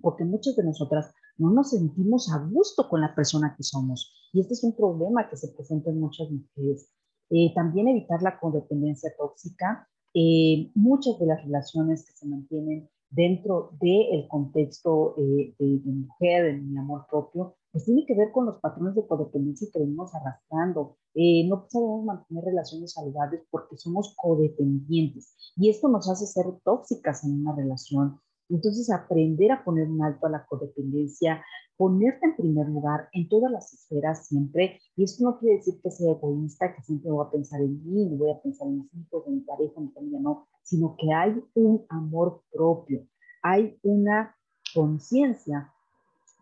porque 0.00 0.24
muchas 0.24 0.56
de 0.56 0.64
nosotras 0.64 1.12
no 1.36 1.50
nos 1.50 1.68
sentimos 1.68 2.32
a 2.32 2.38
gusto 2.38 2.88
con 2.88 3.02
la 3.02 3.14
persona 3.14 3.52
que 3.58 3.62
somos. 3.62 4.30
Y 4.32 4.40
este 4.40 4.54
es 4.54 4.64
un 4.64 4.74
problema 4.74 5.28
que 5.28 5.36
se 5.36 5.48
presenta 5.48 5.90
en 5.90 6.00
muchas 6.00 6.30
mujeres. 6.30 6.90
Eh, 7.28 7.52
también 7.54 7.88
evitar 7.88 8.22
la 8.22 8.40
codependencia 8.40 9.12
tóxica. 9.18 9.86
Eh, 10.14 10.72
muchas 10.74 11.18
de 11.18 11.26
las 11.26 11.44
relaciones 11.44 12.06
que 12.06 12.12
se 12.14 12.26
mantienen 12.26 12.88
dentro 13.16 13.70
del 13.80 14.28
contexto 14.28 15.14
de, 15.16 15.54
de, 15.58 15.80
mujer, 15.84 16.44
de 16.44 16.60
mi 16.60 16.78
amor 16.78 17.06
propio, 17.10 17.56
pues 17.72 17.86
tiene 17.86 18.04
que 18.06 18.14
ver 18.14 18.30
con 18.30 18.44
los 18.44 18.60
patrones 18.60 18.94
de 18.94 19.06
codependencia 19.06 19.68
que 19.72 19.80
venimos 19.80 20.14
arrastrando. 20.14 20.96
no 21.14 21.66
podemos 21.70 22.04
mantener 22.04 22.44
relaciones 22.44 22.92
saludables 22.92 23.42
porque 23.50 23.76
somos 23.76 24.14
codependientes 24.16 25.34
y 25.56 25.70
esto 25.70 25.88
nos 25.88 26.08
hace 26.10 26.26
ser 26.26 26.46
tóxicas 26.62 27.24
en 27.24 27.40
una 27.40 27.56
relación. 27.56 28.20
Entonces, 28.48 28.90
aprender 28.90 29.50
a 29.50 29.64
poner 29.64 29.88
un 29.88 30.02
alto 30.02 30.26
a 30.26 30.30
la 30.30 30.46
codependencia, 30.46 31.42
ponerte 31.76 32.26
en 32.26 32.36
primer 32.36 32.68
lugar 32.68 33.08
en 33.12 33.28
todas 33.28 33.50
las 33.50 33.72
esferas 33.74 34.28
siempre, 34.28 34.78
y 34.94 35.04
esto 35.04 35.24
no 35.24 35.38
quiere 35.38 35.56
decir 35.56 35.80
que 35.82 35.90
sea 35.90 36.12
egoísta, 36.12 36.74
que 36.74 36.82
siempre 36.82 37.10
voy 37.10 37.26
a 37.26 37.30
pensar 37.30 37.60
en 37.60 37.82
mí, 37.84 38.08
voy 38.16 38.30
a 38.30 38.40
pensar 38.40 38.68
en 38.68 38.78
mis 38.78 38.94
hijos, 38.94 39.26
en 39.26 39.34
mi 39.34 39.40
pareja, 39.40 39.74
en 39.78 39.86
mi 39.86 39.90
familia, 39.90 40.20
no, 40.20 40.46
sino 40.66 40.96
que 40.98 41.12
hay 41.12 41.40
un 41.54 41.86
amor 41.88 42.42
propio, 42.52 43.06
hay 43.40 43.78
una 43.84 44.36
conciencia 44.74 45.72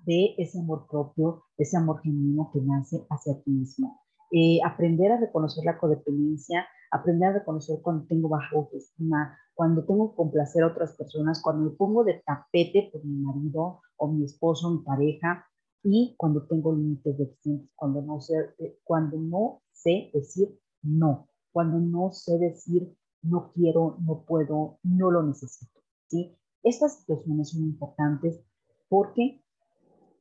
de 0.06 0.34
ese 0.38 0.58
amor 0.58 0.86
propio, 0.90 1.42
ese 1.58 1.76
amor 1.76 2.00
genuino 2.02 2.50
que 2.52 2.60
nace 2.62 3.04
hacia 3.10 3.40
ti 3.42 3.50
mismo. 3.50 4.00
Eh, 4.32 4.60
aprender 4.64 5.12
a 5.12 5.20
reconocer 5.20 5.64
la 5.64 5.78
codependencia, 5.78 6.66
aprender 6.90 7.28
a 7.28 7.32
reconocer 7.34 7.80
cuando 7.82 8.06
tengo 8.06 8.28
baja 8.30 8.56
autoestima, 8.56 9.38
cuando 9.52 9.84
tengo 9.84 10.10
que 10.10 10.16
complacer 10.16 10.64
a 10.64 10.68
otras 10.68 10.96
personas, 10.96 11.42
cuando 11.42 11.70
me 11.70 11.76
pongo 11.76 12.02
de 12.02 12.22
tapete 12.26 12.88
por 12.90 13.04
mi 13.04 13.22
marido 13.22 13.80
o 13.96 14.08
mi 14.08 14.24
esposo, 14.24 14.70
mi 14.70 14.78
pareja, 14.78 15.46
y 15.82 16.14
cuando 16.16 16.46
tengo 16.46 16.74
límites 16.74 17.18
deficientes, 17.18 17.70
cuando 17.76 18.00
no 18.00 18.20
sé, 18.22 18.34
eh, 18.58 18.78
cuando 18.84 19.18
no 19.18 19.60
sé 19.70 20.10
decir 20.14 20.48
no, 20.82 21.28
cuando 21.52 21.78
no 21.78 22.10
sé 22.10 22.38
decir 22.38 22.90
no 23.24 23.52
quiero, 23.52 23.98
no 24.00 24.24
puedo, 24.26 24.78
no 24.82 25.10
lo 25.10 25.22
necesito. 25.22 25.80
¿sí? 26.08 26.36
Estas 26.62 27.00
situaciones 27.00 27.50
son 27.50 27.62
importantes 27.62 28.40
porque 28.88 29.42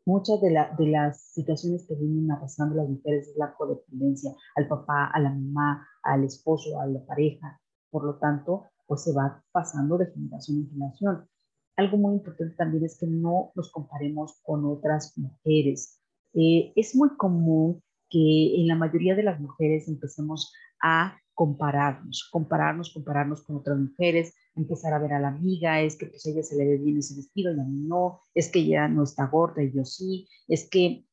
muchas 0.05 0.41
de, 0.41 0.51
las 0.51 1.21
situaciones 1.31 1.85
que 1.87 1.95
vienen 1.95 2.31
arrastrando 2.31 2.75
las 2.75 2.89
mujeres 2.89 3.29
es 3.29 3.37
la 3.37 3.53
codependencia 3.53 4.31
al 4.55 4.67
papá, 4.67 5.09
a 5.13 5.19
la 5.19 5.29
mamá, 5.29 5.87
al 6.03 6.23
esposo, 6.23 6.79
a 6.79 6.87
la 6.87 7.05
pareja. 7.05 7.61
Por 7.89 8.05
lo 8.05 8.17
tanto, 8.17 8.65
pues 8.87 9.03
se 9.03 9.13
va 9.13 9.43
pasando 9.51 9.97
de 9.97 10.11
generación 10.11 10.57
en 10.57 10.69
generación. 10.69 11.29
Algo 11.75 11.97
muy 11.97 12.15
importante 12.15 12.55
también 12.55 12.85
es 12.85 12.97
que 12.99 13.07
no 13.07 13.51
nos 13.55 13.71
comparemos 13.71 14.39
con 14.43 14.65
otras 14.65 15.17
mujeres. 15.17 15.99
Eh, 16.33 16.73
es 16.75 16.95
muy 16.95 17.15
común 17.17 17.81
que 18.09 18.61
en 18.61 18.67
la 18.67 18.75
mayoría 18.75 19.15
de 19.15 19.23
las 19.23 19.39
mujeres 19.39 19.87
empecemos 19.87 20.53
a 20.81 21.17
compararnos, 21.33 22.29
compararnos, 22.31 22.93
compararnos 22.93 23.43
con 23.43 23.57
otras 23.57 23.77
mujeres, 23.77 24.35
empezar 24.55 24.93
a 24.93 24.99
ver 24.99 25.13
a 25.13 25.19
la 25.19 25.29
amiga, 25.29 25.81
es 25.81 25.97
que 25.97 26.05
pues 26.05 26.25
ella 26.25 26.43
se 26.43 26.55
le 26.55 26.65
ve 26.65 26.77
bien 26.77 26.97
ese 26.97 27.15
vestido 27.15 27.53
y 27.53 27.59
a 27.59 27.63
mí 27.63 27.87
no, 27.87 28.21
es 28.33 28.51
que 28.51 28.59
ella 28.59 28.87
no 28.87 29.03
está 29.03 29.27
gorda 29.27 29.63
y 29.63 29.71
yo 29.73 29.83
sí, 29.83 30.27
es 30.47 30.69
que 30.69 31.05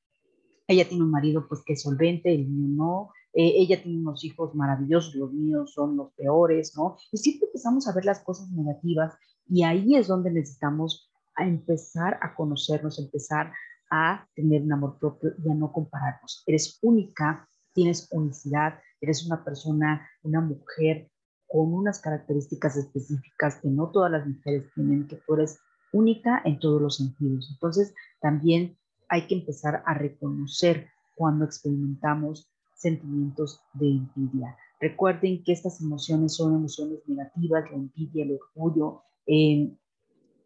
ella 0.69 0.89
tiene 0.89 1.05
un 1.05 1.11
marido 1.11 1.47
pues 1.49 1.63
que 1.65 1.73
es 1.73 1.83
solvente, 1.83 2.33
el 2.35 2.47
mío 2.47 2.69
no, 2.69 3.11
eh, 3.33 3.55
ella 3.57 3.83
tiene 3.83 3.99
unos 3.99 4.25
hijos 4.25 4.55
maravillosos, 4.55 5.15
los 5.15 5.33
míos 5.33 5.73
son 5.73 5.97
los 5.97 6.13
peores, 6.13 6.77
¿no? 6.77 6.97
Y 7.13 7.19
siempre 7.19 7.47
empezamos 7.47 7.89
a 7.89 7.93
ver 7.95 8.05
las 8.05 8.21
cosas 8.21 8.51
negativas 8.51 9.15
y 9.49 9.63
ahí 9.63 9.97
es 9.97 10.07
donde 10.07 10.31
necesitamos 10.31 11.11
empezar 11.37 12.19
a 12.23 12.35
conocernos, 12.35 12.99
empezar 12.99 13.53
a 13.91 14.27
tener 14.35 14.63
un 14.63 14.73
amor 14.73 14.99
propio 14.99 15.33
y 15.45 15.51
a 15.51 15.55
no 15.55 15.73
compararnos. 15.73 16.45
Eres 16.47 16.79
única, 16.83 17.49
tienes 17.73 18.09
unicidad, 18.13 18.75
eres 19.01 19.27
una 19.27 19.45
persona, 19.45 20.09
una 20.23 20.41
mujer 20.41 21.11
con 21.47 21.73
unas 21.75 22.01
características 22.01 22.77
específicas 22.77 23.59
que 23.61 23.69
no 23.69 23.91
todas 23.91 24.11
las 24.11 24.27
mujeres 24.27 24.71
tienen, 24.75 25.09
que 25.09 25.17
tú 25.17 25.35
eres 25.35 25.59
única 25.93 26.41
en 26.45 26.59
todos 26.61 26.81
los 26.81 26.97
sentidos. 26.97 27.49
Entonces, 27.51 27.93
también 28.21 28.79
hay 29.09 29.27
que 29.27 29.35
empezar 29.35 29.83
a 29.85 29.95
reconocer 29.95 30.89
cuando 31.17 31.45
experimentamos 31.45 32.51
sentimientos 32.77 33.61
de 33.75 33.89
envidia. 33.89 34.57
Recuerden 34.81 35.43
que 35.45 35.53
estas 35.53 35.81
emociones 35.81 36.35
son 36.35 36.55
emociones 36.55 37.01
negativas, 37.07 37.71
la 37.71 37.77
envidia, 37.77 38.25
el 38.25 38.39
orgullo, 38.41 39.03
eh, 39.27 39.77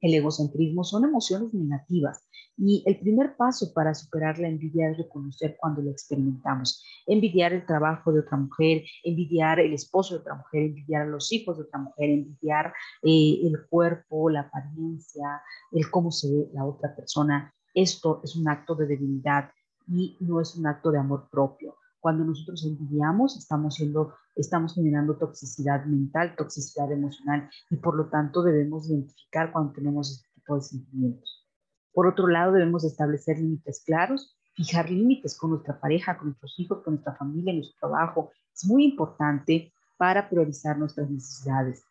el 0.04 0.14
egocentrismo, 0.14 0.84
son 0.84 1.04
emociones 1.04 1.54
negativas. 1.54 2.28
Y 2.58 2.82
el 2.86 3.00
primer 3.00 3.36
paso 3.36 3.72
para 3.72 3.94
superar 3.94 4.38
la 4.38 4.48
envidia 4.48 4.90
es 4.90 4.98
reconocer 4.98 5.56
cuando 5.58 5.80
lo 5.80 5.90
experimentamos. 5.90 6.84
Envidiar 7.06 7.54
el 7.54 7.64
trabajo 7.64 8.12
de 8.12 8.20
otra 8.20 8.36
mujer, 8.36 8.84
envidiar 9.02 9.60
el 9.60 9.72
esposo 9.72 10.14
de 10.14 10.20
otra 10.20 10.34
mujer, 10.34 10.62
envidiar 10.64 11.02
a 11.02 11.06
los 11.06 11.32
hijos 11.32 11.56
de 11.56 11.64
otra 11.64 11.80
mujer, 11.80 12.10
envidiar 12.10 12.74
eh, 13.02 13.40
el 13.44 13.66
cuerpo, 13.68 14.28
la 14.28 14.40
apariencia, 14.40 15.42
el 15.72 15.90
cómo 15.90 16.12
se 16.12 16.30
ve 16.30 16.48
la 16.52 16.66
otra 16.66 16.94
persona. 16.94 17.52
Esto 17.72 18.20
es 18.22 18.36
un 18.36 18.46
acto 18.46 18.74
de 18.74 18.86
debilidad 18.86 19.50
y 19.88 20.18
no 20.20 20.38
es 20.38 20.54
un 20.54 20.66
acto 20.66 20.90
de 20.92 20.98
amor 20.98 21.28
propio. 21.30 21.76
Cuando 21.98 22.24
nosotros 22.24 22.62
envidiamos, 22.66 23.38
estamos, 23.38 23.76
siendo, 23.76 24.12
estamos 24.36 24.74
generando 24.74 25.16
toxicidad 25.16 25.84
mental, 25.86 26.34
toxicidad 26.36 26.90
emocional 26.90 27.48
y 27.70 27.76
por 27.76 27.96
lo 27.96 28.08
tanto 28.08 28.42
debemos 28.42 28.88
identificar 28.88 29.52
cuando 29.52 29.72
tenemos 29.72 30.10
este 30.10 30.28
tipo 30.34 30.56
de 30.56 30.62
sentimientos. 30.62 31.46
Por 31.92 32.06
otro 32.08 32.26
lado, 32.26 32.52
debemos 32.52 32.84
establecer 32.84 33.38
límites 33.38 33.82
claros, 33.84 34.36
fijar 34.54 34.90
límites 34.90 35.36
con 35.38 35.50
nuestra 35.50 35.78
pareja, 35.78 36.16
con 36.16 36.28
nuestros 36.28 36.58
hijos, 36.58 36.82
con 36.82 36.94
nuestra 36.94 37.14
familia, 37.14 37.54
nuestro 37.54 37.88
trabajo. 37.88 38.30
Es 38.52 38.64
muy 38.66 38.84
importante 38.84 39.72
para 39.96 40.28
priorizar 40.28 40.76
nuestras 40.76 41.08
necesidades. 41.08 41.84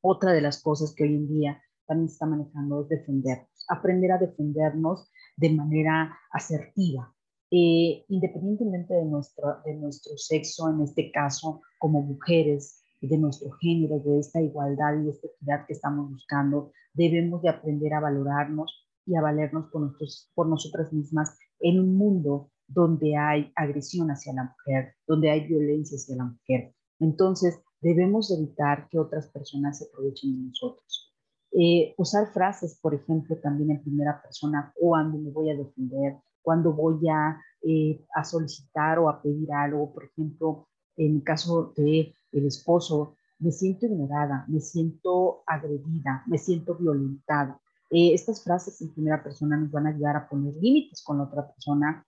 Otra 0.00 0.32
de 0.32 0.40
las 0.40 0.62
cosas 0.62 0.94
que 0.94 1.04
hoy 1.04 1.14
en 1.14 1.28
día 1.28 1.62
también 1.86 2.08
se 2.08 2.14
está 2.14 2.26
manejando 2.26 2.82
es 2.82 2.88
defendernos, 2.88 3.66
aprender 3.68 4.12
a 4.12 4.18
defendernos 4.18 5.10
de 5.36 5.50
manera 5.50 6.18
asertiva, 6.30 7.14
eh, 7.50 8.04
independientemente 8.08 8.94
de 8.94 9.04
nuestro, 9.04 9.56
de 9.64 9.74
nuestro 9.74 10.16
sexo, 10.16 10.70
en 10.70 10.82
este 10.82 11.10
caso 11.10 11.62
como 11.78 12.02
mujeres, 12.02 12.80
de 13.00 13.16
nuestro 13.16 13.50
género, 13.52 13.98
de 14.00 14.18
esta 14.18 14.40
igualdad 14.42 15.02
y 15.02 15.08
esta 15.08 15.26
equidad 15.28 15.66
que 15.66 15.72
estamos 15.72 16.10
buscando, 16.10 16.72
debemos 16.92 17.42
de 17.42 17.48
aprender 17.48 17.94
a 17.94 18.00
valorarnos 18.00 18.86
y 19.06 19.16
a 19.16 19.22
valernos 19.22 19.70
por, 19.70 19.82
nosotros, 19.82 20.30
por 20.34 20.48
nosotras 20.48 20.92
mismas 20.92 21.36
en 21.60 21.80
un 21.80 21.96
mundo 21.96 22.50
donde 22.66 23.16
hay 23.16 23.52
agresión 23.56 24.10
hacia 24.10 24.32
la 24.32 24.44
mujer, 24.44 24.94
donde 25.06 25.30
hay 25.30 25.46
violencia 25.46 25.96
hacia 25.96 26.16
la 26.16 26.24
mujer. 26.24 26.74
Entonces, 27.00 27.60
debemos 27.80 28.30
evitar 28.30 28.88
que 28.88 28.98
otras 28.98 29.28
personas 29.28 29.78
se 29.78 29.86
aprovechen 29.86 30.36
de 30.36 30.48
nosotros. 30.48 31.12
Eh, 31.52 31.94
usar 31.96 32.32
frases, 32.32 32.78
por 32.80 32.94
ejemplo, 32.94 33.36
también 33.42 33.70
en 33.72 33.82
primera 33.82 34.22
persona, 34.22 34.72
cuando 34.76 35.18
me 35.18 35.30
voy 35.30 35.50
a 35.50 35.56
defender, 35.56 36.16
cuando 36.42 36.72
voy 36.72 37.08
a, 37.08 37.40
eh, 37.62 38.04
a 38.14 38.24
solicitar 38.24 38.98
o 38.98 39.08
a 39.08 39.22
pedir 39.22 39.52
algo, 39.52 39.92
por 39.92 40.04
ejemplo, 40.04 40.68
en 40.96 41.16
el 41.16 41.22
caso 41.22 41.72
de 41.76 42.14
el 42.32 42.46
esposo, 42.46 43.16
me 43.38 43.52
siento 43.52 43.86
ignorada, 43.86 44.44
me 44.48 44.60
siento 44.60 45.42
agredida, 45.46 46.22
me 46.26 46.38
siento 46.38 46.74
violentada. 46.74 47.60
Eh, 47.90 48.14
estas 48.14 48.44
frases 48.44 48.80
en 48.82 48.92
primera 48.92 49.22
persona 49.22 49.56
nos 49.56 49.70
van 49.70 49.86
a 49.86 49.90
ayudar 49.90 50.16
a 50.16 50.28
poner 50.28 50.54
límites 50.54 51.02
con 51.02 51.18
la 51.18 51.24
otra 51.24 51.46
persona 51.48 52.06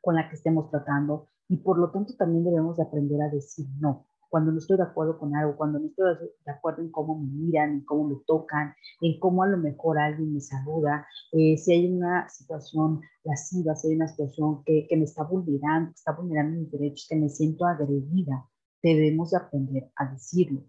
con 0.00 0.14
la 0.14 0.28
que 0.28 0.36
estemos 0.36 0.70
tratando 0.70 1.28
y 1.48 1.56
por 1.56 1.78
lo 1.78 1.90
tanto 1.90 2.14
también 2.16 2.44
debemos 2.44 2.76
de 2.76 2.84
aprender 2.84 3.20
a 3.22 3.28
decir 3.28 3.66
no 3.80 4.07
cuando 4.28 4.52
no 4.52 4.58
estoy 4.58 4.76
de 4.76 4.82
acuerdo 4.82 5.18
con 5.18 5.34
algo, 5.34 5.56
cuando 5.56 5.78
no 5.78 5.86
estoy 5.86 6.16
de 6.44 6.52
acuerdo 6.52 6.82
en 6.82 6.90
cómo 6.90 7.18
me 7.18 7.30
miran, 7.30 7.70
en 7.70 7.84
cómo 7.84 8.08
me 8.08 8.16
tocan, 8.26 8.74
en 9.00 9.18
cómo 9.18 9.42
a 9.42 9.48
lo 9.48 9.58
mejor 9.58 9.98
alguien 9.98 10.34
me 10.34 10.40
saluda, 10.40 11.06
eh, 11.32 11.56
si 11.56 11.72
hay 11.72 11.92
una 11.92 12.28
situación 12.28 13.00
lasciva, 13.24 13.74
si 13.74 13.88
hay 13.88 13.96
una 13.96 14.08
situación 14.08 14.62
que, 14.64 14.86
que 14.88 14.96
me 14.96 15.04
está 15.04 15.24
vulnerando, 15.24 15.90
que 15.90 15.96
está 15.96 16.12
vulnerando 16.12 16.60
mis 16.60 16.70
derechos, 16.70 17.06
que 17.08 17.16
me 17.16 17.28
siento 17.28 17.66
agredida, 17.66 18.46
debemos 18.82 19.30
de 19.30 19.36
aprender 19.38 19.90
a 19.96 20.12
decirlo. 20.12 20.62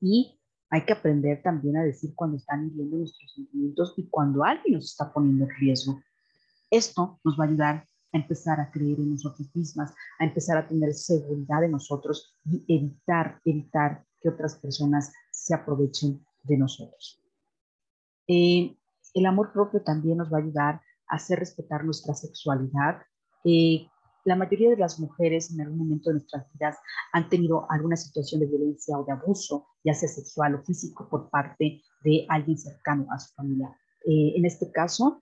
Y 0.00 0.38
hay 0.70 0.84
que 0.84 0.92
aprender 0.92 1.42
también 1.42 1.76
a 1.76 1.84
decir 1.84 2.12
cuando 2.14 2.36
están 2.36 2.66
hiriendo 2.66 2.96
nuestros 2.96 3.32
sentimientos 3.32 3.94
y 3.96 4.08
cuando 4.08 4.44
alguien 4.44 4.74
nos 4.74 4.86
está 4.86 5.12
poniendo 5.12 5.44
en 5.44 5.50
riesgo. 5.58 6.00
Esto 6.70 7.20
nos 7.24 7.38
va 7.38 7.44
a 7.44 7.48
ayudar 7.48 7.86
empezar 8.16 8.60
a 8.60 8.70
creer 8.70 8.98
en 8.98 9.12
nosotros 9.12 9.48
mismas, 9.54 9.92
a 10.18 10.24
empezar 10.24 10.58
a 10.58 10.68
tener 10.68 10.92
seguridad 10.94 11.64
en 11.64 11.72
nosotros 11.72 12.36
y 12.44 12.64
evitar, 12.68 13.40
evitar 13.44 14.04
que 14.20 14.28
otras 14.28 14.56
personas 14.56 15.12
se 15.30 15.54
aprovechen 15.54 16.24
de 16.42 16.56
nosotros. 16.56 17.22
Eh, 18.28 18.76
el 19.14 19.26
amor 19.26 19.52
propio 19.52 19.82
también 19.82 20.18
nos 20.18 20.32
va 20.32 20.38
a 20.38 20.42
ayudar 20.42 20.74
a 21.08 21.16
hacer 21.16 21.38
respetar 21.38 21.84
nuestra 21.84 22.14
sexualidad. 22.14 23.02
Eh, 23.44 23.86
la 24.24 24.34
mayoría 24.34 24.70
de 24.70 24.76
las 24.76 24.98
mujeres 24.98 25.52
en 25.52 25.60
algún 25.60 25.78
momento 25.78 26.10
de 26.10 26.14
nuestras 26.14 26.52
vidas 26.52 26.76
han 27.12 27.28
tenido 27.28 27.70
alguna 27.70 27.96
situación 27.96 28.40
de 28.40 28.48
violencia 28.48 28.98
o 28.98 29.04
de 29.04 29.12
abuso, 29.12 29.68
ya 29.84 29.94
sea 29.94 30.08
sexual 30.08 30.56
o 30.56 30.62
físico, 30.64 31.08
por 31.08 31.30
parte 31.30 31.80
de 32.02 32.26
alguien 32.28 32.58
cercano 32.58 33.06
a 33.10 33.18
su 33.20 33.32
familia. 33.34 33.68
Eh, 34.04 34.34
en 34.36 34.44
este 34.44 34.70
caso, 34.72 35.20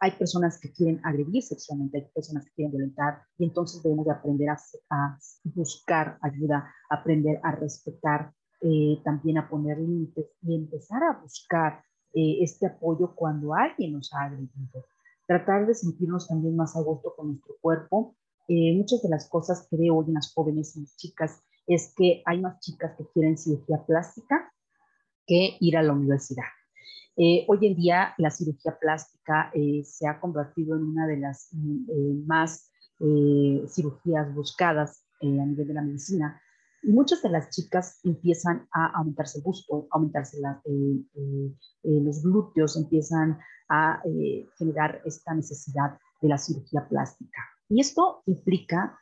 hay 0.00 0.12
personas 0.12 0.58
que 0.58 0.72
quieren 0.72 0.98
agredir 1.04 1.42
sexualmente, 1.42 1.98
hay 1.98 2.08
personas 2.14 2.46
que 2.46 2.52
quieren 2.52 2.72
violentar 2.72 3.22
y 3.36 3.44
entonces 3.44 3.82
debemos 3.82 4.06
de 4.06 4.12
aprender 4.12 4.48
a, 4.48 5.18
buscar 5.44 6.18
ayuda, 6.22 6.74
aprender 6.88 7.38
a 7.42 7.52
respetar, 7.52 8.32
eh, 8.62 8.98
también 9.04 9.38
a 9.38 9.48
poner 9.48 9.78
límites 9.78 10.26
y 10.42 10.54
empezar 10.54 11.02
a 11.02 11.20
buscar 11.20 11.84
eh, 12.14 12.38
este 12.40 12.66
apoyo 12.66 13.14
cuando 13.14 13.54
alguien 13.54 13.92
nos 13.92 14.12
ha 14.14 14.24
agredido. 14.24 14.86
Tratar 15.26 15.66
de 15.66 15.74
sentirnos 15.74 16.28
también 16.28 16.56
más 16.56 16.74
a 16.76 16.80
gusto 16.80 17.14
con 17.14 17.28
nuestro 17.28 17.54
cuerpo. 17.60 18.16
Eh, 18.48 18.74
muchas 18.74 19.02
de 19.02 19.10
las 19.10 19.28
cosas 19.28 19.68
que 19.68 19.76
veo 19.76 19.96
hoy 19.96 20.06
en 20.08 20.14
las 20.14 20.32
jóvenes 20.32 20.76
y 20.76 20.80
las 20.80 20.96
chicas 20.96 21.42
es 21.66 21.92
que 21.94 22.22
hay 22.24 22.40
más 22.40 22.58
chicas 22.60 22.96
que 22.96 23.04
quieren 23.12 23.36
cirugía 23.36 23.84
plástica 23.86 24.50
que 25.26 25.56
ir 25.60 25.76
a 25.76 25.82
la 25.82 25.92
universidad. 25.92 26.44
Eh, 27.22 27.44
hoy 27.48 27.66
en 27.66 27.76
día 27.76 28.14
la 28.16 28.30
cirugía 28.30 28.78
plástica 28.80 29.50
eh, 29.52 29.82
se 29.84 30.08
ha 30.08 30.18
convertido 30.18 30.74
en 30.74 30.84
una 30.84 31.06
de 31.06 31.18
las 31.18 31.52
eh, 31.52 32.14
más 32.24 32.70
cirugías 33.68 34.34
buscadas 34.34 35.04
a 35.22 35.26
nivel 35.26 35.68
de 35.68 35.74
la 35.74 35.82
medicina. 35.82 36.40
Y 36.82 36.92
muchas 36.92 37.22
de 37.22 37.28
las 37.28 37.50
chicas 37.50 38.00
empiezan 38.04 38.66
a 38.72 38.98
aumentarse 38.98 39.38
el 39.38 39.44
busto, 39.44 39.86
aumentarse 39.90 40.38
los 41.82 42.22
glúteos, 42.22 42.76
empiezan 42.76 43.38
a 43.70 44.02
generar 44.58 45.00
esta 45.06 45.34
necesidad 45.34 45.98
de 46.20 46.28
la 46.28 46.36
cirugía 46.36 46.86
plástica. 46.88 47.40
Y 47.70 47.80
esto 47.80 48.22
implica 48.26 48.98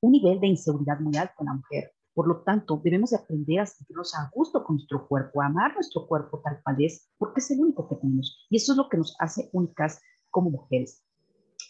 un 0.00 0.12
nivel 0.12 0.38
de 0.38 0.46
inseguridad 0.46 1.00
muy 1.00 1.16
alto 1.16 1.34
en 1.40 1.46
la 1.46 1.54
mujer. 1.54 1.92
Por 2.20 2.28
lo 2.28 2.42
tanto, 2.42 2.78
debemos 2.84 3.14
aprender 3.14 3.60
a 3.60 3.64
sentirnos 3.64 4.14
a 4.14 4.28
gusto 4.34 4.62
con 4.62 4.76
nuestro 4.76 5.08
cuerpo, 5.08 5.40
a 5.40 5.46
amar 5.46 5.72
nuestro 5.72 6.06
cuerpo 6.06 6.42
tal 6.44 6.60
cual 6.62 6.76
es, 6.80 7.08
porque 7.16 7.40
es 7.40 7.50
el 7.50 7.60
único 7.60 7.88
que 7.88 7.96
tenemos. 7.96 8.46
Y 8.50 8.58
eso 8.58 8.72
es 8.72 8.76
lo 8.76 8.90
que 8.90 8.98
nos 8.98 9.16
hace 9.18 9.48
únicas 9.54 10.02
como 10.28 10.50
mujeres. 10.50 11.02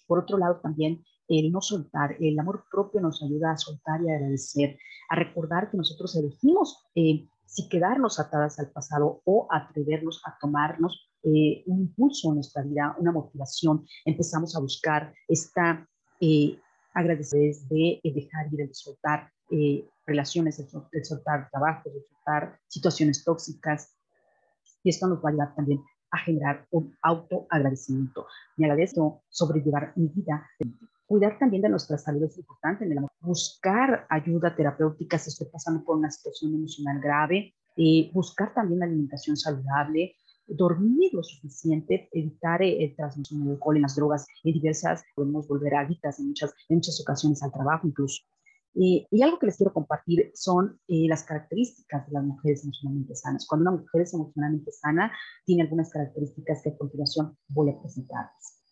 Por 0.09 0.19
otro 0.19 0.39
lado, 0.39 0.59
también 0.61 1.05
el 1.29 1.53
no 1.53 1.61
soltar, 1.61 2.17
el 2.19 2.37
amor 2.37 2.65
propio 2.69 3.01
nos 3.01 3.23
ayuda 3.23 3.53
a 3.53 3.59
soltar 3.59 4.03
y 4.03 4.11
agradecer, 4.11 4.77
a 5.11 5.15
recordar 5.15 5.71
que 5.71 5.77
nosotros 5.77 6.17
elegimos 6.17 6.85
eh, 6.97 7.29
si 7.47 7.69
quedarnos 7.69 8.19
atadas 8.19 8.59
al 8.59 8.73
pasado 8.73 9.23
o 9.25 9.47
atrevernos 9.53 10.21
a 10.27 10.37
tomarnos 10.41 11.13
eh, 11.23 11.63
un 11.67 11.83
impulso 11.83 12.31
en 12.31 12.35
nuestra 12.35 12.65
vida, 12.65 12.97
una 12.99 13.13
motivación. 13.13 13.87
Empezamos 14.05 14.57
a 14.57 14.61
buscar 14.61 15.15
esta 15.29 15.89
eh, 16.21 16.59
agradecer 16.93 17.55
de 17.69 18.01
dejar 18.03 18.53
ir, 18.53 18.67
de 18.67 18.75
soltar, 18.75 19.31
eh, 19.51 19.85
relaciones, 20.11 20.59
el, 20.59 21.05
soltar 21.05 21.49
trabajo, 21.51 21.89
el 21.89 22.03
soltar 22.09 22.59
situaciones 22.69 23.25
tóxicas. 23.25 23.97
Y 24.83 24.91
esto 24.91 25.07
nos 25.07 25.19
va 25.19 25.29
a 25.29 25.33
ayudar 25.33 25.55
también 25.55 25.81
a 26.11 26.19
generar 26.19 26.67
un 26.71 26.97
autoagradecimiento. 27.03 28.27
Me 28.57 28.67
agradezco 28.67 29.23
sobrellevar 29.29 29.93
mi 29.97 30.09
vida. 30.09 30.47
Cuidar 31.07 31.39
también 31.39 31.63
de 31.63 31.69
nuestra 31.69 31.99
salud 31.99 32.25
es 32.25 32.37
importante 32.39 32.85
en 32.85 32.93
el 32.93 32.99
amor. 32.99 33.11
Buscar 33.21 34.07
ayuda 34.09 34.55
terapéutica 34.55 35.19
si 35.19 35.31
estoy 35.31 35.49
pasando 35.53 35.85
por 35.85 35.97
una 35.97 36.11
situación 36.11 36.55
emocional 36.55 37.01
grave. 37.01 37.55
Eh, 37.77 38.11
buscar 38.13 38.53
también 38.53 38.83
alimentación 38.83 39.37
saludable, 39.37 40.17
dormir 40.47 41.13
lo 41.13 41.23
suficiente, 41.23 42.09
evitar 42.13 42.63
eh, 42.63 42.85
el 42.85 42.97
transmisión 42.97 43.45
de 43.45 43.53
alcohol 43.53 43.77
en 43.77 43.83
las 43.83 43.97
drogas, 43.97 44.27
en 44.45 44.53
diversas, 44.53 45.03
podemos 45.15 45.47
volver 45.47 45.75
adictas 45.77 46.19
en 46.19 46.29
muchas, 46.29 46.53
en 46.69 46.77
muchas 46.77 47.01
ocasiones 47.01 47.43
al 47.43 47.53
trabajo 47.53 47.87
incluso. 47.87 48.23
Eh, 48.75 49.07
y 49.11 49.23
algo 49.23 49.39
que 49.39 49.47
les 49.47 49.57
quiero 49.57 49.73
compartir 49.73 50.31
son 50.35 50.79
eh, 50.87 51.07
las 51.09 51.25
características 51.25 52.07
de 52.07 52.13
las 52.13 52.25
mujeres 52.25 52.63
emocionalmente 52.63 53.17
sanas. 53.17 53.47
Cuando 53.47 53.71
una 53.71 53.81
mujer 53.81 54.03
es 54.03 54.15
emocionalmente 54.15 54.71
sana, 54.71 55.13
tiene 55.45 55.63
algunas 55.63 55.91
características 55.91 56.63
que 56.63 56.71
a 56.71 56.77
continuación 56.77 57.37
voy 57.49 57.71
a 57.71 57.81
presentarles. 57.81 58.63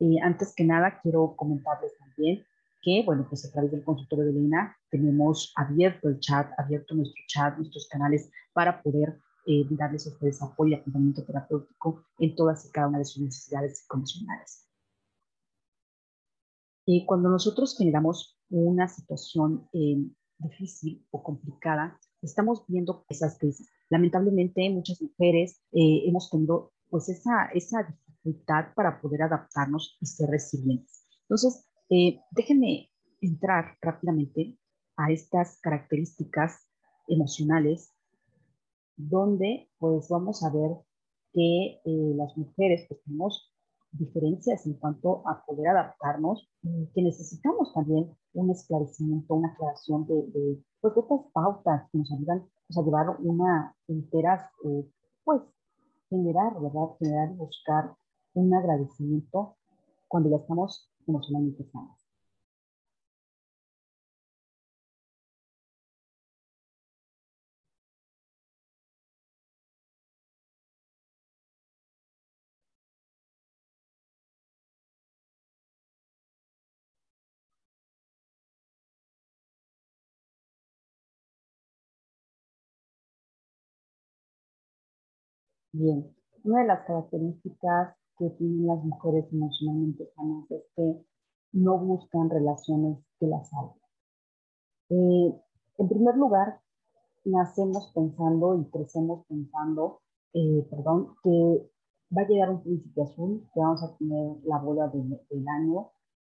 Eh, 0.00 0.20
antes 0.22 0.54
que 0.54 0.64
nada, 0.64 1.00
quiero 1.02 1.34
comentarles 1.36 1.96
también 1.98 2.44
que, 2.82 3.02
bueno, 3.04 3.26
pues 3.28 3.46
a 3.46 3.50
través 3.50 3.70
del 3.72 3.82
consultorio 3.82 4.26
de 4.26 4.30
Elena 4.32 4.76
tenemos 4.90 5.52
abierto 5.56 6.08
el 6.08 6.20
chat, 6.20 6.50
abierto 6.58 6.94
nuestro 6.94 7.22
chat, 7.26 7.56
nuestros 7.56 7.88
canales 7.88 8.30
para 8.52 8.82
poder 8.82 9.20
darles 9.70 10.04
a 10.04 10.10
ustedes 10.10 10.42
apoyo 10.42 10.72
y 10.72 10.74
acompañamiento 10.74 11.24
terapéutico 11.24 12.04
en 12.18 12.34
todas 12.34 12.66
y 12.66 12.70
cada 12.72 12.88
una 12.88 12.98
de 12.98 13.04
sus 13.04 13.22
necesidades 13.22 13.78
psicoemocionales. 13.78 14.66
cuando 17.06 17.28
nosotros 17.28 17.76
generamos 17.78 18.35
una 18.50 18.88
situación 18.88 19.68
eh, 19.72 19.96
difícil 20.38 21.06
o 21.10 21.22
complicada, 21.22 21.98
estamos 22.22 22.64
viendo 22.68 23.04
esas 23.08 23.38
crisis. 23.38 23.70
Lamentablemente, 23.88 24.68
muchas 24.70 25.00
mujeres 25.00 25.62
eh, 25.72 26.02
hemos 26.06 26.30
tenido 26.30 26.72
pues 26.88 27.08
esa, 27.08 27.46
esa 27.54 27.82
dificultad 27.82 28.74
para 28.74 29.00
poder 29.00 29.22
adaptarnos 29.22 29.96
y 30.00 30.06
ser 30.06 30.30
resilientes. 30.30 31.06
Entonces, 31.22 31.66
eh, 31.90 32.20
déjenme 32.30 32.90
entrar 33.20 33.76
rápidamente 33.80 34.58
a 34.96 35.10
estas 35.10 35.58
características 35.60 36.66
emocionales 37.08 37.92
donde 38.96 39.68
pues 39.78 40.08
vamos 40.08 40.42
a 40.42 40.50
ver 40.50 40.70
que 41.32 41.80
las 41.84 42.34
mujeres 42.36 42.86
pues 42.88 43.02
tenemos 43.02 43.55
diferencias 43.98 44.66
en 44.66 44.74
cuanto 44.74 45.22
a 45.28 45.44
poder 45.44 45.68
adaptarnos 45.68 46.48
y 46.62 46.86
que 46.94 47.02
necesitamos 47.02 47.72
también 47.74 48.10
un 48.34 48.50
esclarecimiento, 48.50 49.34
una 49.34 49.48
aclaración 49.48 50.06
de, 50.06 50.14
de, 50.14 50.62
pues, 50.80 50.94
de 50.94 51.00
estas 51.00 51.20
pautas 51.32 51.88
que 51.90 51.98
nos 51.98 52.12
ayudan 52.12 52.46
pues, 52.66 52.78
a 52.78 52.82
llevar 52.82 53.16
una 53.20 53.74
enteras, 53.88 54.50
eh, 54.64 54.88
pues 55.24 55.42
generar, 56.08 56.54
¿verdad? 56.60 56.96
Generar 56.98 57.32
y 57.32 57.36
buscar 57.36 57.94
un 58.34 58.54
agradecimiento 58.54 59.56
cuando 60.08 60.30
ya 60.30 60.36
estamos 60.36 60.90
emocionalmente 61.06 61.64
sanos. 61.72 61.95
Bien, 85.78 86.10
una 86.44 86.62
de 86.62 86.68
las 86.68 86.86
características 86.86 87.94
que 88.18 88.30
tienen 88.30 88.66
las 88.66 88.82
mujeres 88.82 89.30
emocionalmente 89.30 90.10
sanas 90.16 90.50
es 90.50 90.62
que 90.74 91.04
no 91.52 91.78
buscan 91.78 92.30
relaciones 92.30 92.98
que 93.20 93.26
las 93.26 93.46
salven. 93.50 93.76
Eh, 94.88 95.38
en 95.76 95.88
primer 95.88 96.16
lugar, 96.16 96.60
nacemos 97.26 97.92
pensando 97.94 98.58
y 98.58 98.70
crecemos 98.70 99.26
pensando, 99.26 100.00
eh, 100.32 100.66
perdón, 100.70 101.14
que 101.22 101.70
va 102.16 102.22
a 102.22 102.26
llegar 102.26 102.50
un 102.52 102.62
príncipe 102.62 103.02
azul, 103.02 103.46
que 103.52 103.60
vamos 103.60 103.82
a 103.82 103.94
tener 103.98 104.38
la 104.44 104.58
bola 104.58 104.88
del 104.88 105.48
año, 105.48 105.90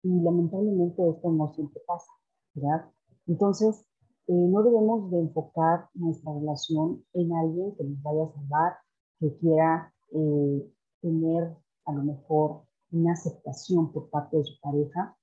y 0.03 0.21
lamentablemente 0.21 1.09
esto 1.09 1.31
no 1.31 1.55
siempre 1.55 1.81
pasa, 1.87 2.11
¿verdad? 2.55 2.91
Entonces, 3.29 3.87
eh, 4.27 4.33
no 4.33 4.65
debemos 4.65 5.13
de 5.13 5.21
enfocar 5.21 5.91
nuestra 5.95 6.33
relación 6.33 7.05
en 7.13 7.33
alguien 7.33 7.77
que 7.77 7.85
nos 7.85 8.03
vaya 8.03 8.25
a 8.25 8.33
salvar, 8.33 8.88
que 9.21 9.37
quiera 9.39 9.93
eh, 10.13 10.73
tener 11.01 11.57
a 11.85 11.93
lo 11.93 12.03
mejor 12.03 12.63
una 12.93 13.13
aceptación 13.13 13.93
por 13.93 14.11
parte 14.11 14.37
de 14.37 14.45
su 14.45 14.61
pareja 14.61 15.17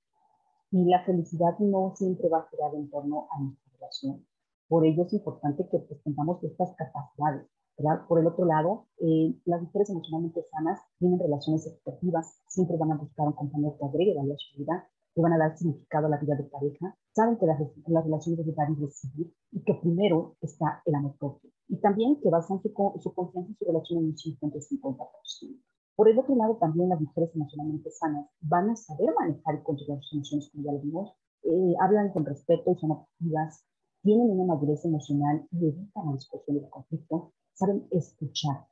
y 0.72 0.86
la 0.86 1.04
felicidad 1.06 1.58
no 1.60 1.94
siempre 1.96 2.30
va 2.30 2.40
a 2.40 2.50
girar 2.50 2.76
en 2.76 2.90
torno 2.90 3.28
a 3.32 3.40
nuestra 3.40 3.72
relación. 3.74 4.26
Por 4.68 4.86
ello 4.86 5.04
es 5.04 5.14
importante 5.14 5.68
que 5.70 5.80
pues, 5.80 6.02
tengamos 6.04 6.44
estas 6.44 6.76
capacidades. 6.76 7.48
¿verdad? 7.78 8.08
Por 8.08 8.20
el 8.20 8.28
otro 8.28 8.46
lado, 8.46 8.88
eh, 9.00 9.36
las 9.46 9.62
mujeres 9.62 9.90
emocionalmente 9.90 10.46
sanas 10.50 10.80
tienen 10.98 11.20
relaciones 11.20 11.68
expectativas, 11.68 12.42
siempre 12.48 12.78
van 12.78 12.94
a 12.94 12.98
buscar 12.98 13.28
un 13.28 13.34
compañero 13.34 13.76
que 13.78 13.86
agregue 13.86 14.16
valor 14.16 14.38
a 14.38 14.58
vida, 14.58 14.90
que 15.16 15.22
van 15.22 15.34
a 15.34 15.38
dar 15.38 15.58
significado 15.58 16.08
a 16.08 16.10
la 16.10 16.18
vida 16.18 16.36
de 16.36 16.44
pareja, 16.44 16.96
saben 17.16 17.38
que 17.38 17.46
las, 17.46 17.60
las 17.88 18.04
relaciones 18.04 18.46
de 18.46 18.52
y 18.52 18.82
recibir 18.86 19.34
y 19.52 19.64
que 19.64 19.74
primero 19.76 20.36
está 20.42 20.82
el 20.86 20.96
amor 20.96 21.16
propio 21.18 21.50
y 21.68 21.78
también 21.78 22.20
que 22.22 22.30
basan 22.30 22.62
su, 22.62 22.70
su 23.00 23.14
confianza 23.14 23.52
y 23.52 23.56
su 23.56 23.66
relación 23.66 24.00
en 24.00 24.06
un 24.06 24.16
50-50%. 24.16 25.62
Por 25.96 26.10
el 26.10 26.20
otro 26.20 26.36
lado, 26.36 26.58
también 26.58 26.90
las 26.90 27.00
mujeres 27.00 27.34
emocionalmente 27.34 27.90
sanas 27.92 28.28
van 28.42 28.70
a 28.70 28.76
saber 28.76 29.14
manejar 29.18 29.56
y 29.56 29.64
controlar 29.64 30.04
sus 30.04 30.14
emociones, 30.14 30.50
como 30.52 30.66
ya 30.66 30.74
lo 30.74 30.80
vimos, 30.80 31.14
eh, 31.44 31.74
hablan 31.80 32.12
con 32.12 32.26
respeto 32.26 32.72
y 32.72 32.76
son 32.76 32.92
activas, 32.92 33.66
tienen 34.02 34.30
una 34.30 34.54
madurez 34.54 34.84
emocional 34.84 35.48
y 35.52 35.70
evitan 35.70 36.06
la 36.06 36.14
discusión 36.14 36.58
y 36.58 36.60
el 36.60 36.70
conflicto, 36.70 37.32
saben 37.54 37.88
escuchar. 37.92 38.68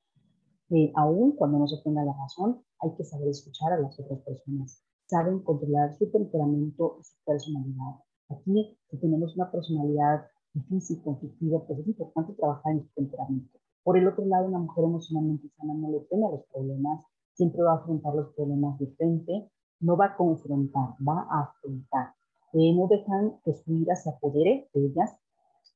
Eh, 0.70 0.92
aún 0.96 1.36
cuando 1.36 1.60
no 1.60 1.68
se 1.68 1.82
tenga 1.84 2.04
la 2.04 2.14
razón, 2.14 2.62
hay 2.80 2.94
que 2.96 3.04
saber 3.06 3.30
escuchar 3.30 3.74
a 3.74 3.80
las 3.80 3.98
otras 4.00 4.20
personas. 4.20 4.84
Saben 5.08 5.40
controlar 5.40 5.94
su 5.94 6.10
temperamento 6.10 6.98
y 7.00 7.04
su 7.04 7.16
personalidad. 7.26 8.00
Aquí, 8.30 8.78
si 8.90 8.98
tenemos 8.98 9.36
una 9.36 9.52
personalidad 9.52 10.26
difícil, 10.54 11.02
conflictiva, 11.04 11.66
pues 11.66 11.80
es 11.80 11.88
importante 11.88 12.34
trabajar 12.34 12.74
en 12.74 12.84
su 12.84 12.94
temperamento. 12.96 13.60
Por 13.84 13.98
el 13.98 14.08
otro 14.08 14.26
lado, 14.26 14.48
una 14.48 14.60
mujer 14.60 14.86
emocionalmente 14.86 15.50
sana 15.58 15.74
no 15.74 15.92
le 15.92 16.00
teme 16.10 16.26
a 16.26 16.32
los 16.32 16.46
problemas, 16.54 17.04
siempre 17.34 17.64
va 17.64 17.74
a 17.74 17.76
afrontar 17.78 18.16
los 18.16 18.34
problemas 18.34 18.80
de 18.80 18.88
frente, 18.96 19.52
no 19.82 19.98
va 19.98 20.06
a 20.06 20.16
confrontar, 20.16 20.96
va 21.06 21.28
a 21.30 21.42
afrontar. 21.42 22.14
Eh, 22.54 22.74
no 22.74 22.88
dejan 22.88 23.40
que 23.44 23.54
su 23.54 23.74
ira 23.74 23.96
se 23.96 24.10
apodere 24.10 24.70
de 24.74 24.86
ellas, 24.86 25.18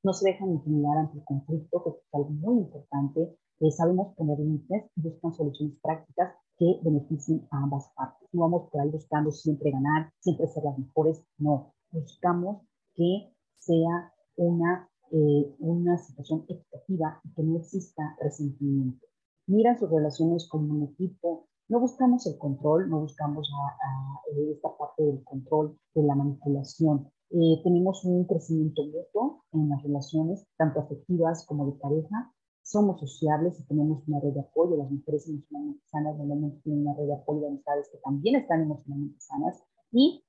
no 0.03 0.13
se 0.13 0.29
dejan 0.29 0.51
intimidar 0.51 0.97
ante 0.97 1.17
el 1.17 1.25
conflicto, 1.25 1.83
que 1.83 1.89
es 1.89 1.95
algo 2.13 2.29
muy 2.29 2.59
importante. 2.59 3.35
Eh, 3.59 3.71
sabemos 3.71 4.15
poner 4.15 4.39
límites 4.39 4.85
y 4.95 5.01
buscan 5.01 5.33
soluciones 5.33 5.75
prácticas 5.81 6.33
que 6.57 6.79
beneficien 6.83 7.47
a 7.51 7.57
ambas 7.63 7.91
partes. 7.95 8.27
No 8.33 8.41
vamos 8.41 8.69
por 8.69 8.81
ahí 8.81 8.89
buscando 8.89 9.31
siempre 9.31 9.71
ganar, 9.71 10.11
siempre 10.19 10.47
ser 10.47 10.63
las 10.63 10.77
mejores, 10.77 11.23
no. 11.37 11.73
Buscamos 11.91 12.63
que 12.95 13.33
sea 13.57 14.13
una, 14.35 14.89
eh, 15.11 15.55
una 15.59 15.97
situación 15.97 16.45
equitativa 16.47 17.21
y 17.23 17.33
que 17.33 17.43
no 17.43 17.57
exista 17.57 18.15
resentimiento. 18.19 19.05
Miran 19.47 19.77
sus 19.77 19.89
relaciones 19.89 20.47
como 20.49 20.73
un 20.73 20.83
equipo, 20.83 21.47
no 21.69 21.79
buscamos 21.79 22.25
el 22.27 22.37
control, 22.37 22.89
no 22.89 23.01
buscamos 23.01 23.49
a, 23.53 24.21
esta 24.51 24.69
parte 24.77 25.03
del 25.03 25.23
control, 25.23 25.77
de 25.93 26.03
la 26.03 26.15
manipulación. 26.15 27.09
Eh, 27.29 27.61
tenemos 27.63 28.05
un 28.05 28.25
crecimiento 28.25 28.83
mutuo 28.83 29.43
en 29.51 29.69
las 29.69 29.83
relaciones, 29.83 30.45
tanto 30.57 30.79
afectivas 30.79 31.45
como 31.45 31.65
de 31.65 31.73
pareja. 31.73 32.33
Somos 32.67 32.99
sociables 32.99 33.57
y 33.61 33.63
tenemos 33.63 34.05
una 34.09 34.19
red 34.19 34.33
de 34.33 34.41
apoyo. 34.41 34.75
Las 34.75 34.91
mujeres 34.91 35.25
emocionalmente 35.25 35.81
sanas 35.89 36.17
normalmente 36.17 36.59
tienen 36.65 36.81
una 36.85 36.97
red 36.97 37.05
de 37.05 37.13
apoyo 37.13 37.39
de 37.39 37.47
amistades 37.47 37.87
que 37.89 37.97
también 37.99 38.35
están 38.35 38.61
emocionalmente 38.63 39.21
sanas 39.21 39.63
y 39.89 40.21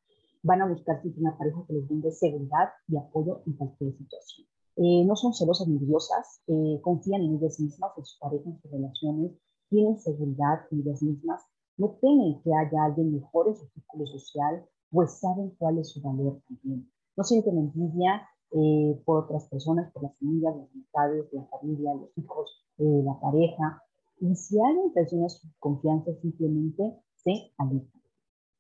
van 0.45 0.63
a 0.63 0.69
buscar 0.69 1.03
siempre 1.03 1.21
una 1.21 1.37
pareja 1.37 1.65
que 1.67 1.73
les 1.73 1.89
brinde 1.89 2.13
seguridad 2.13 2.69
y 2.87 2.97
apoyo 2.97 3.43
en 3.45 3.55
cualquier 3.55 3.93
situación. 3.93 4.47
Eh, 4.77 5.05
no 5.05 5.17
son 5.17 5.35
celosas 5.35 5.67
nerviosas, 5.67 6.41
eh, 6.47 6.79
confían 6.81 7.23
en 7.23 7.39
ellas 7.39 7.59
mismas, 7.59 7.91
en 7.97 8.05
su 8.05 8.17
pareja, 8.21 8.49
en 8.49 8.63
sus 8.63 8.71
relaciones, 8.71 9.33
tienen 9.69 9.99
seguridad 9.99 10.61
en 10.71 10.83
ellas 10.83 11.03
mismas, 11.03 11.43
no 11.77 11.99
temen 12.01 12.41
que 12.45 12.55
haya 12.55 12.85
alguien 12.85 13.15
mejor 13.15 13.49
en 13.49 13.57
su 13.57 13.67
círculo 13.67 14.07
social, 14.07 14.65
pues 14.93 15.19
saben 15.19 15.57
cuál 15.59 15.79
es 15.79 15.89
su 15.89 16.01
valor 16.01 16.41
también. 16.47 16.89
No 17.17 17.25
sienten 17.25 17.59
envidia 17.59 18.29
eh, 18.51 19.01
por 19.05 19.25
otras 19.25 19.47
personas, 19.47 19.93
por 19.93 20.05
las 20.05 20.19
familias, 20.19 20.57
las 20.57 20.71
amistades, 20.73 21.33
la 21.33 21.45
familia, 21.47 21.95
los 21.95 22.11
hijos, 22.17 22.65
eh, 22.79 23.03
la 23.05 23.19
pareja. 23.21 23.83
Y 24.21 24.35
si 24.35 24.61
alguien 24.61 24.93
traiciona 24.93 25.29
su 25.29 25.47
confianza, 25.59 26.13
simplemente 26.21 26.97
se 27.17 27.53
aleja. 27.59 27.99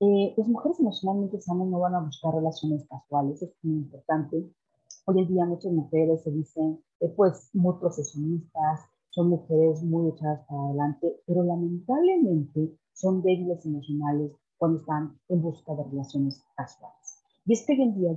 Eh, 0.01 0.34
las 0.36 0.49
mujeres 0.49 0.78
emocionalmente 0.78 1.41
sanas 1.41 1.66
no 1.66 1.80
van 1.80 1.95
a 1.95 2.01
buscar 2.01 2.34
relaciones 2.34 2.86
casuales, 2.86 3.43
es 3.43 3.53
muy 3.62 3.76
importante. 3.76 4.49
Hoy 5.07 5.18
en 5.20 5.28
día 5.28 5.45
muchas 5.47 5.72
mujeres 5.72 6.22
se 6.22 6.30
dicen, 6.30 6.80
pues, 7.16 7.51
muy 7.55 7.74
procesionistas, 7.80 8.80
son 9.11 9.30
mujeres 9.30 9.82
muy 9.82 10.11
echadas 10.11 10.47
para 10.47 10.66
adelante, 10.66 11.20
pero 11.26 11.43
lamentablemente 11.43 12.76
son 12.93 13.22
débiles 13.22 13.64
emocionales 13.64 14.32
cuando 14.59 14.80
están 14.80 15.18
en 15.28 15.43
busca 15.43 15.74
de 15.74 15.84
relaciones 15.84 16.43
casuales. 16.57 17.18
Y 17.47 17.55
es 17.55 17.64
que 17.64 17.72
hoy 17.72 17.82
en 17.82 17.95
día 17.95 18.12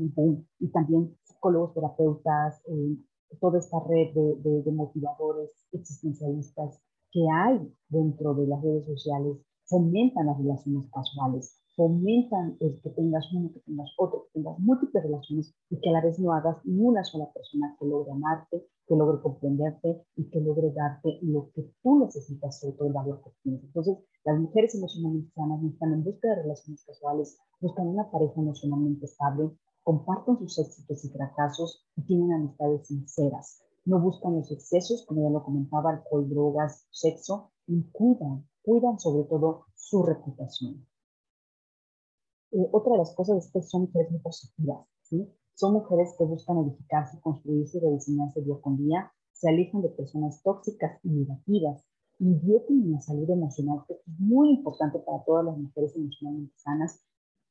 y 0.59 0.67
también 0.67 1.15
psicólogos, 1.41 1.73
terapeutas, 1.73 2.61
eh, 2.67 2.97
toda 3.39 3.57
esta 3.57 3.79
red 3.79 4.13
de, 4.13 4.61
de, 4.61 4.71
motivadores 4.71 5.49
existencialistas 5.71 6.79
que 7.11 7.21
hay 7.29 7.73
dentro 7.89 8.35
de 8.35 8.47
las 8.47 8.61
redes 8.61 8.85
sociales 8.85 9.37
fomentan 9.65 10.27
las 10.27 10.37
relaciones 10.37 10.89
casuales, 10.91 11.57
fomentan 11.75 12.57
el 12.59 12.79
que 12.81 12.89
tengas 12.89 13.25
uno, 13.33 13.51
que 13.53 13.61
tengas 13.61 13.89
otro, 13.97 14.25
que 14.25 14.41
tengas 14.41 14.59
múltiples 14.59 15.03
relaciones 15.03 15.55
y 15.69 15.79
que 15.79 15.89
a 15.89 15.93
la 15.93 16.01
vez 16.01 16.19
no 16.19 16.33
hagas 16.33 16.57
ni 16.65 16.83
una 16.83 17.03
sola 17.05 17.31
persona 17.33 17.75
que 17.79 17.85
logre 17.85 18.11
amarte, 18.11 18.67
que 18.85 18.95
logre 18.95 19.21
comprenderte 19.21 20.03
y 20.17 20.29
que 20.29 20.41
logre 20.41 20.73
darte 20.73 21.19
lo 21.21 21.49
que 21.55 21.71
tú 21.81 21.99
necesitas, 21.99 22.59
sobre 22.59 22.75
todo 22.75 22.87
el 22.89 22.93
valor 22.93 23.21
que 23.23 23.31
tienes. 23.43 23.63
Entonces, 23.63 23.97
las 24.25 24.39
mujeres 24.39 24.75
emocionalmente 24.75 25.31
sanas 25.33 25.61
no 25.61 25.69
están 25.69 25.93
en 25.93 26.03
busca 26.03 26.27
de 26.27 26.41
relaciones 26.43 26.83
casuales, 26.85 27.39
buscan 27.61 27.87
una 27.87 28.11
pareja 28.11 28.41
emocionalmente 28.41 29.05
estable, 29.05 29.51
comparten 29.83 30.37
sus 30.37 30.59
éxitos 30.59 31.03
y 31.05 31.09
fracasos 31.09 31.85
y 31.95 32.03
tienen 32.03 32.33
amistades 32.33 32.87
sinceras. 32.87 33.61
No 33.85 33.99
buscan 33.99 34.35
los 34.35 34.51
excesos, 34.51 35.05
como 35.05 35.23
ya 35.23 35.29
lo 35.29 35.43
comentaba, 35.43 35.91
alcohol, 35.91 36.29
drogas, 36.29 36.85
sexo, 36.91 37.51
y 37.67 37.83
cuidan, 37.91 38.47
cuidan 38.63 38.99
sobre 38.99 39.23
todo 39.27 39.65
su 39.75 40.03
reputación. 40.03 40.85
Eh, 42.51 42.69
otra 42.71 42.93
de 42.93 42.99
las 42.99 43.15
cosas 43.15 43.45
es 43.45 43.51
que 43.51 43.61
son 43.63 43.83
mujeres 43.83 44.11
muy 44.11 44.19
positivas, 44.19 44.85
¿sí? 45.03 45.33
Son 45.53 45.73
mujeres 45.73 46.13
que 46.17 46.25
buscan 46.25 46.57
edificarse, 46.59 47.19
construirse 47.21 47.77
y 47.77 47.81
rediseñarse 47.81 48.41
día 48.41 48.55
con 48.61 48.77
día, 48.77 49.11
se 49.31 49.49
alejan 49.49 49.81
de 49.81 49.89
personas 49.89 50.41
tóxicas 50.43 50.99
y 51.03 51.09
negativas, 51.09 51.83
invierten 52.19 52.83
en 52.83 52.91
la 52.91 53.01
salud 53.01 53.29
emocional, 53.29 53.83
que 53.87 53.93
es 53.93 54.01
muy 54.19 54.51
importante 54.51 54.99
para 54.99 55.23
todas 55.23 55.45
las 55.45 55.57
mujeres 55.57 55.95
emocionalmente 55.95 56.53
sanas, 56.57 57.01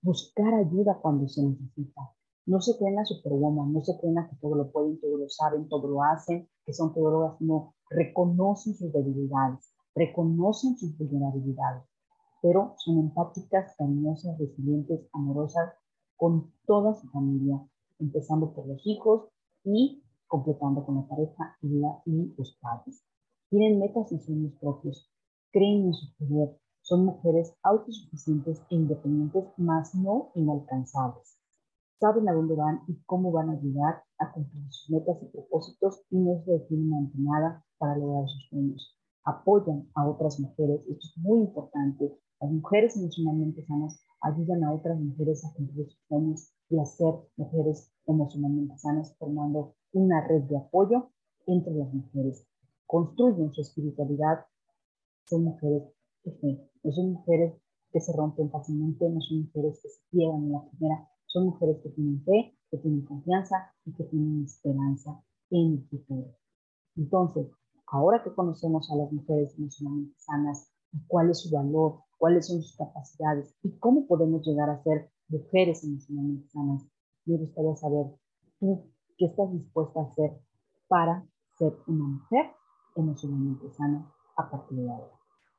buscar 0.02 0.54
ayuda 0.54 0.98
cuando 1.00 1.26
se 1.28 1.42
necesita. 1.42 2.12
No 2.50 2.60
se 2.60 2.76
creen 2.78 2.96
la 2.96 3.04
superwoman, 3.04 3.72
no 3.72 3.82
se 3.82 3.98
creen 3.98 4.16
que 4.28 4.36
todo 4.40 4.56
lo 4.56 4.70
pueden, 4.70 5.00
todo 5.00 5.16
lo 5.16 5.28
saben, 5.28 5.68
todo 5.68 5.88
lo 5.88 6.02
hacen, 6.02 6.48
que 6.66 6.72
son 6.72 6.92
todas, 6.92 7.40
no, 7.40 7.74
reconocen 7.88 8.74
sus 8.74 8.92
debilidades, 8.92 9.72
reconocen 9.94 10.76
sus 10.76 10.96
vulnerabilidades 10.98 11.90
pero 12.42 12.74
son 12.78 12.98
empáticas, 12.98 13.74
cariñosas, 13.76 14.38
resilientes, 14.38 15.08
amorosas 15.12 15.74
con 16.16 16.52
toda 16.66 16.94
su 16.94 17.08
familia, 17.08 17.60
empezando 17.98 18.52
por 18.52 18.66
los 18.66 18.80
hijos 18.86 19.28
y 19.64 20.02
completando 20.26 20.84
con 20.84 20.96
la 20.96 21.06
pareja 21.08 21.56
y, 21.60 21.80
los 22.36 22.58
padres. 22.60 23.04
Tienen 23.50 23.78
metas 23.78 24.12
y 24.12 24.18
sueños 24.18 24.52
propios, 24.60 25.10
creen 25.50 25.86
en 25.86 25.94
su 25.94 26.06
poder, 26.16 26.56
son 26.82 27.04
mujeres 27.04 27.54
autosuficientes 27.62 28.62
e 28.70 28.76
independientes, 28.76 29.44
mas 29.56 29.94
no 29.94 30.30
inalcanzables. 30.34 31.39
Saben 32.00 32.26
a 32.30 32.32
dónde 32.32 32.54
van 32.54 32.80
y 32.88 32.96
cómo 33.04 33.30
van 33.30 33.50
a 33.50 33.60
llegar 33.60 34.02
a 34.18 34.32
cumplir 34.32 34.64
sus 34.70 34.88
metas 34.88 35.22
y 35.22 35.26
propósitos 35.26 36.02
y 36.08 36.16
no 36.16 36.42
se 36.46 36.52
definen 36.52 36.94
ante 36.94 37.18
nada 37.18 37.62
para 37.76 37.98
lograr 37.98 38.26
sus 38.26 38.48
sueños. 38.48 38.96
Apoyan 39.22 39.86
a 39.94 40.08
otras 40.08 40.40
mujeres, 40.40 40.80
esto 40.88 41.06
es 41.06 41.18
muy 41.18 41.40
importante, 41.40 42.18
las 42.40 42.50
mujeres 42.50 42.96
emocionalmente 42.96 43.66
sanas 43.66 44.02
ayudan 44.22 44.64
a 44.64 44.72
otras 44.72 44.98
mujeres 44.98 45.44
a 45.44 45.52
cumplir 45.52 45.90
sus 45.90 46.00
sueños 46.08 46.50
y 46.70 46.78
a 46.78 46.86
ser 46.86 47.14
mujeres 47.36 47.92
emocionalmente 48.06 48.78
sanas, 48.78 49.14
formando 49.18 49.74
una 49.92 50.26
red 50.26 50.44
de 50.44 50.56
apoyo 50.56 51.10
entre 51.46 51.74
las 51.74 51.92
mujeres. 51.92 52.46
Construyen 52.86 53.52
su 53.52 53.60
espiritualidad. 53.60 54.46
Son 55.26 55.44
mujeres 55.44 55.82
que 56.24 56.92
son 56.92 57.12
mujeres 57.12 57.60
que 57.92 58.00
se 58.00 58.16
rompen 58.16 58.50
fácilmente, 58.50 59.06
no 59.06 59.20
son 59.20 59.42
mujeres 59.42 59.80
que 59.82 59.88
se 59.90 60.00
quieran 60.10 60.44
en 60.44 60.52
la 60.52 60.64
primera, 60.70 61.10
son 61.32 61.46
mujeres 61.46 61.78
que 61.82 61.90
tienen 61.90 62.22
fe, 62.24 62.56
que 62.70 62.78
tienen 62.78 63.04
confianza 63.04 63.72
y 63.84 63.92
que 63.92 64.04
tienen 64.04 64.44
esperanza 64.44 65.22
en 65.50 65.72
el 65.72 65.88
futuro. 65.88 66.34
Entonces, 66.96 67.46
ahora 67.86 68.22
que 68.22 68.34
conocemos 68.34 68.90
a 68.90 68.96
las 68.96 69.12
mujeres 69.12 69.56
emocionalmente 69.56 70.18
sanas 70.18 70.70
cuál 71.06 71.30
es 71.30 71.40
su 71.40 71.54
valor, 71.54 72.00
cuáles 72.18 72.46
son 72.46 72.62
sus 72.62 72.76
capacidades 72.76 73.54
y 73.62 73.70
cómo 73.78 74.06
podemos 74.06 74.46
llegar 74.46 74.70
a 74.70 74.82
ser 74.82 75.10
mujeres 75.28 75.84
emocionalmente 75.84 76.48
sanas. 76.48 76.82
Me 77.24 77.36
gustaría 77.36 77.76
saber 77.76 78.06
tú 78.58 78.90
qué 79.16 79.26
estás 79.26 79.52
dispuesta 79.52 80.00
a 80.00 80.04
hacer 80.04 80.40
para 80.88 81.24
ser 81.58 81.76
una 81.86 82.04
mujer 82.04 82.50
emocionalmente 82.96 83.70
sana 83.70 84.10
a 84.36 84.50
partir 84.50 84.78
de 84.78 84.90
ahora. 84.90 85.12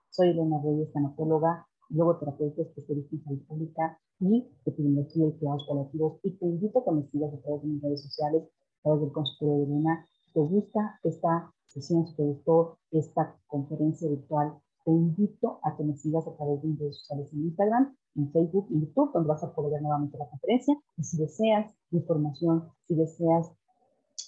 Soy 0.09 0.29
Elena 0.31 0.61
Reyes, 0.61 0.91
tanatóloga, 0.91 1.67
logoterapeuta 1.91 2.61
especialista 2.61 3.17
pública 3.47 3.99
y 4.19 4.47
epidemiología 4.65 5.27
y 5.27 5.31
cuidados 5.33 5.65
paliativos 5.67 6.19
y 6.23 6.31
te 6.31 6.45
invito 6.45 6.79
a 6.79 6.85
que 6.85 6.91
me 6.91 7.03
sigas 7.09 7.33
a 7.33 7.41
través 7.41 7.61
de 7.61 7.67
mis 7.67 7.81
redes 7.81 8.01
sociales, 8.03 8.43
a 8.43 8.83
través 8.83 9.01
del 9.01 9.11
consultorio 9.11 9.57
de 9.57 9.63
Elena. 9.63 10.05
Si 10.25 10.33
te 10.33 10.39
gusta 10.39 10.99
esta 11.03 11.53
sesión, 11.67 12.07
si 12.07 12.15
te 12.15 12.23
gustó 12.23 12.77
esta 12.91 13.35
conferencia 13.47 14.09
virtual, 14.09 14.53
te 14.85 14.91
invito 14.91 15.59
a 15.63 15.75
que 15.75 15.83
me 15.83 15.95
sigas 15.95 16.27
a 16.27 16.35
través 16.35 16.61
de 16.61 16.67
mis 16.69 16.79
redes 16.79 16.99
sociales 16.99 17.31
en 17.33 17.43
Instagram, 17.43 17.95
en 18.15 18.31
Facebook 18.31 18.67
y 18.69 18.79
YouTube, 18.79 19.11
donde 19.13 19.29
vas 19.29 19.43
a 19.43 19.53
poder 19.53 19.73
ver 19.73 19.81
nuevamente 19.81 20.17
la 20.17 20.29
conferencia. 20.29 20.75
Y 20.97 21.03
si 21.03 21.17
deseas 21.17 21.73
información, 21.91 22.69
si 22.87 22.95
deseas 22.95 23.51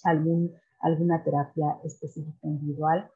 algún, 0.04 0.52
alguna 0.80 1.22
terapia 1.24 1.78
específica 1.84 2.46
individual, 2.46 3.10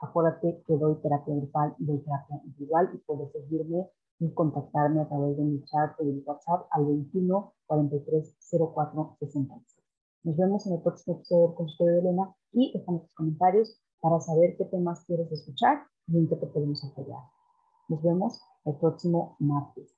acuérdate 0.00 0.62
que 0.66 0.76
doy 0.76 0.96
terapia 1.02 1.34
grupal 1.34 1.74
y 1.78 1.84
doy 1.86 1.98
terapia 2.00 2.40
individual 2.44 2.90
y 2.94 2.98
puedes 2.98 3.32
seguirme 3.32 3.88
y 4.18 4.32
contactarme 4.34 5.00
a 5.00 5.08
través 5.08 5.36
de 5.36 5.44
mi 5.44 5.64
chat 5.64 5.98
o 5.98 6.04
de 6.04 6.22
WhatsApp 6.24 6.66
al 6.70 6.86
21 6.86 7.52
43 7.66 8.36
04 8.50 9.16
66. 9.20 9.80
Nos 10.24 10.36
vemos 10.36 10.66
en 10.66 10.74
el 10.74 10.82
próximo 10.82 11.16
episodio 11.16 11.54
Consultorio 11.54 11.94
de 11.94 12.00
Elena 12.00 12.34
y 12.52 12.72
dejamos 12.72 13.02
tus 13.02 13.14
comentarios 13.14 13.80
para 14.00 14.20
saber 14.20 14.56
qué 14.56 14.64
temas 14.66 15.04
quieres 15.06 15.30
escuchar 15.32 15.84
y 16.08 16.18
en 16.18 16.28
qué 16.28 16.36
te 16.36 16.46
podemos 16.46 16.84
apoyar. 16.84 17.20
Nos 17.88 18.02
vemos 18.02 18.40
el 18.64 18.76
próximo 18.76 19.36
martes. 19.38 19.96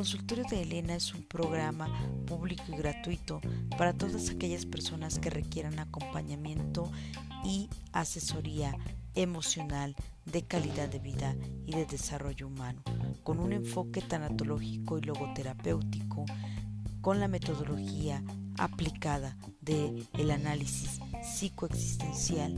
Consultorio 0.00 0.44
de 0.44 0.62
Elena 0.62 0.94
es 0.94 1.12
un 1.12 1.24
programa 1.24 1.86
público 2.24 2.62
y 2.68 2.74
gratuito 2.74 3.42
para 3.76 3.92
todas 3.92 4.30
aquellas 4.30 4.64
personas 4.64 5.18
que 5.18 5.28
requieran 5.28 5.78
acompañamiento 5.78 6.90
y 7.44 7.68
asesoría 7.92 8.74
emocional 9.14 9.94
de 10.24 10.40
calidad 10.40 10.88
de 10.88 11.00
vida 11.00 11.36
y 11.66 11.74
de 11.74 11.84
desarrollo 11.84 12.46
humano, 12.46 12.82
con 13.22 13.40
un 13.40 13.52
enfoque 13.52 14.00
tanatológico 14.00 14.96
y 14.96 15.02
logoterapéutico, 15.02 16.24
con 17.02 17.20
la 17.20 17.28
metodología 17.28 18.24
aplicada 18.56 19.36
de 19.60 20.06
el 20.14 20.30
análisis 20.30 20.98
psicoexistencial, 21.22 22.54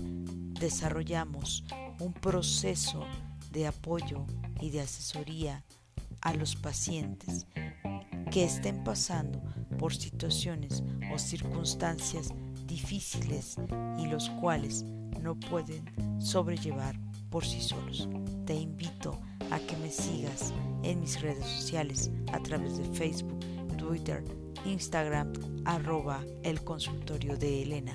desarrollamos 0.61 1.65
un 1.99 2.13
proceso 2.13 3.05
de 3.51 3.67
apoyo 3.67 4.27
y 4.61 4.71
de 4.71 4.83
asesoría 4.83 5.65
a 6.23 6.35
los 6.35 6.57
pacientes 6.57 7.47
que 8.31 8.45
estén 8.45 8.83
pasando 8.83 9.43
por 9.79 9.95
situaciones 9.95 10.83
o 11.13 11.19
circunstancias 11.19 12.33
difíciles 12.67 13.57
y 13.99 14.07
los 14.07 14.31
cuales 14.41 14.85
no 15.21 15.39
pueden 15.39 15.85
sobrellevar 16.21 16.99
por 17.31 17.45
sí 17.45 17.61
solos. 17.61 18.09
Te 18.47 18.55
invito 18.55 19.19
a 19.51 19.59
que 19.59 19.77
me 19.77 19.91
sigas 19.91 20.53
en 20.83 21.01
mis 21.01 21.21
redes 21.21 21.45
sociales 21.45 22.11
a 22.33 22.39
través 22.41 22.79
de 22.79 22.85
Facebook, 22.97 23.41
Twitter, 23.77 24.25
Instagram, 24.65 25.33
arroba 25.65 26.25
el 26.43 26.63
consultorio 26.63 27.37
de 27.37 27.63
Elena. 27.63 27.95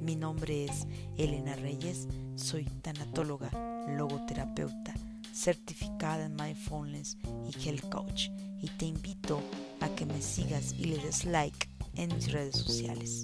Mi 0.00 0.16
nombre 0.16 0.64
es 0.64 0.86
Elena 1.16 1.54
Reyes, 1.56 2.08
soy 2.34 2.64
tanatóloga, 2.82 3.50
logoterapeuta 3.96 4.94
certificada 5.36 6.24
en 6.24 6.34
Mindfulness 6.34 7.18
y 7.44 7.68
Health 7.68 7.88
Coach 7.90 8.30
y 8.60 8.68
te 8.78 8.86
invito 8.86 9.42
a 9.80 9.88
que 9.90 10.06
me 10.06 10.22
sigas 10.22 10.74
y 10.78 10.86
le 10.86 10.98
des 10.98 11.24
like 11.24 11.68
en 11.94 12.14
mis 12.14 12.32
redes 12.32 12.56
sociales. 12.56 13.22